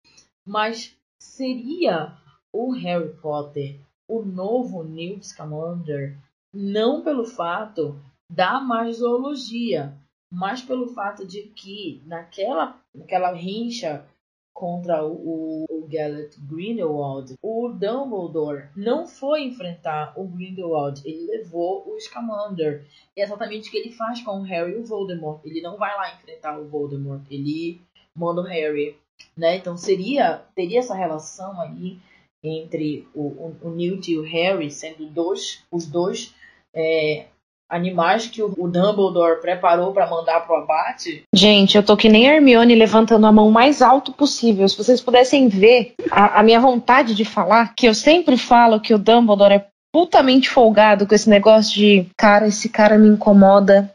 Mas 0.45 0.97
seria 1.19 2.17
o 2.53 2.73
Harry 2.73 3.13
Potter 3.15 3.81
o 4.09 4.23
novo 4.23 4.83
Newt 4.83 5.27
Scamander 5.27 6.17
não 6.53 7.03
pelo 7.03 7.25
fato 7.25 7.99
da 8.31 8.61
magizoologia, 8.61 9.97
mas 10.31 10.63
pelo 10.63 10.89
fato 10.89 11.27
de 11.27 11.43
que 11.49 12.03
naquela, 12.07 12.81
naquela 12.95 13.33
rincha 13.33 14.07
contra 14.55 15.05
o, 15.05 15.67
o, 15.69 15.87
Gellert 15.91 16.33
Grindelwald, 16.49 17.35
o 17.43 17.69
Dumbledore 17.69 18.69
não 18.77 19.07
foi 19.07 19.43
enfrentar 19.43 20.15
o 20.17 20.25
Grindelwald, 20.27 21.03
ele 21.05 21.27
levou 21.27 21.85
o 21.87 22.01
Scamander. 22.01 22.87
E 23.17 23.21
é 23.21 23.25
exatamente 23.25 23.69
o 23.69 23.73
que 23.73 23.77
ele 23.77 23.93
faz 23.93 24.23
com 24.23 24.39
o 24.39 24.43
Harry 24.43 24.73
e 24.73 24.77
o 24.77 24.85
Voldemort. 24.85 25.45
Ele 25.45 25.61
não 25.61 25.77
vai 25.77 25.95
lá 25.97 26.15
enfrentar 26.15 26.59
o 26.59 26.69
Voldemort, 26.69 27.23
ele 27.29 27.81
manda 28.15 28.41
o 28.41 28.45
Harry. 28.45 28.97
Né? 29.37 29.57
Então 29.57 29.77
seria 29.77 30.45
teria 30.55 30.79
essa 30.79 30.95
relação 30.95 31.61
aí 31.61 31.99
entre 32.43 33.09
o, 33.15 33.23
o, 33.23 33.57
o 33.63 33.71
Newt 33.71 34.11
e 34.11 34.19
o 34.19 34.23
Harry 34.23 34.71
sendo 34.71 35.07
dois, 35.07 35.65
os 35.71 35.87
dois 35.87 36.35
é, 36.73 37.27
animais 37.75 38.27
que 38.27 38.41
o 38.41 38.69
Dumbledore 38.69 39.41
preparou 39.41 39.93
para 39.93 40.09
mandar 40.09 40.47
pro 40.47 40.57
abate. 40.57 41.25
Gente, 41.35 41.77
eu 41.77 41.83
tô 41.83 41.97
que 41.97 42.09
nem 42.09 42.29
a 42.29 42.35
Hermione 42.35 42.75
levantando 42.75 43.27
a 43.27 43.33
mão 43.33 43.51
mais 43.51 43.83
alto 43.83 44.13
possível. 44.13 44.69
Se 44.69 44.79
vocês 44.79 45.01
pudessem 45.01 45.49
ver 45.49 45.95
a, 46.11 46.39
a 46.39 46.43
minha 46.43 46.61
vontade 46.61 47.15
de 47.15 47.25
falar, 47.25 47.75
que 47.75 47.87
eu 47.87 47.95
sempre 47.95 48.37
falo 48.37 48.81
que 48.81 48.95
o 48.95 48.99
Dumbledore 48.99 49.55
é 49.55 49.67
putamente 49.93 50.49
folgado 50.49 51.07
com 51.07 51.15
esse 51.15 51.29
negócio 51.29 51.75
de 51.75 52.07
cara, 52.17 52.47
esse 52.47 52.69
cara 52.69 52.97
me 52.97 53.09
incomoda. 53.09 53.93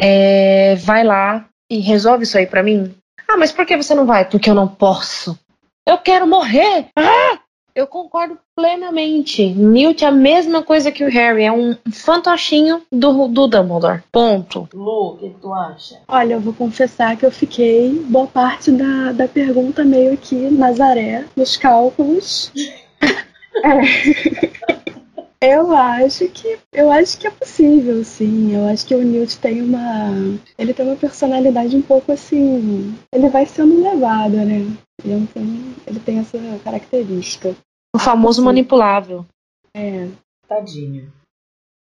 É, 0.00 0.76
vai 0.76 1.04
lá 1.04 1.46
e 1.70 1.80
resolve 1.80 2.22
isso 2.22 2.38
aí 2.38 2.46
pra 2.46 2.62
mim. 2.62 2.94
Ah, 3.28 3.36
mas 3.36 3.52
por 3.52 3.66
que 3.66 3.76
você 3.76 3.94
não 3.94 4.06
vai? 4.06 4.24
Porque 4.24 4.48
eu 4.48 4.54
não 4.54 4.66
posso. 4.66 5.38
Eu 5.86 5.98
quero 5.98 6.26
morrer! 6.26 6.86
Ah! 6.96 7.38
Eu 7.78 7.86
concordo 7.86 8.36
plenamente. 8.56 9.54
Newt 9.54 10.04
é 10.04 10.08
a 10.08 10.10
mesma 10.10 10.64
coisa 10.64 10.90
que 10.90 11.04
o 11.04 11.08
Harry, 11.08 11.44
é 11.44 11.52
um 11.52 11.76
fantochinho 11.92 12.82
do, 12.90 13.28
do 13.28 13.46
Dumbledore. 13.46 14.02
Ponto. 14.10 14.68
Lu, 14.74 15.12
o 15.12 15.16
que 15.16 15.30
tu 15.40 15.54
acha? 15.54 16.00
Olha, 16.08 16.34
eu 16.34 16.40
vou 16.40 16.52
confessar 16.52 17.16
que 17.16 17.24
eu 17.24 17.30
fiquei 17.30 17.90
boa 18.08 18.26
parte 18.26 18.72
da, 18.72 19.12
da 19.12 19.28
pergunta 19.28 19.84
meio 19.84 20.16
que 20.16 20.34
Nazaré, 20.50 21.24
nos 21.36 21.56
cálculos. 21.56 22.50
é. 23.62 24.78
Eu 25.40 25.72
acho 25.72 26.28
que 26.30 26.58
eu 26.72 26.90
acho 26.90 27.16
que 27.16 27.28
é 27.28 27.30
possível, 27.30 28.02
sim. 28.02 28.56
Eu 28.56 28.66
acho 28.66 28.84
que 28.84 28.92
o 28.92 29.04
Newt 29.04 29.38
tem 29.38 29.62
uma 29.62 30.10
ele 30.58 30.74
tem 30.74 30.84
uma 30.84 30.96
personalidade 30.96 31.76
um 31.76 31.82
pouco 31.82 32.10
assim, 32.10 32.92
ele 33.12 33.28
vai 33.28 33.46
sendo 33.46 33.80
levado, 33.80 34.32
né? 34.32 34.66
Ele 35.04 35.28
tem, 35.32 35.74
ele 35.86 36.00
tem 36.00 36.18
essa 36.18 36.38
característica. 36.64 37.54
O 37.98 38.00
famoso 38.00 38.40
manipulável. 38.44 39.26
É. 39.74 40.08
Tadinho. 40.46 41.12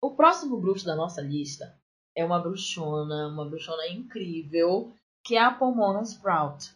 O 0.02 0.12
próximo 0.12 0.56
bruxo 0.58 0.86
da 0.86 0.96
nossa 0.96 1.20
lista 1.20 1.78
é 2.16 2.24
uma 2.24 2.38
bruxona, 2.38 3.28
uma 3.28 3.44
bruxona 3.44 3.86
incrível, 3.88 4.94
que 5.22 5.36
é 5.36 5.40
a 5.42 5.50
Pomona 5.50 6.00
Sprout. 6.00 6.74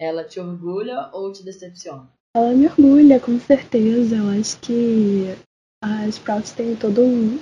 Ela 0.00 0.24
te 0.24 0.40
orgulha 0.40 1.10
ou 1.12 1.30
te 1.30 1.44
decepciona? 1.44 2.10
Ela 2.34 2.54
me 2.54 2.66
orgulha, 2.66 3.20
com 3.20 3.38
certeza. 3.38 4.16
Eu 4.16 4.40
acho 4.40 4.58
que 4.60 5.36
a 5.84 6.08
Sprout 6.08 6.54
tem 6.54 6.74
todo 6.74 7.02
um, 7.02 7.38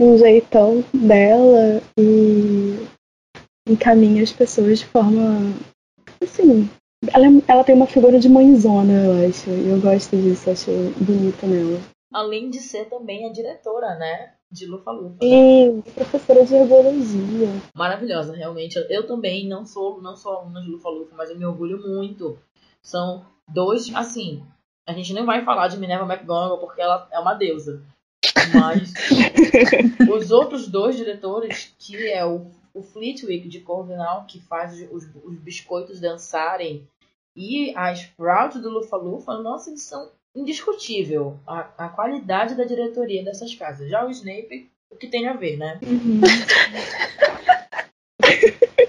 um 0.00 0.16
jeitão 0.16 0.82
dela 0.94 1.82
e 1.98 2.88
encaminha 3.68 4.22
as 4.22 4.32
pessoas 4.32 4.78
de 4.78 4.86
forma 4.86 5.20
assim. 6.22 6.70
Ela, 7.06 7.26
é, 7.26 7.30
ela 7.46 7.64
tem 7.64 7.74
uma 7.74 7.86
figura 7.86 8.18
de 8.18 8.28
mãezona, 8.28 8.92
eu 8.92 9.28
acho. 9.28 9.50
Eu 9.50 9.80
gosto 9.80 10.16
disso, 10.16 10.50
acho 10.50 10.70
bonito 10.98 11.46
nela. 11.46 11.80
Além 12.12 12.50
de 12.50 12.58
ser 12.58 12.86
também 12.86 13.26
a 13.26 13.32
diretora, 13.32 13.94
né? 13.96 14.32
De 14.50 14.66
Lufa 14.66 14.90
Lufa. 14.90 15.18
E 15.22 15.82
professora 15.94 16.44
de 16.44 16.54
herbologia. 16.54 17.48
Maravilhosa, 17.74 18.34
realmente. 18.34 18.76
Eu 18.88 19.06
também 19.06 19.46
não 19.46 19.64
sou, 19.66 20.00
não 20.00 20.16
sou 20.16 20.32
aluna 20.32 20.62
de 20.62 20.68
Lufa 20.70 20.88
Lufa, 20.88 21.14
mas 21.14 21.30
eu 21.30 21.38
me 21.38 21.44
orgulho 21.44 21.86
muito. 21.86 22.38
São 22.82 23.26
dois, 23.46 23.94
assim, 23.94 24.42
a 24.86 24.92
gente 24.94 25.12
nem 25.12 25.24
vai 25.24 25.44
falar 25.44 25.68
de 25.68 25.76
Minerva 25.76 26.10
McGonagall 26.10 26.58
porque 26.58 26.80
ela 26.80 27.06
é 27.12 27.18
uma 27.18 27.34
deusa. 27.34 27.82
Mas 28.54 28.94
os 30.10 30.30
outros 30.30 30.66
dois 30.66 30.96
diretores, 30.96 31.74
que 31.78 32.10
é 32.10 32.24
o, 32.24 32.50
o 32.74 32.82
Fleetwick 32.82 33.48
de 33.48 33.60
Corvinal, 33.60 34.24
que 34.26 34.40
faz 34.40 34.80
os, 34.90 35.08
os 35.24 35.38
biscoitos 35.38 36.00
dançarem, 36.00 36.86
e 37.36 37.72
a 37.76 37.92
Sprout 37.92 38.58
do 38.58 38.68
Lufa 38.70 38.96
Lufa, 38.96 39.38
nossa, 39.38 39.70
eles 39.70 39.82
são 39.82 40.10
indiscutível 40.34 41.38
a, 41.46 41.68
a 41.78 41.88
qualidade 41.88 42.54
da 42.54 42.64
diretoria 42.64 43.24
dessas 43.24 43.54
casas. 43.54 43.88
Já 43.88 44.04
o 44.04 44.10
Snape, 44.10 44.68
o 44.90 44.96
que 44.96 45.06
tem 45.06 45.28
a 45.28 45.34
ver, 45.34 45.56
né? 45.56 45.78
Uhum. 45.82 46.20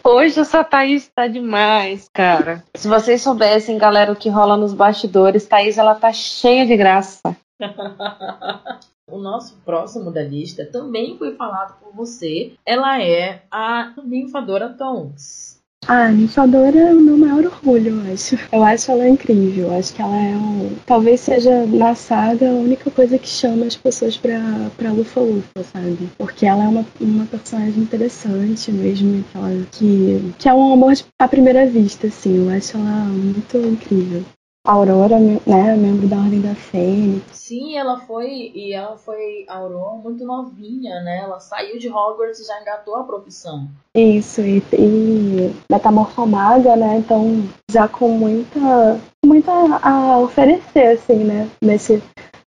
Hoje 0.03 0.39
essa 0.39 0.63
Thaís 0.63 1.07
tá 1.07 1.27
demais, 1.27 2.09
cara. 2.11 2.63
Se 2.75 2.88
vocês 2.88 3.21
soubessem, 3.21 3.77
galera, 3.77 4.11
o 4.11 4.15
que 4.15 4.30
rola 4.30 4.57
nos 4.57 4.73
bastidores, 4.73 5.45
Thaís, 5.45 5.77
ela 5.77 5.93
tá 5.93 6.11
cheia 6.11 6.65
de 6.65 6.75
graça. 6.75 7.38
o 9.07 9.18
nosso 9.18 9.57
próximo 9.66 10.12
da 10.12 10.24
lista 10.24 10.66
também 10.66 11.18
foi 11.18 11.36
falado 11.36 11.80
por 11.80 11.93
você. 11.93 12.53
Ela 12.66 13.01
é 13.01 13.43
a 13.51 13.93
ninfadora 14.03 14.70
Tonks. 14.70 15.60
A 15.88 16.10
Ninfadora 16.10 16.78
é 16.78 16.93
o 16.93 16.99
meu 16.99 17.18
maior 17.18 17.45
orgulho, 17.45 17.99
eu 18.05 18.14
acho. 18.14 18.38
Eu 18.51 18.64
acho 18.64 18.91
ela 18.91 19.07
incrível. 19.07 19.70
Eu 19.70 19.80
acho 19.80 19.93
que 19.93 20.01
ela 20.01 20.16
é 20.16 20.36
um. 20.36 20.76
Talvez 20.86 21.22
seja 21.22 21.66
na 21.66 21.95
saga 21.95 22.49
a 22.49 22.53
única 22.53 22.91
coisa 22.91 23.18
que 23.18 23.28
chama 23.28 23.66
as 23.66 23.76
pessoas 23.76 24.18
pra, 24.18 24.70
pra 24.78 24.91
Lufa 24.91 25.22
Lufa, 25.22 25.64
sabe? 25.64 26.10
Porque 26.18 26.45
ela 26.45 26.66
é 26.66 26.68
uma, 26.68 26.86
uma 26.99 27.26
personagem 27.26 27.82
interessante 27.82 28.72
mesmo. 28.72 29.24
Que, 29.72 30.34
que 30.38 30.49
é 30.49 30.53
um 30.53 30.74
amor 30.74 30.93
à 31.18 31.28
primeira 31.28 31.66
vista, 31.66 32.07
assim. 32.07 32.38
Eu 32.38 32.49
acho 32.49 32.78
ela 32.78 33.05
muito 33.05 33.57
incrível. 33.57 34.24
Aurora, 34.70 35.17
né, 35.20 35.76
membro 35.76 36.07
da 36.07 36.17
Ordem 36.17 36.41
da 36.41 36.53
Fênix. 36.53 37.26
Sim, 37.36 37.76
ela 37.76 37.97
foi 38.01 38.51
e 38.53 38.72
ela 38.72 38.95
foi 38.97 39.43
Aurora 39.47 39.97
muito 39.97 40.24
novinha, 40.24 41.01
né? 41.01 41.22
Ela 41.24 41.39
saiu 41.39 41.80
de 41.80 41.89
Hogwarts 41.89 42.39
e 42.39 42.45
já 42.45 42.61
engatou 42.61 42.95
a 42.95 43.03
profissão. 43.03 43.67
Isso, 43.95 44.41
e, 44.41 44.63
e 44.74 45.55
metamorfomaga, 45.72 46.76
né? 46.76 46.97
Então 46.97 47.43
já 47.72 47.88
com 47.88 48.09
muita 48.09 49.01
muita 49.26 49.51
a 49.51 50.20
oferecer 50.20 50.97
assim, 50.99 51.24
né, 51.24 51.49
nesse 51.59 52.03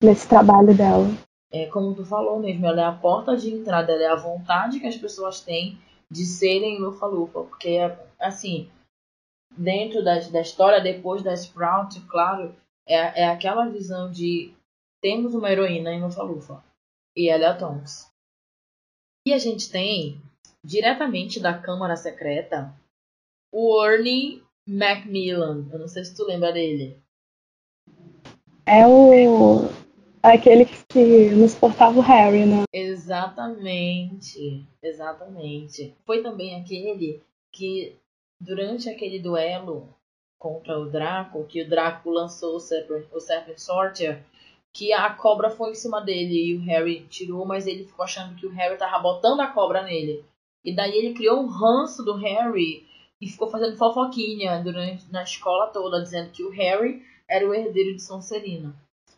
nesse 0.03 0.27
trabalho 0.27 0.73
dela. 0.73 1.07
É 1.51 1.67
como 1.67 1.93
tu 1.93 2.03
falou 2.03 2.39
mesmo, 2.39 2.65
ela 2.65 2.81
é 2.81 2.85
a 2.85 2.91
porta 2.93 3.37
de 3.37 3.53
entrada, 3.53 3.91
ela 3.91 4.03
é 4.03 4.07
a 4.07 4.15
vontade 4.15 4.79
que 4.79 4.87
as 4.87 4.97
pessoas 4.97 5.39
têm 5.39 5.77
de 6.09 6.25
serem 6.25 6.79
Lufa-Lufa, 6.79 7.41
porque 7.41 7.91
assim, 8.19 8.67
dentro 9.57 10.03
da, 10.03 10.19
da 10.19 10.41
história, 10.41 10.81
depois 10.81 11.23
da 11.23 11.33
Sprout, 11.33 11.99
claro, 12.01 12.55
é, 12.87 13.23
é 13.23 13.27
aquela 13.27 13.67
visão 13.67 14.11
de 14.11 14.53
temos 15.01 15.33
uma 15.33 15.51
heroína 15.51 15.91
em 15.91 16.01
Lufa-Lufa. 16.01 16.63
E 17.15 17.29
ela 17.29 17.45
é 17.45 17.47
a 17.47 17.57
Tonks. 17.57 18.11
E 19.27 19.33
a 19.33 19.37
gente 19.37 19.69
tem, 19.69 20.21
diretamente 20.63 21.39
da 21.39 21.57
Câmara 21.57 21.95
Secreta, 21.95 22.73
o 23.51 23.83
Ernie 23.85 24.43
Macmillan. 24.67 25.67
Eu 25.71 25.79
não 25.79 25.87
sei 25.87 26.05
se 26.05 26.15
tu 26.15 26.23
lembra 26.23 26.51
dele. 26.53 27.01
É 28.65 28.85
o. 28.87 29.69
Aquele 30.21 30.65
que 30.65 31.29
nos 31.31 31.55
portava 31.55 31.97
o 31.97 32.01
Harry, 32.01 32.45
né? 32.45 32.63
Exatamente. 32.73 34.67
Exatamente. 34.81 35.95
Foi 36.05 36.21
também 36.21 36.59
aquele 36.59 37.21
que 37.51 37.95
durante 38.39 38.89
aquele 38.89 39.19
duelo 39.19 39.93
contra 40.39 40.77
o 40.77 40.89
Draco, 40.89 41.45
que 41.45 41.61
o 41.61 41.69
Draco 41.69 42.09
lançou 42.09 42.55
o 42.55 42.59
Serpent, 42.59 43.05
o 43.11 43.19
Serpent 43.19 43.57
Sorter, 43.57 44.23
que 44.73 44.93
a 44.93 45.09
cobra 45.09 45.49
foi 45.49 45.71
em 45.71 45.75
cima 45.75 45.99
dele 46.01 46.51
e 46.51 46.55
o 46.55 46.61
Harry 46.61 47.05
tirou, 47.09 47.45
mas 47.45 47.65
ele 47.65 47.85
ficou 47.85 48.05
achando 48.05 48.35
que 48.35 48.45
o 48.45 48.51
Harry 48.51 48.77
tava 48.77 48.99
botando 48.99 49.39
a 49.39 49.47
cobra 49.47 49.81
nele. 49.83 50.23
E 50.63 50.75
daí 50.75 50.95
ele 50.95 51.13
criou 51.13 51.41
um 51.41 51.47
ranço 51.47 52.03
do 52.03 52.15
Harry 52.17 52.85
e 53.19 53.27
ficou 53.27 53.49
fazendo 53.49 53.77
fofoquinha 53.77 54.61
durante 54.63 55.11
na 55.11 55.23
escola 55.23 55.67
toda, 55.67 56.01
dizendo 56.01 56.29
que 56.29 56.43
o 56.43 56.51
Harry 56.51 57.01
era 57.27 57.47
o 57.47 57.53
herdeiro 57.53 57.95
de 57.95 58.03
Sonserina. 58.03 58.75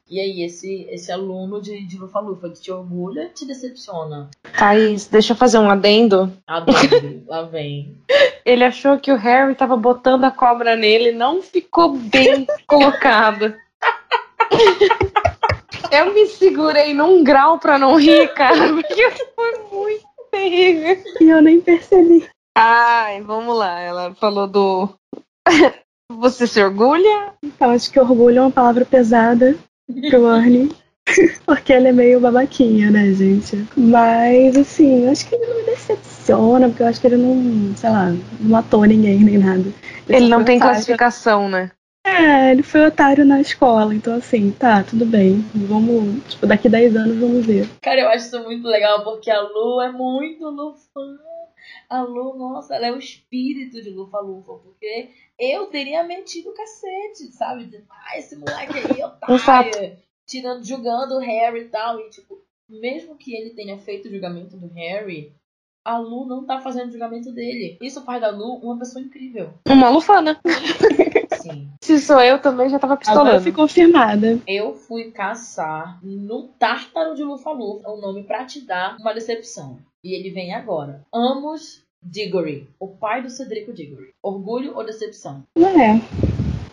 E 0.10 0.20
aí, 0.20 0.42
esse, 0.42 0.88
esse 0.90 1.12
aluno 1.12 1.62
de, 1.62 1.86
de 1.86 1.98
Lufa 2.00 2.20
Lufa 2.20 2.50
te 2.50 2.72
orgulha 2.72 3.30
te 3.30 3.46
decepciona? 3.46 4.28
Thaís, 4.58 5.06
deixa 5.08 5.34
eu 5.34 5.38
fazer 5.38 5.60
um 5.60 5.70
adendo. 5.70 6.34
Adendo, 6.48 7.26
lá 7.28 7.44
vem. 7.44 8.02
Ele 8.46 8.64
achou 8.64 8.98
que 8.98 9.12
o 9.12 9.18
Harry 9.18 9.56
tava 9.56 9.76
botando 9.76 10.24
a 10.24 10.32
cobra 10.32 10.76
nele, 10.76 11.12
não 11.12 11.42
ficou 11.42 11.94
bem 11.94 12.48
colocado. 12.68 13.54
eu 15.92 16.14
me 16.14 16.26
segurei 16.28 16.94
num 16.94 17.24
grau 17.24 17.60
pra 17.60 17.78
não 17.78 17.96
rir, 17.96 18.34
cara, 18.34 18.70
porque 18.70 19.12
foi 19.36 19.60
muito 19.72 20.06
terrível. 20.32 21.04
E 21.22 21.30
eu 21.30 21.42
nem 21.42 21.62
percebi. 21.62 22.28
Ai, 22.56 23.22
vamos 23.22 23.56
lá. 23.58 23.80
Ela 23.80 24.14
falou 24.16 24.48
do. 24.48 24.90
Você 26.12 26.48
se 26.48 26.62
orgulha? 26.62 27.34
Então, 27.44 27.70
acho 27.70 27.92
que 27.92 28.00
orgulho 28.00 28.40
é 28.40 28.42
uma 28.42 28.52
palavra 28.52 28.84
pesada 28.84 29.56
pro 30.10 30.28
Arnie. 30.28 30.76
Porque 31.46 31.74
ele 31.74 31.90
é 31.90 31.92
meio 31.92 32.20
babaquinha, 32.20 32.92
né, 32.92 33.12
gente? 33.14 33.66
Mas, 33.76 34.56
assim, 34.56 35.08
acho 35.08 35.28
que 35.28 35.36
ele 35.36 35.46
não 35.46 35.58
me 35.58 35.64
decepciona, 35.64 36.70
porque 36.70 36.84
eu 36.84 36.88
acho 36.88 37.02
que 37.02 37.08
ele 37.08 37.18
não, 37.18 37.76
sei 37.76 37.90
lá, 37.90 38.10
não 38.10 38.50
matou 38.50 38.86
ninguém 38.86 39.20
nem 39.20 39.38
nada. 39.38 39.72
Ele, 40.08 40.18
ele 40.18 40.28
não 40.28 40.44
tem 40.44 40.58
otário. 40.58 40.74
classificação, 40.74 41.50
né? 41.50 41.72
É, 42.06 42.52
ele 42.52 42.64
foi 42.64 42.86
otário 42.86 43.26
na 43.26 43.40
escola, 43.40 43.94
então 43.94 44.16
assim, 44.16 44.52
tá, 44.52 44.84
tudo 44.84 45.06
bem. 45.06 45.46
Vamos, 45.54 46.24
tipo, 46.28 46.48
daqui 46.48 46.68
10 46.70 46.96
anos 46.96 47.18
vamos 47.18 47.46
ver. 47.46 47.70
Cara, 47.82 48.02
eu 48.02 48.10
acho 48.10 48.28
isso 48.28 48.44
muito 48.44 48.68
legal, 48.68 49.04
porque 49.04 49.30
a 49.30 49.42
Lu 49.42 49.82
é 49.82 49.92
muito 49.92 50.50
Lufa. 50.50 50.80
A 51.90 52.02
Lu, 52.02 52.38
nossa, 52.38 52.76
ela 52.76 52.88
é 52.88 52.92
o 52.92 52.98
espírito 52.98 53.82
de 53.82 53.90
Lufa 53.90 54.20
Lufa, 54.20 54.54
porque 54.54 55.10
eu 55.40 55.68
teria 55.68 56.04
metido 56.04 56.50
o 56.50 56.54
cacete, 56.54 57.32
sabe? 57.32 57.66
De, 57.66 57.84
ah, 57.90 58.18
esse 58.18 58.36
moleque 58.36 58.78
aí, 58.78 59.04
otário 59.30 59.98
tirando, 60.30 60.64
julgando 60.64 61.16
o 61.16 61.20
Harry 61.20 61.62
e 61.62 61.66
tal. 61.66 62.00
E, 62.00 62.10
tipo, 62.10 62.40
mesmo 62.70 63.16
que 63.16 63.36
ele 63.36 63.50
tenha 63.50 63.78
feito 63.78 64.08
o 64.08 64.12
julgamento 64.12 64.56
do 64.56 64.68
Harry, 64.68 65.34
a 65.84 65.98
Lu 65.98 66.26
não 66.26 66.46
tá 66.46 66.60
fazendo 66.62 66.90
o 66.90 66.92
julgamento 66.92 67.32
dele. 67.32 67.78
Isso 67.82 68.04
faz 68.04 68.22
da 68.22 68.30
Lu 68.30 68.56
uma 68.58 68.78
pessoa 68.78 69.04
incrível. 69.04 69.54
Uma 69.68 69.90
lufana. 69.90 70.40
Sim. 71.42 71.70
Se 71.82 72.00
sou 72.00 72.22
eu, 72.22 72.40
também 72.40 72.70
já 72.70 72.78
tava 72.78 72.94
Agora 72.94 73.06
pistolando. 73.06 73.42
fui 73.42 73.52
confirmada. 73.52 74.40
Eu 74.48 74.76
fui 74.76 75.10
caçar 75.12 76.00
no 76.04 76.50
Tártaro 76.60 77.16
de 77.16 77.24
Lufa-Lufa 77.24 77.90
o 77.90 78.00
nome 78.00 78.24
pra 78.24 78.46
te 78.46 78.62
dar 78.62 78.96
uma 79.00 79.14
decepção. 79.14 79.80
E 80.04 80.14
ele 80.14 80.30
vem 80.30 80.54
agora. 80.54 81.02
Amos 81.12 81.84
Diggory, 82.02 82.70
o 82.80 82.88
pai 82.88 83.22
do 83.24 83.30
Cedrico 83.30 83.74
Diggory. 83.74 84.14
Orgulho 84.24 84.76
ou 84.76 84.86
decepção? 84.86 85.44
Não 85.58 85.82
é. 85.82 86.00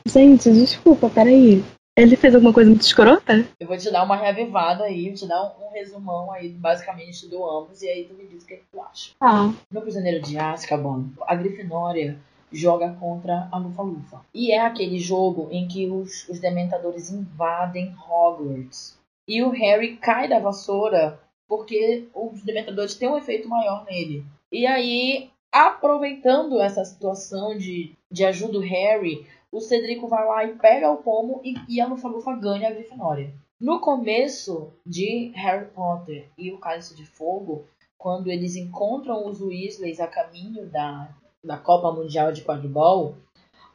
Gente, 0.06 0.52
desculpa, 0.52 1.08
peraí. 1.08 1.64
Ele 1.96 2.14
fez 2.14 2.34
alguma 2.34 2.52
coisa 2.52 2.68
muito 2.68 2.82
escrota? 2.82 3.46
Eu 3.58 3.66
vou 3.66 3.78
te 3.78 3.90
dar 3.90 4.04
uma 4.04 4.16
reavivada 4.16 4.84
aí, 4.84 5.08
vou 5.08 5.14
te 5.14 5.26
dar 5.26 5.42
um, 5.42 5.66
um 5.66 5.72
resumão 5.72 6.30
aí, 6.30 6.50
basicamente, 6.50 7.26
do 7.26 7.42
Amos, 7.42 7.80
e 7.80 7.88
aí 7.88 8.04
tu 8.04 8.12
me 8.12 8.26
diz 8.26 8.42
o 8.42 8.46
que, 8.46 8.52
é 8.52 8.56
que 8.58 8.66
tu 8.70 8.78
acha. 8.82 9.12
Ah, 9.18 9.50
No 9.70 9.80
Prisioneiro 9.80 10.22
de 10.22 10.38
Azkaban, 10.38 11.06
a 11.22 11.34
Grifinória 11.34 12.18
joga 12.52 12.94
contra 13.00 13.48
a 13.50 13.56
Lufa-Lufa. 13.56 14.20
E 14.34 14.52
é 14.52 14.60
aquele 14.60 14.98
jogo 14.98 15.48
em 15.50 15.66
que 15.66 15.86
os, 15.90 16.28
os 16.28 16.38
Dementadores 16.38 17.10
invadem 17.10 17.94
Hogwarts. 18.06 18.98
E 19.26 19.42
o 19.42 19.48
Harry 19.48 19.96
cai 19.96 20.28
da 20.28 20.38
vassoura 20.38 21.18
porque 21.48 22.08
os 22.14 22.42
Dementadores 22.42 22.94
têm 22.94 23.08
um 23.08 23.16
efeito 23.16 23.48
maior 23.48 23.86
nele. 23.86 24.22
E 24.52 24.66
aí, 24.66 25.30
aproveitando 25.50 26.60
essa 26.60 26.84
situação 26.84 27.56
de, 27.56 27.92
de 28.10 28.24
ajuda 28.24 28.52
do 28.52 28.60
Harry, 28.60 29.26
o 29.50 29.60
Cedrico 29.60 30.08
vai 30.08 30.26
lá 30.26 30.44
e 30.44 30.56
pega 30.56 30.90
o 30.90 30.98
pomo 30.98 31.40
e, 31.44 31.54
e 31.68 31.80
a 31.80 31.86
Lufa-Lufa 31.86 32.34
ganha 32.36 32.68
a 32.68 32.72
Grifinória. 32.72 33.32
No 33.60 33.80
começo 33.80 34.72
de 34.84 35.32
Harry 35.34 35.66
Potter 35.70 36.28
e 36.36 36.52
o 36.52 36.58
Cálice 36.58 36.94
de 36.94 37.06
Fogo, 37.06 37.64
quando 37.96 38.30
eles 38.30 38.54
encontram 38.54 39.26
os 39.26 39.40
Weasleys 39.40 39.98
a 39.98 40.06
caminho 40.06 40.66
da, 40.66 41.08
da 41.42 41.56
Copa 41.56 41.90
Mundial 41.90 42.32
de 42.32 42.42
Quadribol, 42.42 43.16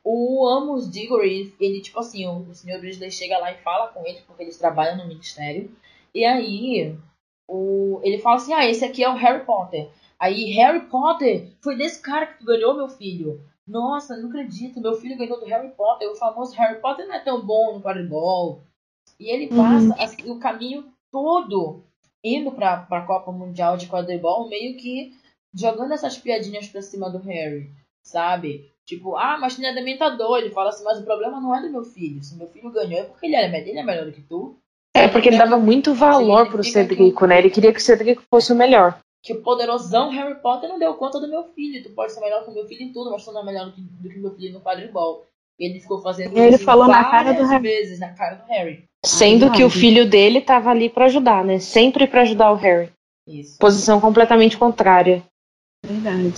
o 0.04 0.48
Amos 0.48 0.90
Diggory, 0.90 1.56
ele, 1.60 1.82
tipo 1.82 2.00
assim, 2.00 2.28
o, 2.28 2.40
o 2.50 2.54
Sr. 2.54 2.80
Weasley 2.82 3.12
chega 3.12 3.38
lá 3.38 3.52
e 3.52 3.62
fala 3.62 3.88
com 3.88 4.06
ele, 4.06 4.22
porque 4.28 4.44
eles 4.44 4.58
trabalham 4.58 4.98
no 4.98 5.08
Ministério, 5.08 5.72
e 6.14 6.26
aí 6.26 6.96
o, 7.48 8.00
ele 8.04 8.20
fala 8.20 8.36
assim, 8.36 8.54
ah, 8.54 8.68
esse 8.68 8.86
aqui 8.86 9.04
é 9.04 9.10
o 9.10 9.16
Harry 9.16 9.46
Potter. 9.46 9.90
Aí, 10.20 10.52
Harry 10.54 10.82
Potter, 10.82 11.48
foi 11.62 11.76
desse 11.76 12.00
cara 12.02 12.28
que 12.28 12.40
tu 12.40 12.46
ganhou, 12.46 12.76
meu 12.76 12.88
filho. 12.88 13.42
Nossa, 13.68 14.18
não 14.18 14.30
acredito, 14.30 14.82
meu 14.82 14.95
filho 14.95 15.18
ganhou 15.18 15.39
do 15.39 15.45
Harry 15.45 15.70
Potter, 15.70 16.09
o 16.09 16.16
famoso 16.16 16.55
Harry 16.55 16.80
Potter 16.82 17.07
não 17.07 17.16
é 17.16 17.20
tão 17.20 17.45
bom 17.45 17.74
no 17.74 17.82
quadribol. 17.82 18.62
E 19.20 19.30
ele 19.30 19.47
passa 19.47 19.93
assim, 19.99 20.32
o 20.32 20.39
caminho 20.39 20.86
todo 21.12 21.84
indo 22.24 22.51
pra, 22.51 22.78
pra 22.78 23.05
Copa 23.05 23.32
Mundial 23.32 23.78
de 23.78 23.88
Quadribol, 23.88 24.49
meio 24.49 24.76
que 24.78 25.14
jogando 25.53 25.93
essas 25.93 26.18
piadinhas 26.18 26.68
pra 26.68 26.82
cima 26.82 27.09
do 27.09 27.20
Harry, 27.20 27.70
sabe? 28.03 28.72
Tipo, 28.86 29.16
ah, 29.16 29.38
mas 29.39 29.55
tu 29.55 29.62
não 29.62 29.70
é 29.70 29.74
dementador. 29.74 30.39
Ele 30.39 30.49
fala 30.49 30.70
assim, 30.70 30.84
mas 30.84 30.99
o 30.99 31.05
problema 31.05 31.39
não 31.39 31.55
é 31.55 31.62
do 31.62 31.70
meu 31.70 31.84
filho. 31.84 32.24
Se 32.24 32.36
meu 32.36 32.47
filho 32.47 32.72
ganhou 32.72 33.01
é 33.01 33.03
porque 33.03 33.26
ele 33.26 33.36
é, 33.36 33.45
ele 33.45 33.80
é 33.80 33.84
melhor 33.84 34.05
do 34.05 34.12
que 34.12 34.22
tu. 34.22 34.57
É, 34.95 35.07
porque 35.07 35.30
ele 35.30 35.38
dava 35.38 35.57
muito 35.57 35.93
valor 35.93 36.49
pro 36.49 36.64
Cedrico, 36.64 37.26
né? 37.26 37.39
Ele 37.39 37.49
queria 37.49 37.72
que 37.72 37.80
o 37.80 37.82
Cedrico 37.82 38.24
fosse 38.30 38.51
o 38.51 38.55
melhor. 38.55 38.99
Que 39.24 39.34
o 39.34 39.42
poderosão 39.42 40.10
Harry 40.10 40.42
Potter 40.42 40.70
não 40.70 40.80
deu 40.80 40.96
conta 40.96 41.20
do 41.20 41.30
meu 41.30 41.44
filho. 41.54 41.84
Tu 41.84 41.90
pode 41.92 42.12
ser 42.12 42.22
melhor 42.22 42.44
que 42.44 42.50
o 42.50 42.54
meu 42.54 42.68
filho 42.68 42.84
em 42.84 42.92
tudo, 42.92 43.12
mas 43.12 43.24
tu 43.24 43.32
não 43.32 43.42
é 43.42 43.46
melhor 43.46 43.66
do 43.68 43.74
que, 43.74 43.82
do 43.82 44.10
que 44.10 44.20
meu 44.20 44.36
filho 44.36 44.54
no 44.54 44.62
quadribol. 44.62 45.28
Ele 45.60 45.80
ficou 45.80 46.02
fazendo 46.02 46.36
Ele 46.38 46.56
isso 46.56 46.64
falou 46.64 46.88
na 46.88 47.04
cara 47.04 47.34
do 47.34 47.44
Harry. 47.46 47.62
vezes 47.62 48.00
na 48.00 48.14
cara 48.14 48.36
do 48.36 48.48
Harry. 48.48 48.84
Sendo 49.06 49.52
que 49.52 49.64
o 49.64 49.70
filho 49.70 50.10
dele 50.10 50.42
tava 50.42 50.72
ali 50.72 50.90
pra 50.90 51.06
ajudar, 51.06 51.44
né? 51.46 51.60
Sempre 51.60 52.08
pra 52.08 52.22
ajudar 52.22 52.52
o 52.52 52.56
Harry. 52.56 52.92
Isso. 53.28 53.60
Posição 53.60 54.02
completamente 54.02 54.58
contrária. 54.58 55.24
verdade. 55.86 56.34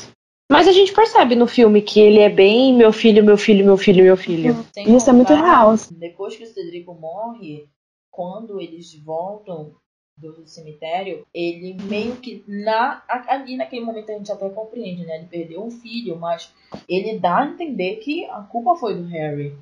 Mas 0.52 0.68
a 0.68 0.72
gente 0.72 0.94
percebe 0.94 1.36
no 1.36 1.48
filme 1.48 1.82
que 1.82 2.00
ele 2.00 2.20
é 2.20 2.30
bem 2.30 2.76
meu 2.76 2.92
filho, 2.94 3.24
meu 3.24 3.38
filho, 3.38 3.66
meu 3.66 3.78
filho, 3.78 4.04
meu 4.04 4.18
filho. 4.18 4.66
Sem 4.74 4.96
Isso 4.96 5.10
é 5.10 5.14
muito 5.14 5.30
contar, 5.30 5.46
real. 5.46 5.76
Depois 5.92 6.36
que 6.36 6.44
o 6.44 6.48
Cedrico 6.48 6.94
morre, 6.94 7.68
quando 8.12 8.60
eles 8.60 8.94
voltam 9.04 9.74
do 10.18 10.46
cemitério, 10.46 11.26
ele 11.34 11.76
meio 11.84 12.16
que 12.18 12.44
na 12.48 13.02
ali 13.28 13.58
naquele 13.58 13.84
momento 13.84 14.12
a 14.12 14.16
gente 14.16 14.32
até 14.32 14.48
compreende, 14.50 15.06
né? 15.06 15.18
Ele 15.18 15.28
perdeu 15.28 15.64
um 15.64 15.72
filho, 15.72 16.18
mas 16.18 16.54
ele 16.88 17.20
dá 17.20 17.40
a 17.40 17.48
entender 17.48 17.98
que 17.98 18.26
a 18.26 18.42
culpa 18.42 18.76
foi 18.76 18.96
do 18.96 19.06
Harry. 19.08 19.56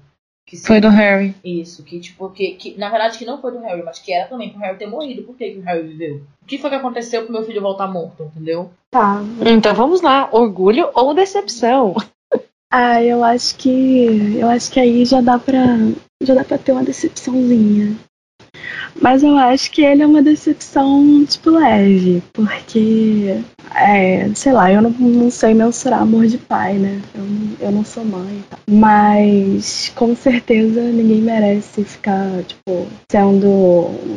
Que 0.45 0.57
Foi 0.57 0.81
do 0.81 0.89
Harry. 0.89 1.33
Isso, 1.45 1.83
que 1.83 1.99
tipo, 1.99 2.29
que, 2.29 2.55
que 2.55 2.77
na 2.77 2.89
verdade 2.89 3.17
que 3.17 3.25
não 3.25 3.39
foi 3.39 3.51
do 3.51 3.59
Harry, 3.59 3.83
mas 3.83 3.99
que 3.99 4.11
era 4.11 4.27
também 4.27 4.49
pro 4.49 4.59
Harry 4.59 4.77
ter 4.77 4.87
morrido. 4.87 5.23
Por 5.23 5.37
que, 5.37 5.51
que 5.51 5.59
o 5.59 5.63
Harry 5.63 5.87
viveu? 5.87 6.23
O 6.41 6.45
que 6.45 6.57
foi 6.57 6.69
que 6.69 6.75
aconteceu 6.75 7.23
pro 7.23 7.31
meu 7.31 7.45
filho 7.45 7.61
voltar 7.61 7.87
morto, 7.87 8.23
entendeu? 8.23 8.69
Tá. 8.89 9.21
Então 9.47 9.73
vamos 9.73 10.01
lá, 10.01 10.29
orgulho 10.31 10.89
ou 10.93 11.13
decepção? 11.13 11.95
Ah, 12.73 13.03
eu 13.03 13.21
acho 13.21 13.57
que. 13.57 14.39
Eu 14.39 14.47
acho 14.47 14.71
que 14.71 14.79
aí 14.79 15.03
já 15.03 15.19
dá 15.19 15.37
pra. 15.37 15.61
Já 16.23 16.33
dá 16.33 16.45
pra 16.45 16.57
ter 16.57 16.71
uma 16.71 16.85
decepçãozinha. 16.85 17.97
Mas 18.99 19.23
eu 19.23 19.37
acho 19.37 19.71
que 19.71 19.81
ele 19.81 20.01
é 20.03 20.07
uma 20.07 20.21
decepção, 20.21 21.23
tipo, 21.25 21.49
leve. 21.51 22.21
Porque. 22.33 23.41
É, 23.75 24.29
sei 24.35 24.51
lá, 24.51 24.71
eu 24.71 24.81
não, 24.81 24.89
não 24.91 25.31
sei 25.31 25.53
mensurar 25.53 26.01
amor 26.01 26.27
de 26.27 26.37
pai, 26.37 26.73
né? 26.77 27.01
Eu, 27.15 27.23
não- 27.23 27.57
eu 27.61 27.71
não 27.71 27.85
sou 27.85 28.03
mãe 28.03 28.37
e 28.39 28.43
tal. 28.49 28.59
Mas 28.69 29.91
com 29.95 30.15
certeza 30.15 30.81
ninguém 30.81 31.21
merece 31.21 31.83
ficar, 31.85 32.43
tipo, 32.43 32.85
sendo 33.09 33.49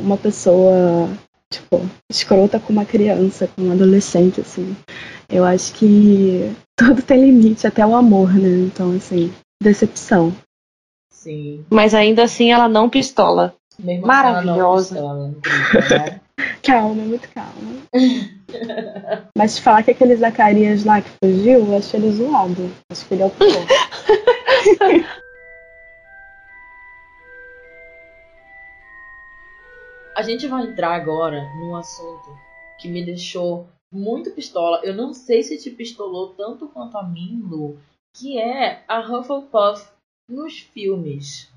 uma 0.03 0.17
pessoa, 0.17 1.09
tipo, 1.51 1.81
escrota 2.11 2.59
com 2.59 2.73
uma 2.73 2.85
criança, 2.85 3.49
com 3.55 3.63
um 3.63 3.73
adolescente, 3.73 4.41
assim. 4.41 4.75
Eu 5.29 5.45
acho 5.45 5.73
que 5.75 6.51
tudo 6.77 7.01
tem 7.01 7.21
limite, 7.25 7.67
até 7.67 7.87
o 7.87 7.95
amor, 7.95 8.35
né? 8.35 8.67
Então, 8.67 8.91
assim, 8.97 9.33
decepção. 9.63 10.33
Sim. 11.11 11.65
Mas 11.71 11.95
ainda 11.95 12.25
assim 12.25 12.53
ela 12.53 12.69
não 12.69 12.91
pistola. 12.91 13.55
Não 13.79 14.01
Maravilhosa. 14.01 14.95
pistola, 14.95 15.29
incrível, 15.29 15.99
né? 15.99 16.21
Calma, 16.63 16.95
muito 16.95 17.29
calma. 17.29 17.83
Mas 19.37 19.57
te 19.57 19.63
falar 19.63 19.83
que 19.83 19.91
aquele 19.91 20.17
Zacarias 20.17 20.85
lá 20.85 21.01
que 21.01 21.11
fugiu, 21.23 21.67
eu 21.67 21.77
acho 21.77 21.95
ele 21.97 22.11
zoado. 22.11 22.71
Acho 22.91 23.07
que 23.07 23.15
ele 23.15 23.23
é 23.23 23.27
o 23.27 23.31
pior. 23.31 23.67
A 30.17 30.23
gente 30.23 30.47
vai 30.47 30.65
entrar 30.65 30.95
agora 30.95 31.43
num 31.57 31.77
assunto 31.77 32.37
que 32.79 32.89
me 32.89 33.05
deixou 33.05 33.67
muito 33.93 34.31
pistola. 34.31 34.81
Eu 34.83 34.95
não 34.95 35.13
sei 35.13 35.43
se 35.43 35.59
te 35.59 35.71
pistolou 35.71 36.35
tanto 36.35 36.67
quanto 36.69 36.97
a 36.97 37.03
mim, 37.03 37.43
Lu, 37.45 37.79
que 38.17 38.39
é 38.39 38.83
a 38.89 39.01
Hufflepuff 39.01 39.89
nos 40.29 40.59
filmes. 40.61 41.53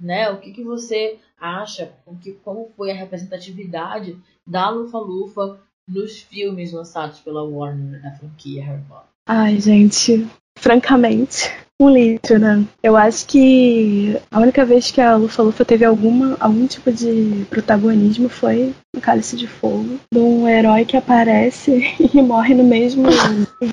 Né? 0.00 0.30
O 0.30 0.38
que, 0.38 0.52
que 0.52 0.62
você 0.62 1.18
acha? 1.38 1.92
O 2.04 2.16
que, 2.16 2.32
como 2.32 2.70
foi 2.76 2.90
a 2.90 2.94
representatividade 2.94 4.18
da 4.46 4.68
Lufa-Lufa 4.68 5.58
nos 5.88 6.20
filmes 6.20 6.72
lançados 6.72 7.20
pela 7.20 7.42
Warner 7.44 8.02
da 8.02 8.12
franquia 8.12 8.64
Harry 8.64 8.82
Potter? 8.88 9.08
Ai, 9.28 9.58
gente, 9.58 10.26
francamente, 10.58 11.50
um 11.80 11.90
lixo, 11.90 12.38
né? 12.38 12.64
Eu 12.82 12.96
acho 12.96 13.26
que 13.26 14.16
a 14.30 14.40
única 14.40 14.64
vez 14.64 14.90
que 14.90 15.00
a 15.00 15.14
Lufa 15.16 15.42
Lufa 15.42 15.64
teve 15.64 15.84
alguma, 15.84 16.36
algum 16.40 16.66
tipo 16.66 16.90
de 16.90 17.46
protagonismo 17.50 18.28
foi 18.28 18.74
no 18.94 19.00
Cálice 19.00 19.36
de 19.36 19.46
Fogo, 19.46 19.98
de 20.10 20.18
um 20.18 20.48
herói 20.48 20.84
que 20.84 20.96
aparece 20.96 21.94
e 22.00 22.22
morre 22.22 22.54
no 22.54 22.64
mesmo, 22.64 23.04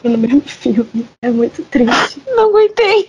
no 0.03 0.17
mesmo 0.17 0.41
filme. 0.41 1.07
É 1.21 1.29
muito 1.29 1.63
triste. 1.63 2.21
Não 2.35 2.49
aguentei. 2.49 3.07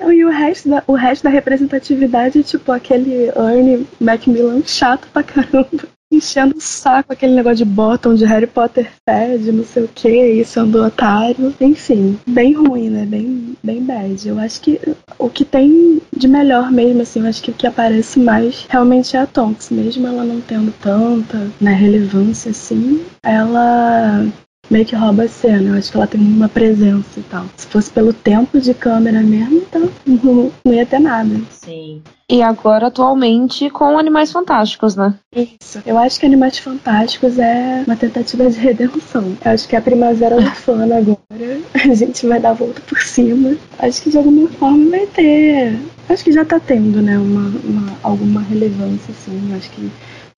Não, 0.00 0.12
E 0.12 0.24
o 0.24 0.30
resto, 0.30 0.68
da, 0.68 0.82
o 0.86 0.94
resto 0.94 1.24
da 1.24 1.30
representatividade 1.30 2.40
é 2.40 2.42
tipo 2.42 2.72
aquele 2.72 3.28
Ernie 3.36 3.86
Macmillan 4.00 4.62
chato 4.64 5.08
pra 5.12 5.22
caramba. 5.22 5.68
Enchendo 6.12 6.56
o 6.58 6.60
saco, 6.60 7.12
aquele 7.12 7.34
negócio 7.34 7.58
de 7.58 7.64
bottom 7.64 8.14
de 8.14 8.26
Harry 8.26 8.46
Potter 8.46 8.90
fed, 9.08 9.50
não 9.50 9.64
sei 9.64 9.84
o 9.84 9.88
que, 9.88 10.10
isso 10.10 10.60
andou 10.60 10.84
otário. 10.84 11.54
Enfim, 11.58 12.18
bem 12.26 12.52
ruim, 12.52 12.90
né? 12.90 13.06
Bem, 13.06 13.56
bem 13.62 13.82
bad. 13.82 14.28
Eu 14.28 14.38
acho 14.38 14.60
que 14.60 14.78
o 15.18 15.30
que 15.30 15.44
tem 15.44 16.00
de 16.14 16.28
melhor 16.28 16.70
mesmo, 16.70 17.02
assim, 17.02 17.20
eu 17.20 17.26
acho 17.26 17.42
que 17.42 17.50
o 17.50 17.54
que 17.54 17.66
aparece 17.66 18.20
mais 18.20 18.66
realmente 18.68 19.16
é 19.16 19.20
a 19.20 19.26
Tonks. 19.26 19.70
Mesmo 19.70 20.06
ela 20.06 20.22
não 20.22 20.40
tendo 20.40 20.72
tanta 20.80 21.50
né, 21.60 21.72
relevância 21.72 22.50
assim, 22.50 23.02
ela 23.22 24.26
meio 24.72 24.84
que 24.86 24.96
rouba 24.96 25.24
a 25.24 25.28
cena. 25.28 25.70
Eu 25.70 25.74
acho 25.78 25.90
que 25.90 25.96
ela 25.96 26.06
tem 26.06 26.20
uma 26.20 26.48
presença 26.48 27.18
e 27.20 27.22
tal. 27.22 27.44
Se 27.56 27.66
fosse 27.66 27.90
pelo 27.90 28.12
tempo 28.12 28.60
de 28.60 28.72
câmera 28.74 29.20
mesmo, 29.20 29.56
então 29.58 29.88
não, 30.06 30.50
não 30.64 30.72
ia 30.74 30.86
ter 30.86 30.98
nada. 30.98 31.30
Sim. 31.50 32.02
E 32.30 32.40
agora, 32.42 32.86
atualmente, 32.86 33.68
com 33.68 33.98
Animais 33.98 34.32
Fantásticos, 34.32 34.96
né? 34.96 35.14
Isso. 35.36 35.82
Eu 35.84 35.98
acho 35.98 36.18
que 36.18 36.24
Animais 36.24 36.58
Fantásticos 36.58 37.38
é 37.38 37.84
uma 37.86 37.94
tentativa 37.96 38.48
de 38.50 38.58
redenção. 38.58 39.36
Eu 39.44 39.50
acho 39.52 39.68
que 39.68 39.76
é 39.76 39.78
a 39.78 39.82
primavera 39.82 40.40
do 40.40 40.50
fã 40.52 40.82
agora. 40.84 41.18
A 41.74 41.94
gente 41.94 42.26
vai 42.26 42.40
dar 42.40 42.50
a 42.50 42.54
volta 42.54 42.80
por 42.88 43.00
cima. 43.02 43.54
Acho 43.78 44.02
que 44.02 44.10
de 44.10 44.16
alguma 44.16 44.48
forma 44.48 44.88
vai 44.90 45.06
ter. 45.08 45.78
Acho 46.08 46.24
que 46.24 46.32
já 46.32 46.44
tá 46.44 46.58
tendo, 46.58 47.02
né? 47.02 47.18
Uma, 47.18 47.48
uma- 47.64 47.92
alguma 48.02 48.40
relevância, 48.40 49.10
assim. 49.12 49.54
Acho 49.54 49.70
que 49.70 49.90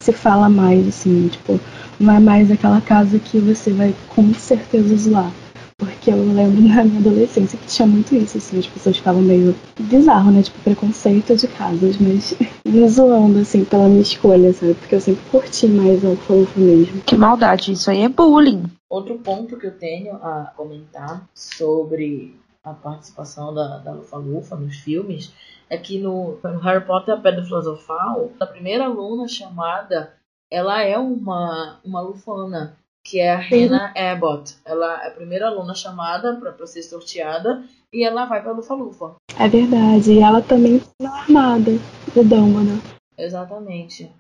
se 0.05 0.13
fala 0.13 0.51
mais, 0.51 0.87
assim, 0.87 1.29
tipo, 1.29 1.59
não 1.99 2.15
é 2.15 2.21
mais 2.21 2.51
aquela 2.51 2.81
casa 2.81 3.19
que 3.19 3.39
você 3.39 3.73
vai 3.73 3.95
com 4.15 4.35
certeza 4.35 4.95
zoar. 4.97 5.33
Porque 5.79 6.11
eu 6.11 6.17
lembro 6.17 6.63
na 6.63 6.85
minha 6.85 6.99
adolescência 6.99 7.59
que 7.59 7.67
tinha 7.67 7.89
muito 7.89 8.15
isso, 8.15 8.39
assim, 8.39 8.59
as 8.59 8.67
pessoas 8.67 8.97
ficavam 8.97 9.23
meio 9.23 9.57
bizarro, 9.81 10.31
né? 10.31 10.43
Tipo, 10.43 10.61
preconceito 10.61 11.35
de 11.35 11.49
casas, 11.49 11.97
mas 11.99 12.35
me 12.65 12.87
zoando, 12.89 13.41
assim, 13.41 13.65
pela 13.65 13.89
minha 13.89 14.03
escolha, 14.03 14.53
sabe? 14.53 14.75
Porque 14.75 14.95
eu 14.95 15.01
sempre 15.01 15.23
curti 15.31 15.67
mais 15.67 16.05
o 16.05 16.15
fofo 16.17 16.61
mesmo. 16.61 17.01
Que 17.01 17.17
maldade, 17.17 17.73
isso 17.73 17.91
aí 17.91 18.03
é 18.03 18.09
bullying. 18.09 18.65
Outro 18.89 19.19
ponto 19.19 19.57
que 19.57 19.67
eu 19.67 19.77
tenho 19.77 20.15
a 20.17 20.53
comentar 20.55 21.27
sobre 21.35 22.37
a 22.63 22.73
participação 22.73 23.53
da, 23.53 23.79
da 23.79 23.93
Lufa 23.93 24.17
Lufa 24.17 24.57
nos 24.57 24.77
filmes 24.77 25.33
é 25.69 25.79
que 25.79 25.99
no, 25.99 26.39
no 26.43 26.59
Harry 26.61 26.85
Potter 26.85 27.15
e 27.15 27.19
a 27.19 27.21
Pedra 27.21 27.45
Filosofal, 27.45 28.33
a 28.39 28.47
primeira 28.47 28.85
aluna 28.85 29.27
chamada, 29.29 30.15
ela 30.51 30.83
é 30.83 30.99
uma, 30.99 31.81
uma 31.85 32.01
lufana 32.01 32.77
que 33.05 33.21
é 33.21 33.33
a 33.33 33.37
Rena 33.37 33.93
Abbott. 33.95 34.57
Ela 34.65 35.05
é 35.05 35.09
a 35.09 35.11
primeira 35.11 35.49
aluna 35.49 35.75
chamada 35.75 36.35
para 36.37 36.67
ser 36.67 36.83
sorteada 36.83 37.63
e 37.93 38.03
ela 38.03 38.25
vai 38.25 38.43
para 38.43 38.53
Lufa-Lufa. 38.53 39.17
É 39.39 39.49
verdade, 39.49 40.13
e 40.13 40.21
ela 40.21 40.41
também 40.41 40.81
tá 40.99 41.11
armada 41.11 41.73
de 41.73 42.25
Dumbledore. 42.25 42.81
Exatamente. 43.17 44.11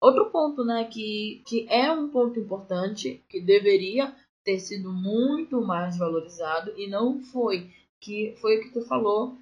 Outro 0.00 0.26
ponto, 0.26 0.64
né, 0.64 0.84
que, 0.84 1.42
que 1.46 1.66
é 1.70 1.90
um 1.90 2.08
ponto 2.08 2.38
importante, 2.38 3.24
que 3.28 3.40
deveria 3.40 4.12
ter 4.44 4.60
sido 4.60 4.92
muito 4.92 5.60
mais 5.60 5.96
valorizado 5.96 6.72
e 6.76 6.88
não 6.88 7.20
foi, 7.20 7.70
que 8.00 8.34
foi 8.40 8.58
o 8.58 8.62
que 8.62 8.72
tu 8.72 8.82
falou, 8.82 9.34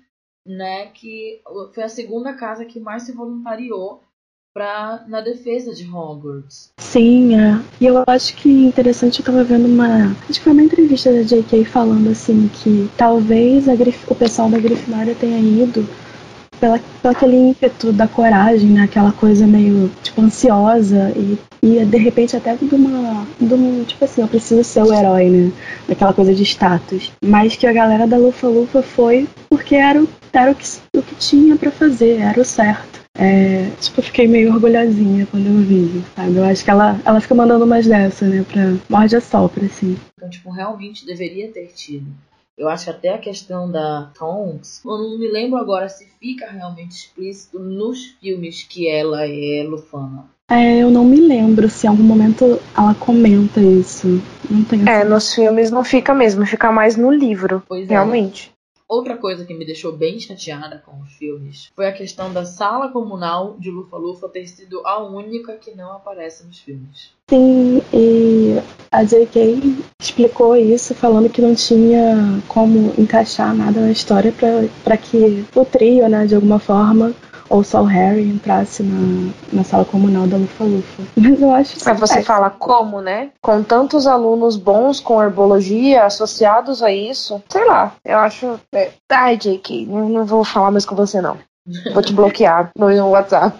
né, 0.46 0.86
que 0.86 1.40
foi 1.74 1.84
a 1.84 1.88
segunda 1.88 2.34
casa 2.34 2.64
que 2.64 2.78
mais 2.78 3.04
se 3.04 3.12
voluntariou 3.12 4.02
pra, 4.54 5.04
na 5.08 5.20
defesa 5.20 5.74
de 5.74 5.84
Hogwarts. 5.84 6.70
Sim, 6.78 7.34
é. 7.36 7.60
E 7.80 7.86
eu 7.86 8.04
acho 8.06 8.36
que 8.36 8.48
interessante, 8.48 9.18
eu 9.18 9.26
tava 9.26 9.42
vendo 9.42 9.66
uma. 9.66 10.12
Acho 10.28 10.38
que 10.38 10.40
foi 10.40 10.52
uma 10.52 10.62
entrevista 10.62 11.12
da 11.12 11.22
J.K. 11.22 11.64
falando 11.64 12.08
assim 12.08 12.48
que 12.48 12.88
talvez 12.96 13.66
Grif... 13.66 14.04
o 14.08 14.14
pessoal 14.14 14.48
da 14.48 14.58
Grifinória 14.58 15.14
tenha 15.14 15.40
ido 15.40 15.84
pela, 16.60 16.78
pelo 17.02 17.14
aquele 17.14 17.36
ímpeto 17.36 17.92
da 17.92 18.06
coragem, 18.06 18.70
né? 18.70 18.82
Aquela 18.82 19.12
coisa 19.12 19.46
meio, 19.46 19.90
tipo, 20.02 20.22
ansiosa 20.22 21.12
e, 21.16 21.38
e 21.60 21.84
de 21.84 21.98
repente 21.98 22.36
até 22.36 22.54
de 22.54 22.74
uma, 22.74 23.26
de 23.40 23.84
tipo 23.86 24.04
assim, 24.04 24.22
eu 24.22 24.28
preciso 24.28 24.62
ser 24.62 24.82
o 24.82 24.94
herói, 24.94 25.28
né? 25.28 25.52
Daquela 25.88 26.14
coisa 26.14 26.32
de 26.32 26.42
status. 26.44 27.12
Mas 27.24 27.56
que 27.56 27.66
a 27.66 27.72
galera 27.72 28.06
da 28.06 28.16
Lufa 28.16 28.46
Lufa 28.46 28.82
foi 28.82 29.26
porque 29.50 29.74
era, 29.74 30.00
o, 30.00 30.08
era 30.38 30.50
o, 30.50 30.54
que, 30.54 30.66
o 30.96 31.02
que 31.02 31.14
tinha 31.16 31.56
para 31.56 31.70
fazer, 31.70 32.20
era 32.20 32.40
o 32.40 32.44
certo. 32.44 33.04
É, 33.16 33.70
tipo, 33.80 34.00
eu 34.00 34.04
fiquei 34.04 34.26
meio 34.26 34.52
orgulhosinha 34.52 35.26
quando 35.30 35.46
eu 35.46 35.58
vi, 35.58 36.04
sabe? 36.16 36.36
Eu 36.36 36.44
acho 36.44 36.64
que 36.64 36.70
ela, 36.70 37.00
ela 37.04 37.20
fica 37.20 37.34
mandando 37.34 37.64
umas 37.64 37.86
dessa, 37.86 38.26
né? 38.26 38.44
Pra 38.52 38.74
morde 38.88 39.14
a 39.14 39.20
sopra, 39.20 39.64
assim. 39.64 39.96
Então, 40.16 40.28
tipo, 40.28 40.50
realmente 40.50 41.06
deveria 41.06 41.48
ter 41.48 41.68
tido. 41.68 42.06
Eu 42.56 42.68
acho 42.68 42.84
que 42.84 42.90
até 42.90 43.14
a 43.14 43.18
questão 43.18 43.70
da 43.70 44.10
Tonks, 44.16 44.80
eu 44.84 44.98
não 44.98 45.18
me 45.18 45.28
lembro 45.28 45.58
agora 45.58 45.88
se 45.88 46.06
fica 46.20 46.50
realmente 46.50 46.92
explícito 46.92 47.58
nos 47.58 48.16
filmes 48.20 48.62
que 48.62 48.88
ela 48.88 49.26
é 49.26 49.64
Lufana. 49.64 50.24
É, 50.48 50.78
eu 50.78 50.90
não 50.90 51.04
me 51.04 51.16
lembro 51.16 51.68
se 51.68 51.86
em 51.86 51.90
algum 51.90 52.02
momento 52.02 52.60
ela 52.76 52.94
comenta 52.94 53.60
isso. 53.60 54.22
Não 54.48 54.62
tenho 54.62 54.88
É, 54.88 55.02
nos 55.02 55.34
filmes 55.34 55.70
não 55.70 55.82
fica 55.82 56.14
mesmo, 56.14 56.44
fica 56.46 56.70
mais 56.70 56.96
no 56.96 57.10
livro. 57.10 57.62
Pois 57.66 57.88
é. 57.88 57.92
realmente. 57.92 58.53
Outra 58.88 59.16
coisa 59.16 59.44
que 59.44 59.54
me 59.54 59.64
deixou 59.64 59.92
bem 59.92 60.20
chateada 60.20 60.82
com 60.84 61.00
os 61.00 61.12
filmes 61.14 61.70
foi 61.74 61.86
a 61.86 61.92
questão 61.92 62.32
da 62.32 62.44
sala 62.44 62.90
comunal 62.90 63.56
de 63.58 63.70
Lufa 63.70 63.96
Lufa 63.96 64.28
ter 64.28 64.46
sido 64.46 64.86
a 64.86 65.02
única 65.02 65.54
que 65.56 65.74
não 65.74 65.92
aparece 65.92 66.46
nos 66.46 66.58
filmes. 66.58 67.12
Sim, 67.30 67.80
e 67.92 68.60
a 68.92 69.02
J.K. 69.02 69.58
explicou 69.98 70.54
isso 70.54 70.94
falando 70.94 71.30
que 71.30 71.40
não 71.40 71.54
tinha 71.54 72.14
como 72.46 72.92
encaixar 72.98 73.54
nada 73.54 73.80
na 73.80 73.90
história 73.90 74.32
para 74.84 74.96
que 74.98 75.44
o 75.54 75.64
trio, 75.64 76.06
né, 76.08 76.26
de 76.26 76.34
alguma 76.34 76.58
forma, 76.58 77.14
ou 77.50 77.62
só 77.62 77.82
o 77.82 77.86
Harry 77.86 78.28
entrasse 78.28 78.82
na, 78.82 79.32
na 79.52 79.64
sala 79.64 79.84
comunal 79.84 80.26
da 80.26 80.36
Lufa 80.36 80.64
Lufa. 80.64 81.02
Mas 81.16 81.40
eu 81.40 81.50
acho 81.52 81.76
que. 81.78 81.84
Mas 81.84 82.00
você 82.00 82.22
fala 82.22 82.50
como, 82.50 83.00
né? 83.00 83.30
Com 83.42 83.62
tantos 83.62 84.06
alunos 84.06 84.56
bons 84.56 85.00
com 85.00 85.22
herbologia 85.22 86.04
associados 86.04 86.82
a 86.82 86.90
isso, 86.92 87.42
sei 87.48 87.64
lá, 87.66 87.94
eu 88.04 88.18
acho. 88.18 88.58
É... 88.72 88.90
Ai, 89.10 89.36
JK, 89.36 89.86
não, 89.86 90.08
não 90.08 90.24
vou 90.24 90.44
falar 90.44 90.70
mais 90.70 90.84
com 90.86 90.94
você, 90.96 91.20
não. 91.20 91.36
Vou 91.92 92.02
te 92.02 92.12
bloquear 92.12 92.70
no 92.76 92.86
WhatsApp. 93.08 93.56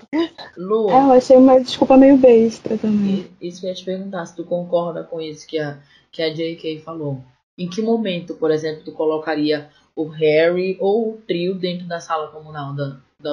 Lu, 0.59 0.91
É, 0.91 0.93
eu 0.95 1.13
achei 1.13 1.37
uma 1.37 1.59
desculpa 1.61 1.97
meio 1.97 2.17
besta 2.19 2.77
também. 2.77 3.27
e- 3.41 3.49
isso 3.49 3.61
que 3.61 3.67
eu 3.67 3.71
ia 3.71 3.75
te 3.77 3.85
perguntar, 3.85 4.27
se 4.27 4.37
tu 4.37 4.45
concorda 4.45 5.03
com 5.05 5.21
isso 5.21 5.47
que 5.47 5.59
a, 5.59 5.79
que 6.13 6.23
a 6.23 6.33
J.K. 6.33 6.81
falou. 6.85 7.21
Em 7.57 7.69
que 7.69 7.81
momento, 7.81 8.35
por 8.35 8.51
exemplo, 8.51 8.83
tu 8.85 8.93
colocaria 8.93 9.69
o 9.97 10.07
Harry 10.09 10.77
ou 10.81 11.11
o 11.11 11.19
trio 11.27 11.55
dentro 11.55 11.87
da 11.87 12.01
sala 12.01 12.27
comunal 12.29 12.75
da, 12.75 12.97
da? 13.25 13.33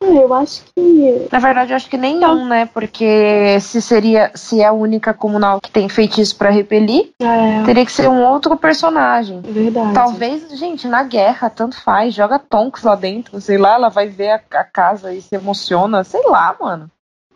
Ah, 0.00 0.06
eu 0.06 0.32
acho 0.32 0.62
que. 0.74 1.28
Na 1.32 1.38
verdade, 1.40 1.72
eu 1.72 1.76
acho 1.76 1.90
que 1.90 1.98
nenhum, 1.98 2.46
né? 2.46 2.66
Porque 2.72 3.58
se 3.60 3.82
seria, 3.82 4.30
se 4.34 4.60
é 4.60 4.66
a 4.66 4.72
única 4.72 5.12
comunal 5.12 5.60
que 5.60 5.70
tem 5.70 5.88
feitiço 5.88 6.36
pra 6.36 6.48
repelir, 6.50 7.10
É, 7.20 7.64
teria 7.64 7.84
que 7.84 7.90
ser 7.92 8.08
um 8.08 8.22
outro 8.24 8.56
personagem. 8.56 9.42
é 9.46 9.50
verdade. 9.50 9.92
Talvez, 9.92 10.48
gente, 10.56 10.86
na 10.86 11.02
guerra, 11.02 11.50
tanto 11.50 11.76
faz, 11.82 12.14
joga 12.14 12.38
Tonks 12.38 12.84
lá 12.84 12.94
dentro, 12.94 13.40
sei 13.40 13.58
lá, 13.58 13.74
ela 13.74 13.88
vai 13.88 14.06
ver 14.06 14.30
a, 14.30 14.40
a 14.60 14.64
casa 14.64 15.12
e 15.12 15.20
se 15.20 15.34
emociona, 15.34 16.04
sei 16.04 16.22
lá, 16.26 16.54
mano. 16.60 16.88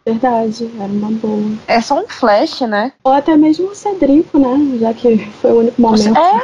Verdade, 0.07 0.70
era 0.78 0.88
uma 0.88 1.11
boa. 1.11 1.53
É 1.68 1.80
só 1.80 1.95
um 2.01 2.09
flash, 2.09 2.62
né? 2.62 2.93
Ou 3.05 3.12
até 3.12 3.36
mesmo 3.36 3.68
o 3.68 3.74
Cedrico, 3.74 4.38
né? 4.38 4.78
Já 4.80 4.95
que 4.95 5.18
foi 5.41 5.53
o 5.53 5.59
único 5.59 5.80
momento. 5.80 6.16
É, 6.16 6.41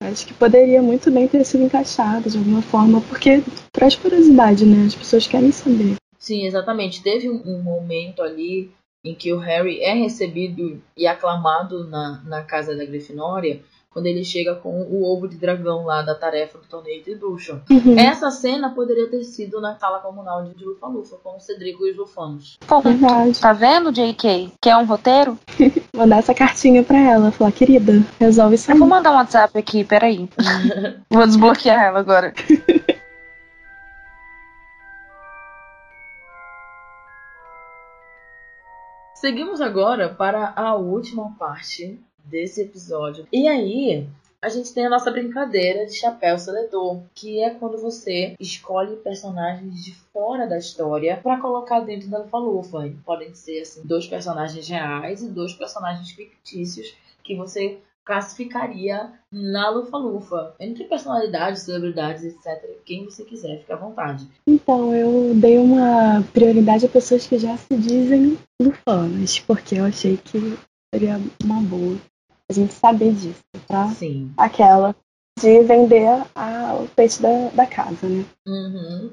Acho 0.00 0.26
que 0.26 0.34
poderia 0.34 0.82
muito 0.82 1.10
bem 1.10 1.28
ter 1.28 1.44
sido 1.44 1.64
encaixado 1.64 2.28
de 2.30 2.38
alguma 2.38 2.62
forma, 2.62 3.00
porque 3.00 3.42
traz 3.72 3.94
curiosidade, 3.94 4.64
né? 4.64 4.86
As 4.86 4.94
pessoas 4.94 5.26
querem 5.26 5.52
saber. 5.52 5.96
Sim, 6.18 6.44
exatamente. 6.44 7.02
Teve 7.02 7.28
um 7.28 7.62
momento 7.62 8.22
ali 8.22 8.70
em 9.04 9.14
que 9.14 9.32
o 9.32 9.38
Harry 9.38 9.80
é 9.80 9.92
recebido 9.92 10.80
e 10.96 11.06
aclamado 11.06 11.88
na, 11.88 12.22
na 12.24 12.42
casa 12.42 12.76
da 12.76 12.84
Grifinória 12.84 13.60
quando 13.92 14.06
ele 14.06 14.24
chega 14.24 14.54
com 14.54 14.82
o 14.82 15.04
ovo 15.04 15.28
de 15.28 15.36
dragão 15.36 15.84
lá 15.84 16.02
da 16.02 16.14
tarefa 16.14 16.58
do 16.58 16.64
torneio 16.66 17.02
de 17.02 17.14
bruxa. 17.14 17.62
Uhum. 17.70 17.98
Essa 17.98 18.30
cena 18.30 18.70
poderia 18.70 19.08
ter 19.08 19.22
sido 19.24 19.60
na 19.60 19.78
sala 19.78 20.00
comunal 20.00 20.44
de 20.44 20.64
Lufa-Lufa, 20.64 21.16
com 21.22 21.36
o 21.36 21.40
Cedrico 21.40 21.86
e 21.86 21.90
os 21.90 21.96
Lufanos. 21.96 22.58
Verdade. 22.82 23.40
Tá 23.40 23.52
vendo, 23.52 23.92
JK? 23.92 24.52
Quer 24.60 24.76
um 24.76 24.84
roteiro? 24.84 25.38
Mandar 25.94 26.18
essa 26.18 26.34
cartinha 26.34 26.82
pra 26.82 26.98
ela, 26.98 27.30
falar, 27.30 27.52
querida, 27.52 28.02
resolve 28.18 28.54
isso 28.54 28.70
Eu 28.70 28.74
aí. 28.74 28.78
vou 28.78 28.88
mandar 28.88 29.12
um 29.12 29.16
WhatsApp 29.16 29.56
aqui, 29.58 29.84
peraí. 29.84 30.28
vou 31.10 31.26
desbloquear 31.26 31.82
ela 31.84 32.00
agora. 32.00 32.32
Seguimos 39.14 39.60
agora 39.60 40.08
para 40.08 40.52
a 40.56 40.74
última 40.74 41.32
parte 41.38 42.00
desse 42.24 42.62
episódio. 42.62 43.26
E 43.32 43.48
aí, 43.48 44.06
a 44.42 44.48
gente 44.48 44.74
tem 44.74 44.86
a 44.86 44.90
nossa 44.90 45.08
brincadeira 45.10 45.86
de 45.86 45.94
chapéu 45.94 46.36
seletor, 46.36 47.00
que 47.14 47.40
é 47.40 47.50
quando 47.50 47.78
você 47.78 48.34
escolhe 48.40 48.96
personagens 48.96 49.84
de 49.84 49.94
fora 50.12 50.48
da 50.48 50.58
história 50.58 51.16
para 51.22 51.40
colocar 51.40 51.78
dentro 51.78 52.08
da 52.08 52.18
Lufa-Lufa. 52.18 52.92
Podem 53.04 53.32
ser 53.34 53.60
assim, 53.60 53.82
dois 53.84 54.08
personagens 54.08 54.66
reais 54.68 55.22
e 55.22 55.28
dois 55.28 55.52
personagens 55.52 56.10
fictícios 56.10 56.92
que 57.22 57.36
você 57.36 57.78
classificaria 58.04 59.12
na 59.30 59.70
Lufa-Lufa. 59.70 60.56
Entre 60.58 60.84
personalidades, 60.84 61.62
celebridades, 61.62 62.24
etc. 62.24 62.80
Quem 62.84 63.04
você 63.04 63.24
quiser, 63.24 63.60
fica 63.60 63.74
à 63.74 63.78
vontade. 63.78 64.26
Então, 64.44 64.92
eu 64.92 65.34
dei 65.36 65.56
uma 65.56 66.20
prioridade 66.32 66.84
a 66.84 66.88
pessoas 66.88 67.28
que 67.28 67.38
já 67.38 67.56
se 67.56 67.76
dizem 67.76 68.36
lufanas, 68.60 69.38
porque 69.38 69.76
eu 69.76 69.84
achei 69.84 70.16
que 70.16 70.58
seria 70.92 71.20
uma 71.44 71.62
boa 71.62 71.96
a 72.52 72.54
gente 72.54 72.74
saber 72.74 73.12
disso, 73.12 73.42
tá? 73.66 73.88
Sim. 73.88 74.30
Aquela 74.36 74.94
de 75.40 75.62
vender 75.62 76.22
a, 76.34 76.74
o 76.80 76.88
peixe 76.94 77.20
da, 77.22 77.48
da 77.54 77.66
casa, 77.66 78.06
né? 78.06 78.24
Uhum. 78.46 79.10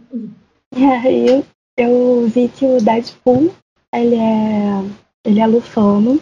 E 0.76 0.84
aí 0.86 1.44
eu 1.78 2.28
vi 2.28 2.50
que 2.50 2.66
o 2.66 2.82
Deadpool, 2.82 3.52
ele 3.94 4.16
é, 4.16 4.84
ele 5.26 5.40
é 5.40 5.48
lufano. 5.48 6.20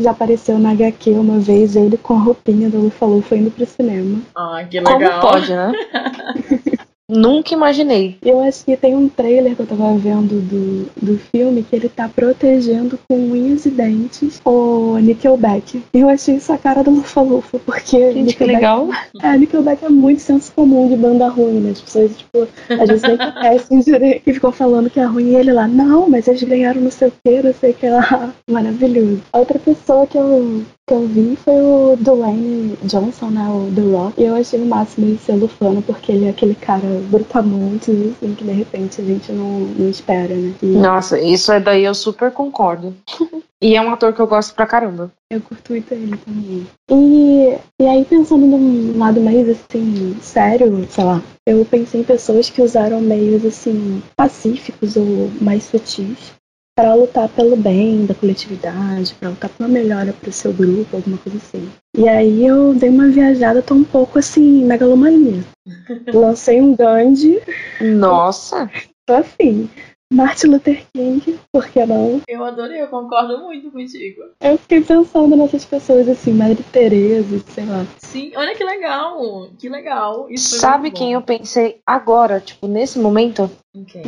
Já 0.00 0.12
apareceu 0.12 0.58
na 0.58 0.70
HQ 0.70 1.10
uma 1.10 1.38
vez 1.38 1.76
ele 1.76 1.98
com 1.98 2.14
a 2.14 2.18
roupinha 2.18 2.70
do 2.70 2.80
Lufa 2.80 3.04
Lufa 3.04 3.36
indo 3.36 3.50
pro 3.50 3.66
cinema. 3.66 4.22
Ah, 4.34 4.64
que 4.64 4.80
Como 4.80 4.98
legal. 4.98 5.20
pode, 5.20 5.52
né? 5.54 5.72
Nunca 7.10 7.54
imaginei. 7.54 8.16
Eu 8.22 8.40
acho 8.40 8.64
que 8.64 8.76
tem 8.76 8.94
um 8.94 9.08
trailer 9.08 9.56
que 9.56 9.62
eu 9.62 9.66
tava 9.66 9.92
vendo 9.96 10.40
do, 10.40 10.86
do 11.02 11.18
filme 11.18 11.64
que 11.64 11.74
ele 11.74 11.88
tá 11.88 12.08
protegendo 12.08 12.98
com 13.08 13.16
unhas 13.16 13.66
e 13.66 13.70
dentes 13.70 14.40
o 14.44 14.96
Nickelback. 14.98 15.82
E 15.92 16.00
eu 16.00 16.08
achei 16.08 16.36
isso 16.36 16.52
a 16.52 16.58
cara 16.58 16.84
do 16.84 16.92
Lufa-Lufa, 16.92 17.58
porque. 17.58 18.12
Gente, 18.12 18.36
que 18.36 18.44
legal. 18.44 18.88
É, 19.22 19.36
Nickelback 19.36 19.84
é 19.84 19.88
muito 19.88 20.20
senso 20.20 20.52
comum 20.52 20.88
de 20.88 20.96
banda 20.96 21.28
ruim, 21.28 21.60
né? 21.60 21.70
As 21.70 21.80
pessoas, 21.80 22.16
tipo, 22.16 22.48
às 22.70 22.88
vezes 22.88 23.02
nem 23.02 23.16
conhecem 23.16 23.80
direito 23.80 24.22
e 24.26 24.32
ficam 24.32 24.52
falando 24.52 24.88
que 24.88 25.00
é 25.00 25.04
ruim 25.04 25.32
e 25.32 25.36
ele 25.36 25.52
lá, 25.52 25.66
não, 25.66 26.08
mas 26.08 26.28
eles 26.28 26.42
ganharam 26.42 26.80
não 26.80 26.90
sei 26.90 27.08
o 27.08 27.12
que, 27.22 27.42
não 27.42 27.52
sei 27.52 27.72
o 27.72 27.74
que 27.74 27.88
lá. 27.88 28.32
Maravilhoso. 28.50 29.20
A 29.32 29.38
outra 29.38 29.58
pessoa 29.58 30.06
que 30.06 30.16
eu, 30.16 30.62
que 30.86 30.94
eu 30.94 31.06
vi 31.06 31.36
foi 31.36 31.60
o 31.60 31.96
Dwayne 31.98 32.78
Johnson, 32.84 33.26
né? 33.30 33.46
O 33.48 33.70
The 33.74 33.82
Rock. 33.82 34.20
E 34.20 34.24
eu 34.24 34.36
achei 34.36 34.60
o 34.60 34.66
máximo 34.66 35.06
ele 35.06 35.18
ser 35.18 35.32
lufano, 35.32 35.82
porque 35.82 36.12
ele 36.12 36.26
é 36.26 36.30
aquele 36.30 36.54
cara 36.54 36.99
brutamontes, 37.02 37.88
assim, 37.88 38.34
que 38.34 38.44
de 38.44 38.52
repente 38.52 39.00
a 39.00 39.04
gente 39.04 39.32
não, 39.32 39.60
não 39.60 39.88
espera, 39.88 40.34
né? 40.34 40.54
E 40.62 40.66
Nossa, 40.66 41.20
isso 41.20 41.52
é 41.52 41.60
daí 41.60 41.84
eu 41.84 41.94
super 41.94 42.30
concordo. 42.30 42.94
e 43.62 43.76
é 43.76 43.80
um 43.80 43.90
ator 43.90 44.12
que 44.12 44.20
eu 44.20 44.26
gosto 44.26 44.54
pra 44.54 44.66
caramba. 44.66 45.10
eu 45.30 45.40
curto 45.40 45.72
muito 45.72 45.92
ele 45.92 46.16
também. 46.16 46.66
E, 46.90 47.58
e 47.80 47.86
aí, 47.86 48.04
pensando 48.04 48.46
num 48.46 48.98
lado 48.98 49.20
mais, 49.20 49.48
assim, 49.48 50.16
sério, 50.20 50.86
sei 50.90 51.04
lá, 51.04 51.22
eu 51.46 51.64
pensei 51.64 52.00
em 52.00 52.04
pessoas 52.04 52.50
que 52.50 52.62
usaram 52.62 53.00
meios, 53.00 53.44
assim, 53.44 54.02
pacíficos 54.16 54.96
ou 54.96 55.30
mais 55.40 55.64
sutis 55.64 56.39
para 56.76 56.94
lutar 56.94 57.28
pelo 57.28 57.56
bem 57.56 58.06
da 58.06 58.14
coletividade, 58.14 59.14
para 59.14 59.28
lutar 59.30 59.50
pela 59.50 59.68
melhora 59.68 60.12
pro 60.12 60.32
seu 60.32 60.52
grupo, 60.52 60.96
alguma 60.96 61.18
coisa 61.18 61.38
assim. 61.38 61.70
E 61.96 62.08
aí 62.08 62.46
eu 62.46 62.74
dei 62.74 62.88
uma 62.88 63.08
viajada, 63.08 63.62
tô 63.62 63.74
um 63.74 63.84
pouco 63.84 64.18
assim, 64.18 64.64
megalomania. 64.64 65.44
Lancei 66.12 66.60
um 66.60 66.74
Gandhi, 66.74 67.40
Nossa! 67.80 68.70
tô 69.06 69.14
assim. 69.14 69.68
Martin 70.12 70.48
Luther 70.48 70.82
King, 70.92 71.38
por 71.52 71.68
que 71.68 71.86
não? 71.86 72.20
Eu 72.26 72.44
adorei, 72.44 72.82
eu 72.82 72.88
concordo 72.88 73.38
muito 73.38 73.70
contigo. 73.70 74.22
Eu 74.40 74.58
fiquei 74.58 74.80
pensando 74.80 75.36
nessas 75.36 75.64
pessoas 75.64 76.08
assim, 76.08 76.32
Madre 76.32 76.64
Teresa, 76.72 77.38
sei 77.46 77.64
lá. 77.64 77.86
Sim, 77.98 78.32
olha 78.34 78.56
que 78.56 78.64
legal. 78.64 79.48
Que 79.56 79.68
legal. 79.68 80.26
Sabe 80.36 80.90
quem 80.90 81.10
bom. 81.10 81.14
eu 81.14 81.22
pensei 81.22 81.78
agora, 81.86 82.40
tipo, 82.40 82.66
nesse 82.66 82.98
momento? 82.98 83.48
Ok. 83.72 84.02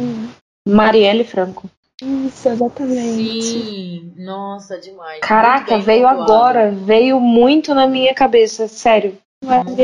Marielle 0.66 1.22
Franco. 1.22 1.70
Isso, 2.02 2.48
exatamente. 2.48 3.42
Sim, 3.42 4.12
nossa, 4.16 4.76
demais. 4.78 5.20
Caraca, 5.20 5.78
veio 5.78 6.06
agora, 6.08 6.72
veio 6.72 7.20
muito 7.20 7.72
na 7.74 7.86
minha 7.86 8.12
cabeça, 8.12 8.66
sério. 8.66 9.16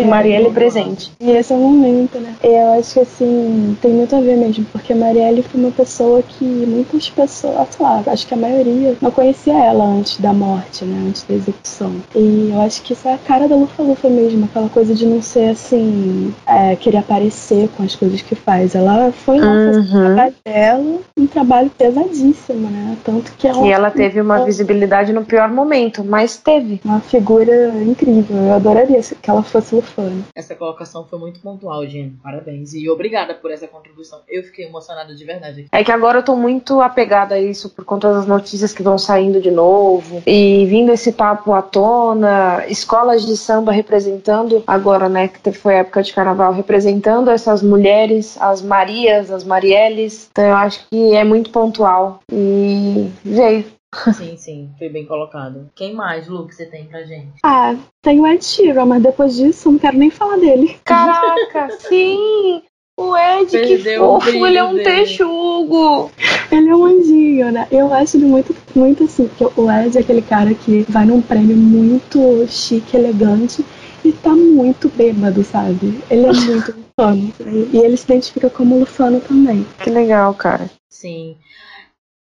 Marielle 0.09 0.51
presente. 0.51 1.13
E 1.21 1.31
esse 1.31 1.53
é 1.53 1.57
o 1.57 1.59
momento, 1.59 2.19
né? 2.19 2.35
Eu 2.43 2.79
acho 2.79 2.95
que 2.95 3.01
assim, 3.01 3.77
tem 3.83 3.91
muito 3.93 4.15
a 4.15 4.21
ver 4.21 4.37
mesmo, 4.37 4.65
porque 4.73 4.93
a 4.93 4.97
Marielle 4.97 5.43
foi 5.43 5.61
uma 5.61 5.71
pessoa 5.73 6.23
que 6.23 6.45
muitas 6.45 7.09
pessoas, 7.11 7.69
sei 7.71 7.85
lá, 7.87 8.03
acho 8.07 8.27
que 8.27 8.35
a 8.35 8.37
maioria 8.37 8.97
não 9.01 9.11
conhecia 9.11 9.53
ela 9.55 9.85
antes 9.85 10.21
da 10.21 10.33
morte, 10.33 10.85
né? 10.85 11.07
Antes 11.09 11.25
da 11.25 11.35
execução. 11.35 11.93
E 12.15 12.51
eu 12.53 12.61
acho 12.61 12.83
que 12.83 12.93
isso 12.93 13.07
é 13.09 13.15
a 13.15 13.19
cara 13.19 13.49
da 13.49 13.57
Lufa 13.57 13.83
Lufa 13.83 14.09
mesmo, 14.09 14.45
aquela 14.45 14.69
coisa 14.69 14.95
de 14.95 15.05
não 15.07 15.21
ser 15.21 15.51
assim, 15.51 16.33
é, 16.47 16.77
querer 16.77 16.99
aparecer 16.99 17.69
com 17.77 17.83
as 17.83 17.95
coisas 17.95 18.23
que 18.23 18.35
faz. 18.35 18.75
Ela 18.75 19.13
foi 19.13 19.39
lá 19.39 19.55
fazer 19.55 19.79
o 19.79 19.89
Uhum. 19.89 20.05
trabalho 20.07 20.35
dela, 20.45 20.99
um 21.19 21.27
trabalho 21.27 21.71
pesadíssimo, 21.77 22.69
né? 22.71 22.97
Tanto 23.05 23.33
que 23.39 23.47
ela, 23.47 23.67
E 23.67 23.71
ela 23.71 23.91
teve 23.91 24.21
uma 24.21 24.45
visibilidade 24.45 25.13
no 25.13 25.25
pior 25.25 25.49
momento, 25.51 26.05
mas 26.05 26.37
teve. 26.37 26.81
uma 26.85 27.01
figura 27.01 27.73
incrível. 27.87 28.37
Eu 28.37 28.53
adoraria 28.55 29.01
que 29.01 29.31
ela 29.31 29.43
fosse 29.49 29.75
Lufana. 29.75 30.25
Essa 30.35 30.55
colocação 30.55 31.05
foi 31.05 31.19
muito 31.19 31.41
pontual, 31.41 31.87
Jen. 31.87 32.15
Parabéns. 32.23 32.75
E 32.75 32.89
obrigada 32.89 33.35
por 33.35 33.51
essa 33.51 33.67
contribuição. 33.67 34.21
Eu 34.29 34.43
fiquei 34.43 34.67
emocionada 34.67 35.15
de 35.15 35.25
verdade. 35.25 35.67
É 35.73 35.85
que 35.85 35.93
agora 35.93 36.19
eu 36.19 36.23
tô 36.23 36.37
muito 36.37 36.81
apegada 36.81 37.35
a 37.35 37.41
isso 37.41 37.71
por 37.71 37.85
conta 37.85 38.13
das 38.13 38.27
notícias 38.27 38.73
que 38.73 38.83
vão 38.83 38.99
saindo 38.99 39.41
de 39.41 39.51
novo. 39.51 40.23
E 40.27 40.67
vindo 40.67 40.93
esse 40.93 41.13
papo 41.13 41.53
à 41.53 41.63
tona, 41.63 42.65
escolas 42.69 43.25
de 43.25 43.37
samba 43.37 43.73
representando, 43.73 44.63
agora, 44.67 45.09
né, 45.09 45.29
que 45.29 45.53
foi 45.53 45.75
a 45.75 45.79
época 45.79 46.03
de 46.03 46.13
carnaval, 46.13 46.53
representando 46.53 47.31
essas 47.31 47.63
mulheres, 47.63 48.37
as 48.41 48.63
Marias, 48.63 49.31
as 49.31 49.45
Marielles. 49.45 50.29
Então 50.31 50.45
eu 50.45 50.57
acho 50.57 50.87
que 50.89 51.15
é 51.15 51.25
muito 51.25 51.51
pontual. 51.51 52.21
E 52.33 53.11
veio. 53.25 53.78
Sim, 54.15 54.37
sim, 54.37 54.71
foi 54.79 54.89
bem 54.89 55.05
colocado. 55.07 55.71
Quem 55.75 55.95
mais, 55.95 56.29
Lu, 56.29 56.47
que 56.47 56.55
você 56.55 56.67
tem 56.67 56.87
pra 56.87 57.03
gente? 57.05 57.33
Ah, 57.45 57.77
tem 58.03 58.21
o 58.21 58.27
Ed 58.27 58.45
Sheeran, 58.45 58.87
mas 58.87 59.03
depois 59.03 59.37
disso 59.37 59.69
eu 59.69 59.73
não 59.73 59.79
quero 59.79 59.99
nem 59.99 60.11
falar 60.11 60.37
dele. 60.39 60.79
Caraca, 60.85 61.71
sim! 61.81 62.63
O 62.99 63.17
Ed, 63.17 63.51
que 63.51 63.59
Perdeu 63.59 64.05
o 64.05 64.21
fofo, 64.21 64.47
ele 64.47 64.59
é 64.59 64.65
um 64.65 64.75
dele. 64.75 64.83
texugo. 64.85 66.11
Ele 66.51 66.69
é 66.69 66.75
um 66.75 66.85
anjinho, 66.85 67.53
né? 67.53 67.69
Eu 67.71 67.93
acho 67.95 68.17
ele 68.17 68.25
muito, 68.27 68.57
muito 68.75 69.05
assim, 69.05 69.29
porque 69.29 69.61
o 69.61 69.71
Ed 69.71 69.97
é 69.97 70.01
aquele 70.01 70.23
cara 70.23 70.53
que 70.53 70.85
vai 70.89 71.05
num 71.07 71.23
prêmio 71.23 71.57
muito 71.57 72.45
chique, 72.49 72.97
elegante 72.97 73.65
e 74.05 74.11
tá 74.13 74.31
muito 74.31 74.89
bêbado, 74.89 75.45
sabe? 75.45 76.03
Ele 76.11 76.27
é 76.27 76.33
muito 76.33 76.75
lufano. 76.99 77.33
E 77.73 77.79
ele 77.79 77.97
se 77.97 78.05
identifica 78.05 78.51
como 78.51 78.81
lufano 78.81 79.21
também. 79.21 79.65
Que 79.83 79.91
legal, 79.91 80.35
cara. 80.35 80.69
Sim. 80.89 81.37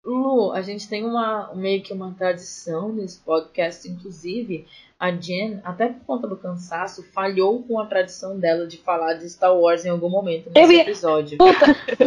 Lu, 0.04 0.52
a 0.52 0.62
gente 0.62 0.88
tem 0.88 1.04
uma 1.04 1.52
meio 1.54 1.82
que 1.82 1.92
uma 1.92 2.12
tradição 2.16 2.90
nesse 2.90 3.18
podcast, 3.18 3.86
inclusive 3.88 4.66
a 4.98 5.10
Jen, 5.10 5.60
até 5.64 5.88
por 5.88 6.00
conta 6.06 6.26
do 6.26 6.36
cansaço, 6.36 7.02
falhou 7.12 7.62
com 7.62 7.78
a 7.78 7.86
tradição 7.86 8.38
dela 8.38 8.66
de 8.66 8.78
falar 8.78 9.14
de 9.14 9.28
Star 9.28 9.54
Wars 9.56 9.84
em 9.84 9.88
algum 9.88 10.08
momento 10.10 10.50
nesse 10.54 10.72
ia- 10.74 10.82
episódio. 10.82 11.38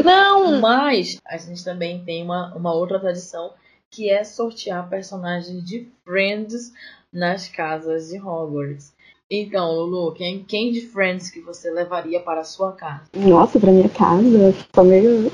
Não! 0.04 0.60
Mas 0.60 1.20
a 1.26 1.38
gente 1.38 1.64
também 1.64 2.04
tem 2.04 2.24
uma, 2.24 2.54
uma 2.56 2.74
outra 2.74 3.00
tradição 3.00 3.52
que 3.90 4.10
é 4.10 4.24
sortear 4.24 4.90
personagens 4.90 5.64
de 5.64 5.88
Friends 6.04 6.72
nas 7.12 7.48
casas 7.48 8.10
de 8.10 8.20
Hogwarts. 8.20 8.92
Então, 9.30 9.72
Lulu, 9.72 10.14
quem, 10.14 10.44
quem 10.44 10.72
de 10.72 10.82
Friends 10.82 11.30
que 11.32 11.40
você 11.42 11.72
levaria 11.72 12.20
para 12.20 12.42
a 12.42 12.44
sua 12.44 12.72
casa? 12.74 13.04
Nossa, 13.16 13.60
pra 13.60 13.72
minha 13.72 13.90
casa, 13.90 14.52
ficou 14.54 14.84
meio 14.84 15.32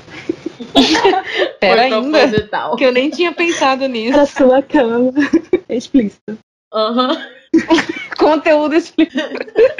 Pera 1.60 1.76
Foi 1.76 1.92
ainda. 1.92 2.18
proposital. 2.18 2.76
Que 2.76 2.84
eu 2.84 2.92
nem 2.92 3.10
tinha 3.10 3.32
pensado 3.32 3.86
nisso. 3.86 4.12
pra 4.12 4.26
sua 4.26 4.62
cama. 4.62 5.12
É 5.68 5.76
explícito. 5.76 6.38
Aham. 6.72 7.16
Conteúdo 8.20 8.74
explícito. 8.74 9.18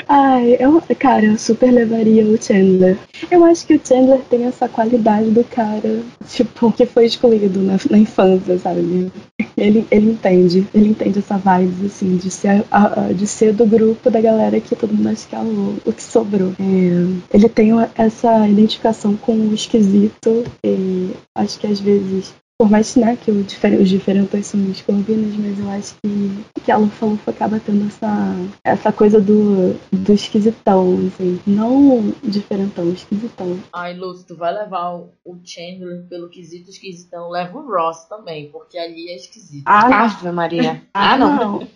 Ai, 0.08 0.56
eu, 0.58 0.82
cara, 0.98 1.24
eu 1.26 1.38
super 1.38 1.70
levaria 1.70 2.24
o 2.24 2.42
Chandler. 2.42 2.98
Eu 3.30 3.44
acho 3.44 3.66
que 3.66 3.74
o 3.74 3.80
Chandler 3.84 4.20
tem 4.30 4.44
essa 4.44 4.68
qualidade 4.68 5.30
do 5.30 5.44
cara, 5.44 6.00
tipo, 6.28 6.72
que 6.72 6.86
foi 6.86 7.04
excluído 7.06 7.60
na, 7.60 7.76
na 7.90 7.98
infância, 7.98 8.58
sabe? 8.58 9.10
Ele, 9.56 9.86
ele 9.90 10.10
entende, 10.12 10.66
ele 10.74 10.88
entende 10.88 11.18
essa 11.18 11.36
vibe, 11.36 11.86
assim, 11.86 12.16
de 12.16 12.30
ser, 12.30 12.64
a- 12.70 13.02
a- 13.08 13.12
de 13.12 13.26
ser 13.26 13.52
do 13.52 13.66
grupo 13.66 14.10
da 14.10 14.20
galera 14.20 14.58
que 14.60 14.74
todo 14.74 14.94
mundo 14.94 15.10
que 15.28 15.36
é 15.36 15.38
o, 15.38 15.92
que 15.92 16.02
sobrou. 16.02 16.52
É, 16.58 17.36
ele 17.36 17.48
tem 17.48 17.70
essa 17.94 18.48
identificação 18.48 19.16
com 19.16 19.32
o 19.34 19.54
esquisito 19.54 20.44
e 20.64 21.10
acho 21.36 21.58
que 21.58 21.66
às 21.66 21.78
vezes 21.80 22.32
por 22.60 22.70
mais 22.70 22.94
né, 22.94 23.16
que 23.16 23.30
os 23.30 23.88
diferentões 23.88 24.48
são 24.48 24.60
escorpinos, 24.70 25.34
mas 25.34 25.58
eu 25.58 25.70
acho 25.70 25.94
que, 25.94 26.62
que 26.62 26.70
a 26.70 26.76
Lufa 26.76 27.06
Lufa 27.06 27.30
acaba 27.30 27.58
tendo 27.58 27.86
essa, 27.86 28.36
essa 28.62 28.92
coisa 28.92 29.18
do, 29.18 29.72
do 29.90 30.12
esquisitão, 30.12 30.94
assim. 31.06 31.40
Não 31.46 32.12
diferentão, 32.22 32.92
esquisitão. 32.92 33.58
Ai, 33.72 33.96
Lu, 33.96 34.14
se 34.14 34.26
tu 34.26 34.36
vai 34.36 34.52
levar 34.52 34.94
o, 34.94 35.10
o 35.24 35.40
Chandler 35.42 36.06
pelo 36.06 36.28
quesito 36.28 36.68
esquisitão, 36.68 37.30
leva 37.30 37.58
o 37.58 37.66
Ross 37.66 38.04
também, 38.04 38.50
porque 38.50 38.76
ali 38.76 39.08
é 39.08 39.16
esquisito. 39.16 39.64
Ah, 39.64 40.04
Ave 40.04 40.30
Maria. 40.30 40.82
Ah, 40.92 41.16
não. 41.16 41.60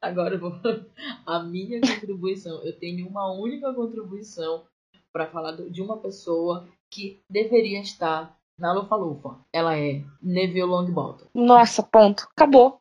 Agora 0.00 0.36
eu 0.36 0.40
vou. 0.40 0.54
A 1.26 1.42
minha 1.42 1.82
contribuição. 1.82 2.64
Eu 2.64 2.72
tenho 2.72 3.06
uma 3.06 3.30
única 3.30 3.74
contribuição 3.74 4.62
para 5.12 5.26
falar 5.26 5.54
de 5.68 5.82
uma 5.82 5.98
pessoa 5.98 6.66
que 6.90 7.20
deveria 7.28 7.82
estar 7.82 8.39
na 8.60 8.72
Lufa 8.72 8.94
Lufa. 8.96 9.30
Ela 9.52 9.76
é 9.78 10.02
Neville 10.22 10.62
Longbottom. 10.64 11.26
Nossa, 11.34 11.82
ponto. 11.82 12.28
Acabou. 12.36 12.78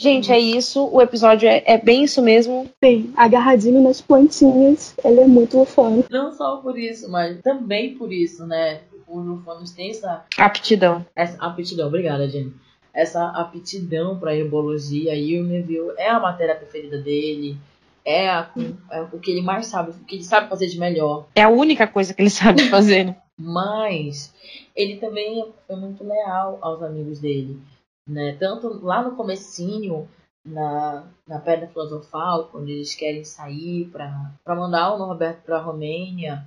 Gente, 0.00 0.30
é 0.30 0.38
isso. 0.38 0.86
O 0.92 1.00
episódio 1.00 1.48
é, 1.48 1.62
é 1.66 1.78
bem 1.78 2.04
isso 2.04 2.20
mesmo. 2.20 2.68
Sim, 2.84 3.12
agarradinho 3.16 3.80
nas 3.82 4.00
plantinhas, 4.02 4.94
ele 5.02 5.20
é 5.20 5.26
muito 5.26 5.56
lufano. 5.58 6.04
Não 6.10 6.32
só 6.32 6.58
por 6.58 6.78
isso, 6.78 7.10
mas 7.10 7.40
também 7.40 7.94
por 7.96 8.12
isso, 8.12 8.46
né? 8.46 8.80
Os 9.08 9.24
lufanos 9.24 9.70
têm 9.70 9.90
essa 9.90 10.24
Aptidão. 10.36 11.04
Essa 11.16 11.42
aptidão, 11.42 11.86
obrigada, 11.88 12.28
Jenny. 12.28 12.52
Essa 12.92 13.26
aptidão 13.28 14.18
para 14.18 14.34
herbologia 14.36 15.14
e 15.14 15.38
o 15.40 15.44
Neville 15.44 15.92
é 15.96 16.10
a 16.10 16.18
matéria 16.20 16.54
preferida 16.56 16.98
dele, 16.98 17.56
é, 18.04 18.28
a- 18.28 18.50
é 18.90 19.00
o 19.02 19.18
que 19.18 19.30
ele 19.30 19.42
mais 19.42 19.66
sabe, 19.66 19.90
o 19.92 20.04
que 20.04 20.16
ele 20.16 20.24
sabe 20.24 20.48
fazer 20.48 20.66
de 20.66 20.78
melhor. 20.78 21.26
É 21.34 21.42
a 21.42 21.48
única 21.48 21.86
coisa 21.86 22.12
que 22.12 22.20
ele 22.22 22.30
sabe 22.30 22.62
fazer. 22.68 23.04
né? 23.04 23.16
Mas 23.38 24.34
ele 24.74 24.98
também 24.98 25.52
foi 25.66 25.76
muito 25.76 26.02
leal 26.02 26.58
aos 26.62 26.82
amigos 26.82 27.20
dele, 27.20 27.60
né? 28.08 28.34
Tanto 28.38 28.84
lá 28.84 29.02
no 29.02 29.14
comecinho, 29.14 30.08
na, 30.44 31.06
na 31.26 31.40
Pedra 31.40 31.66
Filosofal, 31.68 32.48
quando 32.48 32.68
eles 32.68 32.94
querem 32.94 33.24
sair 33.24 33.90
para 33.90 34.56
mandar 34.56 34.94
o 34.94 34.98
Norberto 34.98 35.42
para 35.42 35.58
a 35.58 35.62
Romênia, 35.62 36.46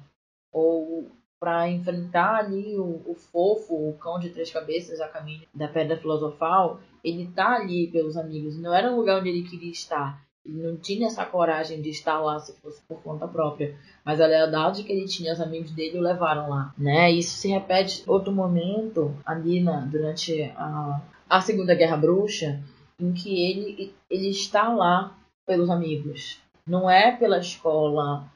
ou 0.51 1.11
para 1.39 1.69
enfrentar 1.69 2.35
ali 2.35 2.77
o, 2.77 3.01
o, 3.05 3.15
fofo, 3.15 3.73
o 3.73 3.93
cão 3.97 4.19
de 4.19 4.29
três 4.29 4.51
cabeças 4.51 4.99
a 4.99 5.07
caminho 5.07 5.47
da 5.53 5.67
Pedra 5.67 5.97
Filosofal, 5.97 6.81
ele 7.03 7.27
tá 7.31 7.55
ali 7.55 7.87
pelos 7.87 8.17
amigos. 8.17 8.57
Não 8.57 8.73
era 8.73 8.91
um 8.91 8.97
lugar 8.97 9.19
onde 9.19 9.29
ele 9.29 9.47
queria 9.47 9.71
estar. 9.71 10.21
Não 10.49 10.75
tinha 10.77 11.07
essa 11.07 11.25
coragem 11.25 11.81
de 11.81 11.89
estar 11.89 12.19
lá 12.19 12.39
se 12.39 12.53
fosse 12.59 12.81
por 12.87 13.01
conta 13.01 13.27
própria. 13.27 13.75
Mas 14.03 14.19
a 14.19 14.27
lealdade 14.27 14.83
que 14.83 14.91
ele 14.91 15.05
tinha 15.05 15.31
aos 15.31 15.41
amigos 15.41 15.71
dele 15.71 15.97
o 15.97 16.01
levaram 16.01 16.49
lá, 16.49 16.73
né? 16.77 17.11
Isso 17.11 17.37
se 17.37 17.47
repete 17.49 18.03
outro 18.07 18.31
momento 18.31 19.15
ali 19.25 19.61
na, 19.61 19.81
durante 19.81 20.43
a, 20.55 21.01
a 21.29 21.41
Segunda 21.41 21.75
Guerra 21.75 21.97
Bruxa, 21.97 22.59
em 22.99 23.13
que 23.13 23.43
ele, 23.43 23.93
ele 24.09 24.29
está 24.29 24.73
lá 24.73 25.15
pelos 25.45 25.69
amigos. 25.69 26.39
Não 26.65 26.89
é 26.89 27.11
pela 27.11 27.39
escola, 27.39 28.27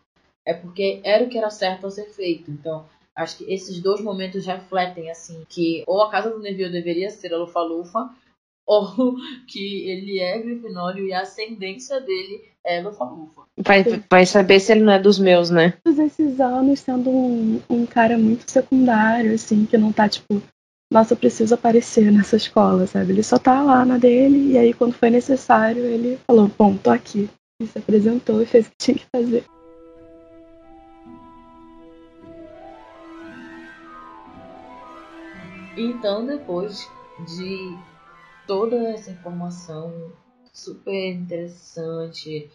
é 0.46 0.54
porque 0.54 1.02
era 1.04 1.24
o 1.24 1.30
que 1.30 1.38
era 1.38 1.50
certo 1.50 1.88
a 1.88 1.92
ser 1.92 2.06
feito. 2.06 2.50
Então, 2.50 2.86
acho 3.16 3.38
que 3.38 3.54
esses 3.54 3.80
dois 3.80 4.02
momentos 4.02 4.46
refletem 4.46 5.10
assim 5.12 5.46
que 5.48 5.84
ou 5.86 6.02
a 6.02 6.10
casa 6.10 6.30
do 6.30 6.40
Neville 6.40 6.72
deveria 6.72 7.10
ser 7.10 7.34
a 7.34 7.38
Lufa-Lufa 7.38 8.10
ou 8.66 9.16
que 9.48 9.90
ele 9.90 10.20
é 10.20 10.40
Grifinório 10.40 11.06
e 11.06 11.14
a 11.14 11.22
ascendência 11.22 12.00
dele 12.00 12.42
é 12.66 12.82
Lufa-Lufa. 12.82 13.44
Vai, 13.58 13.84
vai 14.10 14.26
saber 14.26 14.60
se 14.60 14.72
ele 14.72 14.84
não 14.84 14.94
é 14.94 15.00
dos 15.00 15.20
meus, 15.20 15.50
né? 15.50 15.74
Todos 15.84 16.00
esses 16.00 16.40
anos 16.40 16.80
sendo 16.80 17.10
um, 17.10 17.62
um 17.70 17.86
cara 17.86 18.18
muito 18.18 18.50
secundário, 18.50 19.34
assim, 19.34 19.66
que 19.66 19.78
não 19.78 19.92
tá, 19.92 20.08
tipo, 20.08 20.42
nossa, 20.92 21.14
eu 21.14 21.18
preciso 21.18 21.54
aparecer 21.56 22.12
nessa 22.12 22.38
escola, 22.38 22.88
sabe? 22.88 23.12
Ele 23.12 23.24
só 23.24 23.38
tá 23.38 23.62
lá 23.62 23.84
na 23.84 23.98
dele, 23.98 24.52
e 24.54 24.58
aí 24.58 24.74
quando 24.74 24.94
foi 24.94 25.10
necessário, 25.10 25.84
ele 25.84 26.18
falou, 26.26 26.50
bom, 26.58 26.78
tô 26.78 26.90
aqui. 26.90 27.30
E 27.62 27.68
se 27.68 27.78
apresentou 27.78 28.42
e 28.42 28.46
fez 28.46 28.68
o 28.68 28.70
que 28.70 28.78
tinha 28.78 28.98
que 28.98 29.06
fazer. 29.12 29.44
Então, 35.76 36.26
depois 36.26 36.88
de 37.26 37.76
toda 38.48 38.76
essa 38.90 39.12
informação 39.12 40.12
super 40.52 41.12
interessante, 41.12 42.50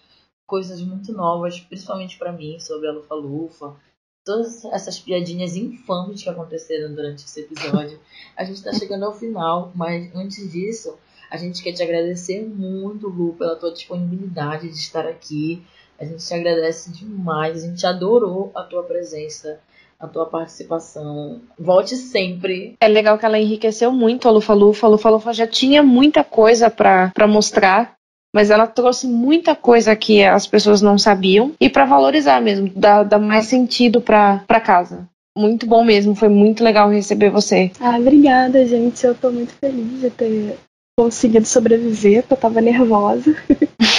coisas 0.46 0.80
muito 0.80 1.12
novas, 1.12 1.60
principalmente 1.60 2.18
para 2.18 2.32
mim, 2.32 2.58
sobre 2.58 2.88
a 2.88 2.92
Lufa-Lufa, 2.92 3.76
todas 4.24 4.64
essas 4.66 4.98
piadinhas 4.98 5.56
infames 5.56 6.22
que 6.22 6.28
aconteceram 6.28 6.94
durante 6.94 7.24
esse 7.24 7.40
episódio. 7.40 7.98
A 8.36 8.44
gente 8.44 8.56
está 8.56 8.72
chegando 8.72 9.04
ao 9.04 9.14
final, 9.14 9.72
mas 9.74 10.14
antes 10.14 10.52
disso, 10.52 10.96
a 11.30 11.36
gente 11.36 11.62
quer 11.62 11.72
te 11.72 11.82
agradecer 11.82 12.46
muito, 12.46 13.08
Lu, 13.08 13.34
pela 13.34 13.56
tua 13.56 13.72
disponibilidade 13.72 14.68
de 14.68 14.76
estar 14.76 15.06
aqui. 15.06 15.62
A 15.98 16.04
gente 16.04 16.24
te 16.24 16.32
agradece 16.32 16.92
demais, 16.92 17.64
a 17.64 17.66
gente 17.66 17.86
adorou 17.86 18.52
a 18.54 18.62
tua 18.62 18.84
presença 18.84 19.60
a 20.00 20.06
tua 20.06 20.26
participação. 20.26 21.40
Volte 21.58 21.96
sempre. 21.96 22.76
É 22.80 22.86
legal 22.86 23.18
que 23.18 23.26
ela 23.26 23.38
enriqueceu 23.38 23.90
muito 23.90 24.28
a 24.28 24.30
Lufa 24.30 24.54
Lufa. 24.54 24.86
A 24.86 24.90
Lufa 24.90 25.10
Lufa 25.10 25.32
já 25.32 25.46
tinha 25.46 25.82
muita 25.82 26.22
coisa 26.22 26.70
para 26.70 27.26
mostrar. 27.26 27.96
Mas 28.34 28.50
ela 28.50 28.66
trouxe 28.66 29.06
muita 29.06 29.56
coisa 29.56 29.96
que 29.96 30.22
as 30.22 30.46
pessoas 30.46 30.82
não 30.82 30.98
sabiam 30.98 31.52
e 31.58 31.70
para 31.70 31.86
valorizar 31.86 32.42
mesmo, 32.42 32.70
dar, 32.76 33.02
dar 33.02 33.18
mais 33.18 33.46
sentido 33.46 34.02
para 34.02 34.60
casa. 34.62 35.08
Muito 35.36 35.66
bom 35.66 35.82
mesmo, 35.82 36.14
foi 36.14 36.28
muito 36.28 36.62
legal 36.62 36.90
receber 36.90 37.30
você. 37.30 37.70
Ah, 37.80 37.96
obrigada, 37.96 38.66
gente. 38.66 39.04
Eu 39.04 39.14
tô 39.14 39.30
muito 39.30 39.52
feliz 39.54 40.00
de 40.00 40.10
ter 40.10 40.58
conseguido 40.98 41.46
sobreviver, 41.46 42.22
porque 42.22 42.34
eu 42.34 42.38
tava 42.38 42.60
nervosa. 42.60 43.34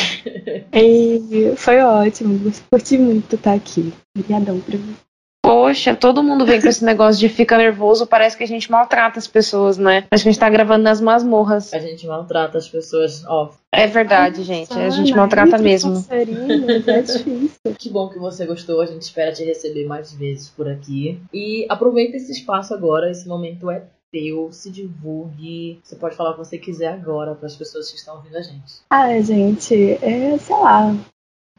e 0.73 1.53
foi 1.55 1.79
ótimo, 1.79 2.39
curti 2.69 2.99
muito 2.99 3.35
estar 3.35 3.53
aqui. 3.53 3.91
Obrigadão 4.15 4.59
pra 4.59 4.77
você. 4.77 5.08
Poxa, 5.41 5.95
todo 5.95 6.23
mundo 6.23 6.45
vem 6.45 6.61
com 6.61 6.67
esse 6.67 6.83
negócio 6.83 7.19
de 7.19 7.29
fica 7.29 7.57
nervoso, 7.57 8.05
parece 8.05 8.37
que 8.37 8.43
a 8.43 8.47
gente 8.47 8.69
maltrata 8.69 9.19
as 9.19 9.27
pessoas, 9.27 9.77
né? 9.77 10.05
Acho 10.11 10.23
que 10.23 10.29
a 10.29 10.31
gente 10.31 10.39
tá 10.39 10.49
gravando 10.49 10.83
nas 10.83 10.99
masmorras. 11.01 11.73
A 11.73 11.79
gente 11.79 12.05
maltrata 12.05 12.57
as 12.57 12.67
pessoas, 12.67 13.25
ó. 13.25 13.51
É 13.71 13.87
verdade, 13.87 14.43
gente. 14.43 14.73
A 14.73 14.89
gente 14.89 15.13
maltrata 15.13 15.57
mesmo. 15.57 16.05
É 16.09 16.25
difícil. 16.25 17.49
Que 17.77 17.89
bom 17.89 18.09
que 18.09 18.19
você 18.19 18.45
gostou. 18.45 18.81
A 18.81 18.85
gente 18.85 19.01
espera 19.01 19.31
te 19.31 19.43
receber 19.43 19.85
mais 19.85 20.13
vezes 20.13 20.49
por 20.49 20.67
aqui. 20.67 21.19
E 21.33 21.65
aproveita 21.69 22.17
esse 22.17 22.31
espaço 22.31 22.73
agora, 22.73 23.09
esse 23.09 23.27
momento 23.27 23.69
é 23.69 23.83
teu, 24.11 24.51
se 24.51 24.69
divulgue. 24.69 25.79
Você 25.83 25.95
pode 25.95 26.15
falar 26.15 26.31
o 26.31 26.33
que 26.33 26.39
você 26.39 26.57
quiser 26.57 26.93
agora 26.93 27.35
para 27.35 27.47
as 27.47 27.55
pessoas 27.55 27.89
que 27.89 27.97
estão 27.97 28.15
ouvindo 28.15 28.37
a 28.37 28.41
gente. 28.41 28.81
Ah, 28.89 29.19
gente, 29.21 29.97
é, 30.01 30.37
sei 30.37 30.55
lá, 30.55 30.95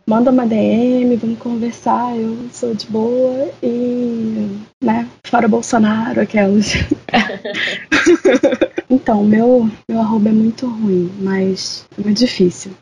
manda 0.07 0.31
uma 0.31 0.47
DM, 0.47 1.17
vamos 1.17 1.39
conversar, 1.39 2.17
eu 2.17 2.49
sou 2.53 2.75
de 2.75 2.87
boa 2.87 3.51
e, 3.63 4.59
né, 4.83 5.07
fora 5.25 5.47
Bolsonaro, 5.49 6.21
aquelas. 6.21 6.75
então, 8.91 9.25
meu, 9.25 9.71
meu 9.89 10.01
arroba 10.01 10.31
é 10.31 10.33
muito 10.33 10.67
ruim, 10.67 11.11
mas 11.21 11.87
é 11.99 12.03
muito 12.03 12.19
difícil. 12.19 12.73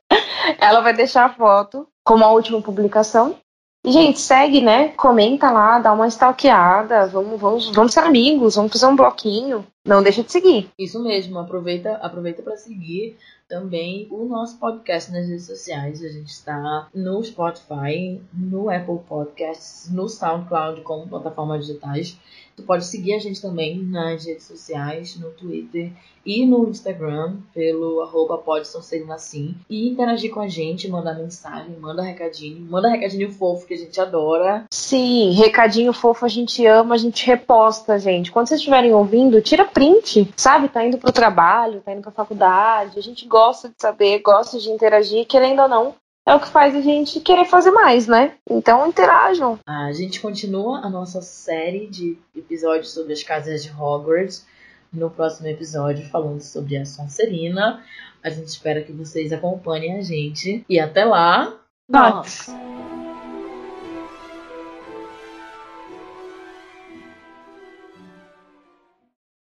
ela 0.61 0.83
vai 0.83 0.93
deixar 0.93 1.25
a 1.25 1.33
foto 1.33 1.89
como 2.05 2.23
a 2.23 2.31
última 2.31 2.61
publicação. 2.61 3.39
Gente, 3.85 4.21
segue, 4.21 4.61
né? 4.61 4.89
Comenta 4.89 5.51
lá, 5.51 5.79
dá 5.79 5.93
uma 5.93 6.07
stalkeada. 6.07 7.07
Vamos, 7.07 7.41
vamos, 7.41 7.71
vamos 7.75 7.93
ser 7.93 8.01
amigos, 8.01 8.57
vamos 8.57 8.73
fazer 8.73 8.87
um 8.87 8.97
bloquinho. 8.97 9.67
Não 9.87 10.03
deixa 10.03 10.23
de 10.23 10.31
seguir. 10.31 10.69
Isso 10.79 11.03
mesmo, 11.03 11.39
aproveita, 11.39 11.95
aproveita 11.95 12.43
para 12.43 12.57
seguir 12.57 13.17
também 13.49 14.07
o 14.11 14.27
nosso 14.27 14.59
podcast 14.59 15.11
nas 15.11 15.27
redes 15.27 15.47
sociais. 15.47 16.05
A 16.05 16.09
gente 16.09 16.29
está 16.29 16.89
no 16.95 17.23
Spotify, 17.25 18.21
no 18.33 18.71
Apple 18.71 19.01
Podcasts, 19.09 19.91
no 19.91 20.09
SoundCloud 20.09 20.83
como 20.83 21.09
plataformas 21.09 21.67
digitais. 21.67 22.17
Tu 22.61 22.67
pode 22.67 22.85
seguir 22.85 23.15
a 23.15 23.19
gente 23.19 23.41
também 23.41 23.83
nas 23.83 24.27
redes 24.27 24.45
sociais, 24.45 25.19
no 25.19 25.31
Twitter 25.31 25.91
e 26.27 26.45
no 26.45 26.69
Instagram, 26.69 27.39
pelo 27.55 28.03
arroba 28.03 28.39
assim, 29.15 29.55
e 29.71 29.89
interagir 29.89 30.31
com 30.31 30.41
a 30.41 30.47
gente, 30.49 30.87
mandar 30.87 31.15
mensagem, 31.15 31.75
manda 31.81 32.03
recadinho, 32.03 32.61
manda 32.61 32.91
recadinho 32.91 33.33
fofo 33.33 33.67
que 33.67 33.73
a 33.73 33.79
gente 33.79 33.99
adora. 33.99 34.67
Sim, 34.71 35.31
recadinho 35.33 35.95
fofo 35.95 36.27
a 36.27 36.29
gente 36.29 36.67
ama, 36.67 36.95
a 36.95 36.99
gente 36.99 37.27
reposta, 37.27 37.99
gente. 37.99 38.31
Quando 38.31 38.49
vocês 38.49 38.61
estiverem 38.61 38.93
ouvindo, 38.93 39.41
tira 39.41 39.65
print, 39.65 40.31
sabe? 40.37 40.69
Tá 40.69 40.85
indo 40.85 40.99
pro 40.99 41.11
trabalho, 41.11 41.81
tá 41.81 41.93
indo 41.93 42.03
pra 42.03 42.13
faculdade, 42.13 42.99
a 42.99 43.03
gente 43.03 43.27
gosta 43.27 43.71
de 43.71 43.77
saber, 43.79 44.21
gosta 44.21 44.59
de 44.59 44.69
interagir, 44.69 45.27
querendo 45.27 45.63
ou 45.63 45.69
não, 45.69 45.95
é 46.27 46.35
o 46.35 46.41
que 46.41 46.49
faz 46.49 46.75
a 46.75 46.81
gente 46.81 47.21
querer 47.21 47.45
fazer 47.47 47.71
mais, 47.71 48.07
né? 48.07 48.35
Então 48.49 48.87
interajam. 48.87 49.59
A 49.67 49.93
gente 49.93 50.21
continua 50.21 50.79
a 50.79 50.91
nossa 50.91 51.21
série 51.21 51.87
de 51.87 52.19
episódios 52.37 52.93
sobre 52.93 53.13
as 53.13 53.23
casas 53.23 53.63
de 53.63 53.71
Hogwarts 53.71 54.47
no 54.93 55.11
próximo 55.11 55.49
episódio 55.49 56.09
falando 56.09 56.41
sobre 56.41 56.77
a 56.77 56.85
Sonserina. 56.85 57.83
A 58.23 58.31
gente 58.31 58.49
espera 58.49 58.83
que 58.83 58.93
vocês 58.93 59.33
acompanhem 59.33 59.97
a 59.97 60.03
gente. 60.03 60.65
E 60.69 60.79
até 60.79 61.05
lá. 61.05 61.55
Nossa. 61.89 62.53